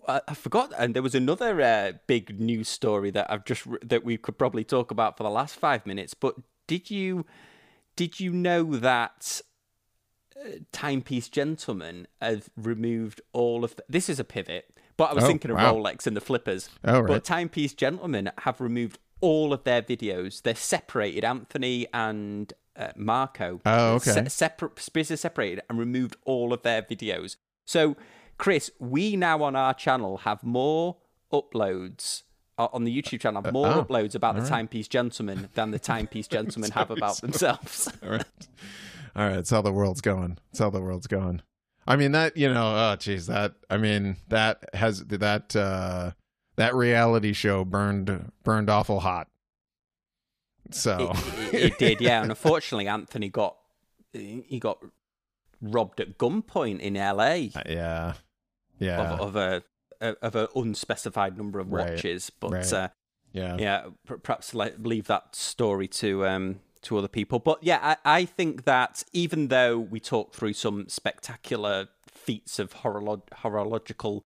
I 0.08 0.20
I 0.28 0.34
forgot, 0.34 0.72
and 0.78 0.94
there 0.94 1.02
was 1.02 1.14
another 1.14 1.60
uh, 1.60 1.92
big 2.06 2.38
news 2.40 2.68
story 2.68 3.10
that 3.12 3.30
I've 3.30 3.44
just 3.44 3.66
that 3.82 4.04
we 4.04 4.16
could 4.16 4.36
probably 4.38 4.64
talk 4.64 4.90
about 4.90 5.16
for 5.16 5.22
the 5.24 5.30
last 5.30 5.56
five 5.56 5.86
minutes. 5.86 6.14
But 6.14 6.36
did 6.66 6.90
you 6.90 7.24
did 7.96 8.20
you 8.20 8.30
know 8.32 8.76
that 8.76 9.40
uh, 10.36 10.50
Timepiece 10.72 11.28
gentlemen 11.28 12.06
have 12.20 12.48
removed 12.56 13.20
all 13.32 13.64
of 13.64 13.74
the, 13.76 13.84
this 13.88 14.08
is 14.08 14.20
a 14.20 14.24
pivot, 14.24 14.72
but 14.96 15.10
I 15.10 15.14
was 15.14 15.24
Oh, 15.24 15.28
thinking 15.28 15.50
of 15.50 15.56
wow. 15.56 15.74
Rolex 15.74 16.06
and 16.06 16.16
the 16.16 16.20
flippers. 16.20 16.68
All 16.86 17.02
right. 17.02 17.08
But 17.08 17.24
Timepiece 17.24 17.74
Gentlemen 17.74 18.30
have 18.38 18.60
removed 18.60 18.98
all 19.20 19.52
of 19.52 19.64
their 19.64 19.82
videos. 19.82 20.42
They're 20.42 20.54
separated, 20.54 21.24
Anthony 21.24 21.86
and 21.92 22.52
uh, 22.76 22.92
Marco. 22.96 23.60
Oh, 23.64 23.94
okay. 23.94 24.12
Se- 24.12 24.28
separate, 24.28 24.92
business 24.92 25.20
separated 25.20 25.62
and 25.68 25.78
removed 25.78 26.16
all 26.24 26.52
of 26.52 26.62
their 26.62 26.82
videos. 26.82 27.36
So, 27.64 27.96
Chris, 28.38 28.70
we 28.78 29.16
now 29.16 29.42
on 29.42 29.56
our 29.56 29.74
channel 29.74 30.18
have 30.18 30.42
more 30.42 30.96
uploads 31.32 32.22
uh, 32.58 32.68
on 32.72 32.84
the 32.84 33.02
YouTube 33.02 33.20
channel, 33.20 33.42
have 33.42 33.52
more 33.52 33.68
oh, 33.68 33.84
uploads 33.84 34.14
about 34.14 34.34
the 34.34 34.42
right. 34.42 34.48
Timepiece 34.48 34.88
Gentlemen 34.88 35.48
than 35.54 35.70
the 35.70 35.78
Timepiece 35.92 36.28
Gentlemen 36.28 36.70
have 36.72 36.90
about 36.90 37.20
themselves. 37.20 37.90
All 38.02 38.10
right. 38.10 38.24
All 39.14 39.26
right. 39.26 39.36
That's 39.36 39.50
how 39.50 39.62
the 39.62 39.72
world's 39.72 40.00
going. 40.00 40.38
That's 40.52 40.60
how 40.60 40.70
the 40.70 40.80
world's 40.80 41.06
going. 41.06 41.42
I 41.86 41.96
mean 41.96 42.12
that 42.12 42.36
you 42.36 42.52
know. 42.52 42.74
Oh, 42.74 42.96
geez. 42.96 43.26
That 43.26 43.54
I 43.70 43.76
mean 43.76 44.16
that 44.28 44.64
has 44.74 45.04
that 45.04 45.54
uh 45.54 46.12
that 46.56 46.74
reality 46.74 47.32
show 47.32 47.64
burned 47.64 48.32
burned 48.42 48.68
awful 48.68 49.00
hot. 49.00 49.28
So 50.74 51.12
it, 51.12 51.54
it, 51.54 51.62
it 51.72 51.78
did, 51.78 52.00
yeah. 52.00 52.22
And 52.22 52.30
unfortunately, 52.30 52.88
Anthony 52.88 53.28
got 53.28 53.56
he 54.12 54.58
got 54.60 54.78
robbed 55.60 56.00
at 56.00 56.18
gunpoint 56.18 56.80
in 56.80 56.94
LA. 56.94 57.50
yeah, 57.68 58.14
Yeah. 58.78 59.12
of, 59.14 59.20
of 59.20 59.36
a 59.36 59.62
of 60.22 60.34
an 60.36 60.48
unspecified 60.54 61.36
number 61.38 61.58
of 61.58 61.72
Right, 61.72 61.90
watches. 61.92 62.30
But 62.30 62.52
right. 62.52 62.72
uh, 62.72 62.88
yeah. 63.32 63.56
yeah, 63.58 63.84
per- 64.06 64.18
perhaps 64.18 64.54
let, 64.54 64.82
leave 64.82 65.06
that 65.06 65.34
story 65.34 65.88
to 65.88 66.26
um 66.26 66.60
to 66.82 66.96
other 66.98 67.08
people. 67.08 67.38
But 67.38 67.62
yeah, 67.62 67.78
I, 68.04 68.20
I 68.20 68.24
think 68.24 68.64
that 68.64 69.04
even 69.12 69.48
though 69.48 69.78
we 69.78 69.98
talked 70.00 70.34
through 70.34 70.52
some 70.52 70.88
spectacular 70.88 71.88
feats 72.06 72.58
of 72.58 72.74
horolog- 72.74 73.30
horological 73.42 74.22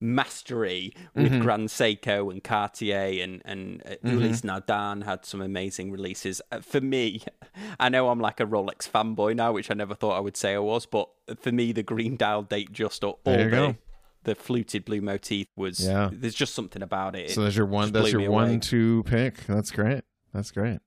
mastery 0.00 0.92
with 1.14 1.32
Mhm. 1.32 1.40
Grand 1.42 1.68
Seiko 1.68 2.30
and 2.30 2.44
Cartier 2.44 3.22
and 3.22 3.40
and 3.44 3.82
uh, 3.86 3.90
Mhm. 4.04 4.12
Ulysse 4.12 4.42
Nardin 4.42 5.04
had 5.04 5.24
some 5.24 5.40
amazing 5.40 5.90
releases. 5.90 6.42
Uh, 6.52 6.60
for 6.60 6.80
me, 6.80 7.22
I 7.80 7.88
know 7.88 8.08
I'm 8.10 8.20
like 8.20 8.38
a 8.40 8.46
Rolex 8.46 8.88
fanboy 8.90 9.34
now, 9.36 9.52
which 9.52 9.70
I 9.70 9.74
never 9.74 9.94
thought 9.94 10.16
I 10.16 10.20
would 10.20 10.36
say 10.36 10.54
I 10.54 10.58
was, 10.58 10.84
but 10.86 11.08
for 11.38 11.50
me, 11.52 11.72
the 11.72 11.82
green 11.82 12.16
dial 12.16 12.44
Datejust 12.44 13.04
or 13.04 13.18
all 13.24 13.38
you 13.38 13.44
the 13.44 13.50
go. 13.50 13.76
the 14.24 14.34
fluted 14.34 14.84
blue 14.84 15.00
motif 15.00 15.46
was. 15.56 15.84
Yeah. 15.86 16.10
There's 16.12 16.34
just 16.34 16.54
something 16.54 16.82
about 16.82 17.16
it. 17.16 17.30
So 17.30 17.40
there's 17.42 17.56
your 17.56 17.66
one. 17.66 17.92
That's 17.92 18.10
your 18.12 18.20
me 18.20 18.26
away. 18.26 18.34
one-two 18.34 19.04
pick. 19.04 19.46
That's 19.46 19.70
great. 19.70 20.02
That's 20.34 20.50
great. 20.50 20.80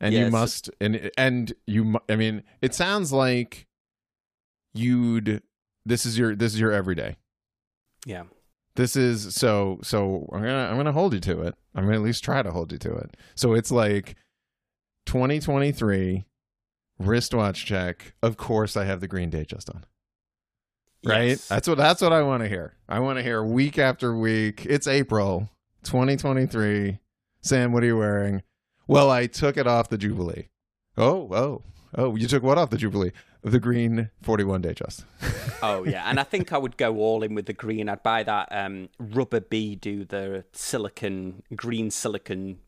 And 0.00 0.14
you 0.14 0.30
must, 0.30 0.68
and 0.80 1.10
and 1.18 1.52
you. 1.66 2.00
I 2.08 2.16
mean, 2.16 2.42
it 2.60 2.74
sounds 2.74 3.12
like 3.12 3.68
you'd. 4.74 5.42
This 5.84 6.06
is 6.06 6.18
your. 6.18 6.34
This 6.34 6.54
is 6.54 6.60
your 6.60 6.72
everyday. 6.72 7.16
Yeah. 8.06 8.24
This 8.74 8.96
is 8.96 9.34
so. 9.34 9.78
So 9.82 10.28
I'm 10.32 10.40
gonna. 10.40 10.68
I'm 10.70 10.76
gonna 10.76 10.92
hold 10.92 11.12
you 11.12 11.20
to 11.20 11.42
it. 11.42 11.54
I'm 11.74 11.84
gonna 11.84 11.96
at 11.96 12.02
least 12.02 12.24
try 12.24 12.42
to 12.42 12.50
hold 12.50 12.72
you 12.72 12.78
to 12.78 12.94
it. 12.94 13.16
So 13.34 13.54
it's 13.54 13.70
like 13.70 14.16
2023 15.06 16.24
wristwatch 16.98 17.66
check. 17.66 18.14
Of 18.22 18.36
course, 18.36 18.76
I 18.76 18.84
have 18.84 19.00
the 19.00 19.08
green 19.08 19.30
Datejust 19.30 19.74
on. 19.74 19.84
Right. 21.04 21.28
Yes. 21.30 21.48
That's 21.48 21.68
what. 21.68 21.76
That's 21.76 22.00
what 22.00 22.12
I 22.12 22.22
want 22.22 22.42
to 22.42 22.48
hear. 22.48 22.74
I 22.88 23.00
want 23.00 23.18
to 23.18 23.22
hear 23.22 23.44
week 23.44 23.78
after 23.78 24.16
week. 24.16 24.64
It's 24.64 24.86
April 24.86 25.50
2023. 25.84 26.98
Sam, 27.42 27.72
what 27.72 27.82
are 27.82 27.86
you 27.86 27.98
wearing? 27.98 28.42
Well, 28.86 29.10
I 29.10 29.26
took 29.26 29.56
it 29.56 29.66
off 29.66 29.88
the 29.88 29.98
Jubilee. 29.98 30.48
Oh, 30.96 31.28
oh, 31.32 31.62
oh! 31.96 32.16
You 32.16 32.28
took 32.28 32.42
what 32.42 32.58
off 32.58 32.70
the 32.70 32.76
Jubilee? 32.76 33.12
The 33.44 33.58
green 33.60 34.10
41 34.22 34.62
Datejust. 34.62 35.04
Oh 35.64 35.84
yeah, 35.84 36.02
and 36.10 36.18
I 36.18 36.24
think 36.24 36.52
I 36.52 36.58
would 36.58 36.76
go 36.76 36.96
all 36.96 37.22
in 37.22 37.36
with 37.36 37.46
the 37.46 37.52
green. 37.52 37.88
I'd 37.88 38.02
buy 38.02 38.24
that 38.24 38.48
um, 38.50 38.88
Rubber 38.98 39.38
B 39.38 39.76
do 39.76 40.04
the 40.04 40.44
silicon 40.52 41.44
green 41.54 41.88
silicon 41.92 42.58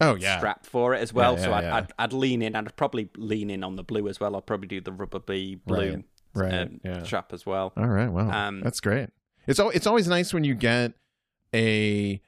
Oh 0.00 0.16
yeah. 0.16 0.38
strap 0.38 0.66
for 0.66 0.92
it 0.94 1.00
as 1.00 1.12
well. 1.12 1.34
Yeah, 1.34 1.44
so 1.44 1.52
I'd, 1.52 1.62
yeah. 1.62 1.76
I'd 1.76 1.92
I'd 1.98 2.12
lean 2.12 2.42
in. 2.42 2.56
I'd 2.56 2.74
probably 2.74 3.08
lean 3.16 3.50
in 3.50 3.62
on 3.62 3.76
the 3.76 3.84
blue 3.84 4.08
as 4.08 4.18
well. 4.18 4.34
I'll 4.34 4.42
probably 4.42 4.66
do 4.66 4.80
the 4.80 4.90
Rubber 4.90 5.20
B 5.20 5.60
blue 5.64 6.02
Right. 6.34 6.52
um, 6.54 6.80
yeah. 6.84 7.04
strap 7.04 7.32
as 7.32 7.46
well. 7.46 7.72
All 7.76 7.86
right. 7.86 8.08
Wow. 8.08 8.30
Um, 8.48 8.60
That's 8.62 8.80
great. 8.80 9.10
It's 9.46 9.60
al- 9.60 9.70
it's 9.70 9.86
always 9.86 10.08
nice 10.08 10.34
when 10.34 10.42
you 10.42 10.54
get 10.56 10.92
a 11.54 12.20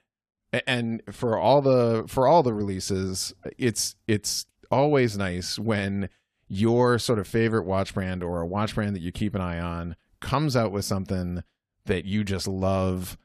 a- 0.53 0.71
and 0.71 1.03
for 1.11 1.37
all 1.37 1.61
the 1.63 2.05
for 2.07 2.29
all 2.29 2.45
the 2.45 2.55
releases, 2.55 3.35
it's 3.59 3.97
it's 4.07 4.47
always 4.71 5.19
nice 5.19 5.59
when 5.59 6.09
your 6.53 6.99
sort 6.99 7.19
of 7.19 7.27
favorite 7.27 7.65
watch 7.65 7.95
brand 7.95 8.23
or 8.23 8.43
a 8.43 8.47
watch 8.47 8.75
brand 8.75 8.95
that 8.95 9.01
you 9.01 9.11
keep 9.11 9.35
an 9.35 9.41
eye 9.41 9.59
on 9.59 9.97
comes 10.21 10.55
out 10.55 10.71
with 10.71 10.85
something 10.85 11.43
that 11.87 12.05
you 12.05 12.23
just 12.23 12.47
love. 12.47 13.17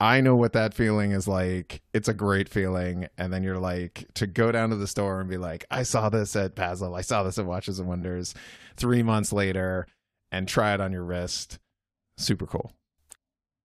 I 0.00 0.22
know 0.22 0.34
what 0.34 0.54
that 0.54 0.72
feeling 0.72 1.12
is 1.12 1.28
like. 1.28 1.82
It's 1.92 2.08
a 2.08 2.14
great 2.14 2.48
feeling. 2.48 3.06
And 3.18 3.30
then 3.30 3.42
you're 3.42 3.58
like, 3.58 4.06
to 4.14 4.26
go 4.26 4.50
down 4.50 4.70
to 4.70 4.76
the 4.76 4.86
store 4.86 5.20
and 5.20 5.28
be 5.28 5.36
like, 5.36 5.66
I 5.70 5.82
saw 5.82 6.08
this 6.08 6.34
at 6.34 6.54
Basel. 6.54 6.94
I 6.94 7.02
saw 7.02 7.22
this 7.22 7.38
at 7.38 7.44
Watches 7.44 7.78
and 7.78 7.86
Wonders 7.86 8.34
three 8.76 9.02
months 9.02 9.30
later 9.30 9.86
and 10.32 10.48
try 10.48 10.72
it 10.72 10.80
on 10.80 10.90
your 10.90 11.04
wrist. 11.04 11.58
Super 12.16 12.46
cool. 12.46 12.72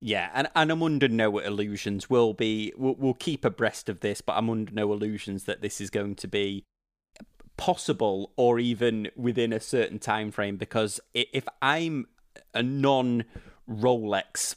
Yeah, 0.02 0.30
and, 0.34 0.50
and 0.58 0.74
I'm 0.74 0.84
under 0.84 1.08
no 1.08 1.40
illusions. 1.40 2.10
We'll 2.10 2.34
be 2.34 2.74
we'll, 2.76 2.96
we'll 2.96 3.14
keep 3.14 3.46
abreast 3.46 3.88
of 3.88 4.02
this, 4.02 4.20
but 4.20 4.34
I'm 4.34 4.50
under 4.50 4.74
no 4.74 4.92
illusions 4.92 5.46
that 5.46 5.62
this 5.62 5.80
is 5.80 5.90
going 5.90 6.16
to 6.16 6.28
be 6.28 6.66
possible 7.58 8.32
or 8.36 8.60
even 8.60 9.10
within 9.16 9.54
a 9.54 9.60
certain 9.60 10.00
time 10.00 10.32
frame. 10.32 10.58
Because 10.58 11.00
if 11.14 11.46
I'm 11.62 12.08
a 12.54 12.62
non 12.64 13.26
Rolex, 13.70 14.56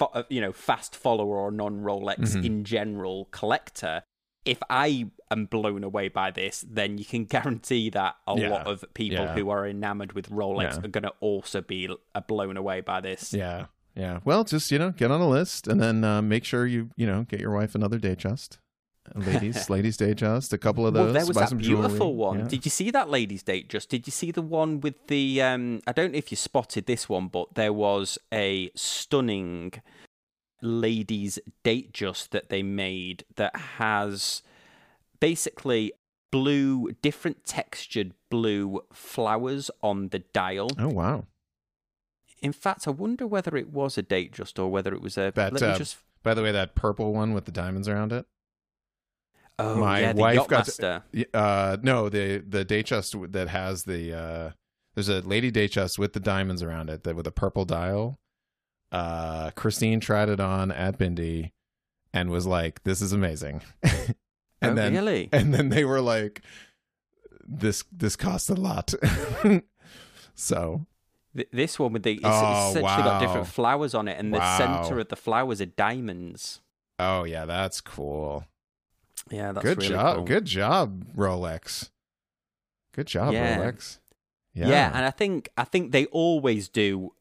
uh, 0.00 0.22
you 0.28 0.40
know, 0.40 0.52
fast 0.52 0.94
follower 0.96 1.36
or 1.38 1.50
non 1.50 1.80
Rolex 1.82 2.18
Mhm. 2.36 2.44
in 2.44 2.64
general 2.64 3.26
collector. 3.30 4.02
If 4.44 4.62
I 4.70 5.10
am 5.32 5.46
blown 5.46 5.82
away 5.82 6.08
by 6.08 6.30
this, 6.30 6.64
then 6.68 6.98
you 6.98 7.04
can 7.04 7.24
guarantee 7.64 7.90
that 7.90 8.14
a 8.28 8.38
Yeah. 8.38 8.50
lot 8.50 8.66
of 8.68 8.84
people 8.94 9.24
Yeah. 9.24 9.34
who 9.34 9.50
are 9.50 9.66
enamored 9.66 10.12
with 10.12 10.30
Rolex 10.30 10.74
Yeah. 10.74 10.84
are 10.84 10.88
going 10.88 11.02
to 11.02 11.12
also 11.20 11.60
be 11.62 11.88
blown 12.28 12.56
away 12.56 12.80
by 12.80 13.00
this. 13.00 13.32
Yeah. 13.32 13.66
Yeah. 13.96 14.20
Well, 14.24 14.44
just, 14.44 14.70
you 14.70 14.78
know, 14.78 14.90
get 14.90 15.10
on 15.10 15.20
a 15.20 15.28
list 15.28 15.66
and 15.66 15.80
then 15.80 16.04
uh, 16.04 16.22
make 16.22 16.44
sure 16.44 16.64
you, 16.66 16.90
you 16.96 17.06
know, 17.06 17.24
get 17.24 17.40
your 17.40 17.50
wife 17.50 17.74
another 17.74 17.98
Datejust. 17.98 18.58
Ladies, 19.14 19.70
ladies 19.70 19.96
Datejust. 19.96 20.52
A 20.52 20.58
couple 20.58 20.86
of 20.86 20.94
those. 20.94 21.04
Well, 21.04 21.12
there 21.12 21.26
was 21.26 21.34
buy 21.36 21.42
that 21.42 21.48
some 21.50 21.58
beautiful 21.58 21.90
jewelry. 21.98 22.14
one. 22.14 22.38
Yeah. 22.40 22.48
Did 22.48 22.64
you 22.64 22.70
see 22.70 22.90
that 22.90 23.08
ladies' 23.08 23.42
date? 23.42 23.68
Just 23.68 23.88
did 23.88 24.06
you 24.06 24.10
see 24.10 24.30
the 24.30 24.42
one 24.42 24.80
with 24.80 25.06
the? 25.06 25.42
Um, 25.42 25.80
I 25.86 25.92
don't 25.92 26.12
know 26.12 26.18
if 26.18 26.30
you 26.30 26.36
spotted 26.36 26.86
this 26.86 27.08
one, 27.08 27.28
but 27.28 27.54
there 27.54 27.72
was 27.72 28.18
a 28.32 28.70
stunning 28.74 29.72
ladies' 30.62 31.38
Datejust 31.64 32.30
that 32.30 32.48
they 32.48 32.62
made 32.62 33.24
that 33.36 33.56
has 33.56 34.42
basically 35.20 35.92
blue, 36.30 36.92
different 37.02 37.44
textured 37.44 38.12
blue 38.30 38.80
flowers 38.92 39.70
on 39.82 40.08
the 40.08 40.20
dial. 40.20 40.70
Oh, 40.78 40.88
wow. 40.88 41.24
In 42.42 42.52
fact, 42.52 42.86
I 42.86 42.90
wonder 42.90 43.26
whether 43.26 43.56
it 43.56 43.70
was 43.70 43.96
a 43.96 44.02
Datejust 44.02 44.58
or 44.58 44.68
whether 44.68 44.92
it 44.92 45.00
was 45.00 45.16
a. 45.16 45.32
That, 45.34 45.52
let 45.52 45.62
me 45.62 45.68
uh, 45.68 45.78
just. 45.78 45.96
By 46.22 46.34
the 46.34 46.42
way, 46.42 46.52
that 46.52 46.74
purple 46.74 47.12
one 47.12 47.32
with 47.32 47.44
the 47.44 47.52
diamonds 47.52 47.88
around 47.88 48.12
it. 48.12 48.26
Oh 49.58 49.76
my 49.76 50.00
yeah, 50.00 50.12
wife 50.12 50.46
got 50.48 50.66
to- 50.66 51.02
Uh, 51.32 51.76
no, 51.82 52.08
the 52.08 52.38
the 52.46 52.64
Datejust 52.64 53.32
that 53.32 53.48
has 53.48 53.84
the 53.84 54.12
uh, 54.12 54.50
there's 54.94 55.08
a 55.08 55.20
lady 55.20 55.50
Datejust 55.50 55.98
with 55.98 56.12
the 56.12 56.20
diamonds 56.20 56.62
around 56.62 56.90
it 56.90 57.04
that 57.04 57.16
with 57.16 57.26
a 57.26 57.32
purple 57.32 57.64
dial. 57.64 58.18
Uh, 58.92 59.50
Christine 59.52 60.00
tried 60.00 60.28
it 60.28 60.40
on 60.40 60.70
at 60.70 60.98
Bindi 60.98 61.52
and 62.12 62.30
was 62.30 62.46
like, 62.46 62.82
"This 62.84 63.00
is 63.00 63.12
amazing." 63.12 63.62
and 63.82 64.14
oh 64.62 64.74
then 64.74 64.94
really? 64.94 65.28
and 65.32 65.52
then 65.54 65.70
they 65.70 65.84
were 65.84 66.00
like, 66.00 66.42
"This 67.46 67.82
this 67.90 68.14
costs 68.16 68.48
a 68.50 68.54
lot." 68.54 68.92
so 70.34 70.86
Th- 71.34 71.48
This 71.52 71.78
one 71.78 71.92
with 71.92 72.02
the 72.02 72.12
it's, 72.14 72.20
Oh, 72.24 72.68
it's 72.68 72.76
essentially 72.76 73.02
got 73.02 73.20
different 73.20 73.46
flowers 73.48 73.94
on 73.94 74.08
it, 74.08 74.18
and 74.18 74.32
the 74.32 74.56
center 74.56 74.98
of 75.00 75.08
the 75.08 75.16
flowers 75.16 75.60
are 75.60 75.66
diamonds. 75.66 76.60
oh 76.98 77.24
yeah, 77.24 77.44
that's 77.46 77.80
cool. 77.80 78.44
Yeah, 79.30 79.52
that's 79.52 79.64
good 79.64 79.78
really 79.78 79.88
job, 79.88 80.16
cool. 80.16 80.24
good 80.24 80.44
job, 80.44 81.04
Rolex. 81.16 81.90
Good 82.92 83.06
job, 83.06 83.32
Yeah. 83.34 83.58
Rolex. 83.58 83.98
Yeah. 84.54 84.68
yeah, 84.68 84.90
and 84.94 85.04
I 85.04 85.10
think 85.10 85.50
I 85.58 85.64
think 85.64 85.92
they 85.92 86.06
always 86.06 86.68
do 86.68 87.12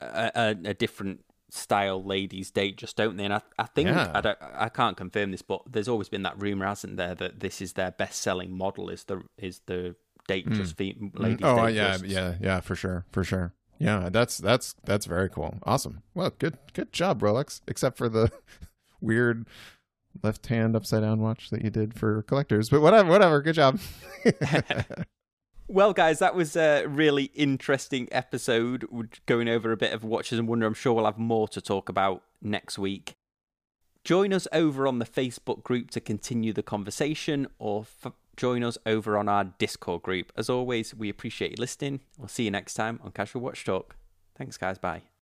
a, 0.00 0.30
a, 0.34 0.50
a 0.70 0.74
different 0.74 1.22
style 1.50 2.02
ladies 2.02 2.50
date, 2.50 2.76
just 2.78 2.96
don't 2.96 3.16
they? 3.16 3.24
And 3.24 3.34
I, 3.34 3.42
I 3.58 3.64
think 3.64 3.88
Yeah. 3.88 4.10
I 4.14 4.20
don't 4.22 4.38
I 4.40 4.68
can't 4.70 4.96
confirm 4.96 5.32
this, 5.32 5.42
but 5.42 5.62
there's 5.70 5.88
always 5.88 6.08
been 6.08 6.22
that 6.22 6.40
rumor, 6.40 6.66
hasn't 6.66 6.96
there, 6.96 7.14
that 7.14 7.40
this 7.40 7.60
is 7.60 7.74
their 7.74 7.90
best 7.90 8.22
selling 8.22 8.56
model 8.56 8.88
is 8.88 9.04
the 9.04 9.22
is 9.36 9.60
the 9.66 9.96
date 10.28 10.48
Mm. 10.48 10.54
just 10.56 10.76
fe- 10.76 10.94
Mm, 10.94 11.18
ladies 11.18 11.38
oh 11.44 11.66
yeah, 11.66 11.98
yeah, 12.04 12.34
yeah, 12.40 12.60
for 12.60 12.74
sure, 12.74 13.04
for 13.12 13.22
sure. 13.22 13.52
Yeah, 13.78 14.08
that's 14.10 14.38
that's 14.38 14.74
that's 14.84 15.04
very 15.06 15.28
cool. 15.28 15.58
Awesome. 15.64 16.02
Well, 16.14 16.30
good 16.38 16.56
good 16.72 16.90
job, 16.92 17.20
Rolex. 17.20 17.60
Except 17.68 17.98
for 17.98 18.08
the 18.08 18.32
weird 19.02 19.46
left 20.22 20.46
hand 20.46 20.76
upside 20.76 21.02
down 21.02 21.20
watch 21.20 21.50
that 21.50 21.62
you 21.62 21.70
did 21.70 21.94
for 21.98 22.22
collectors, 22.22 22.68
but 22.68 22.80
whatever, 22.80 23.08
whatever. 23.10 23.42
Good 23.42 23.54
job. 23.54 23.78
Well, 25.68 25.92
guys, 25.92 26.20
that 26.20 26.36
was 26.36 26.54
a 26.54 26.86
really 26.86 27.24
interesting 27.34 28.06
episode 28.12 28.86
going 29.26 29.48
over 29.48 29.72
a 29.72 29.76
bit 29.76 29.92
of 29.92 30.04
Watches 30.04 30.38
and 30.38 30.46
Wonder. 30.46 30.64
I'm 30.64 30.74
sure 30.74 30.92
we'll 30.92 31.06
have 31.06 31.18
more 31.18 31.48
to 31.48 31.60
talk 31.60 31.88
about 31.88 32.22
next 32.40 32.78
week. 32.78 33.14
Join 34.04 34.32
us 34.32 34.46
over 34.52 34.86
on 34.86 35.00
the 35.00 35.04
Facebook 35.04 35.64
group 35.64 35.90
to 35.90 36.00
continue 36.00 36.52
the 36.52 36.62
conversation 36.62 37.48
or 37.58 37.84
f- 38.04 38.12
join 38.36 38.62
us 38.62 38.78
over 38.86 39.18
on 39.18 39.28
our 39.28 39.42
Discord 39.58 40.02
group. 40.02 40.30
As 40.36 40.48
always, 40.48 40.94
we 40.94 41.08
appreciate 41.08 41.50
you 41.50 41.56
listening. 41.58 41.98
We'll 42.16 42.28
see 42.28 42.44
you 42.44 42.52
next 42.52 42.74
time 42.74 43.00
on 43.02 43.10
Casual 43.10 43.42
Watch 43.42 43.64
Talk. 43.64 43.96
Thanks, 44.36 44.56
guys. 44.56 44.78
Bye. 44.78 45.02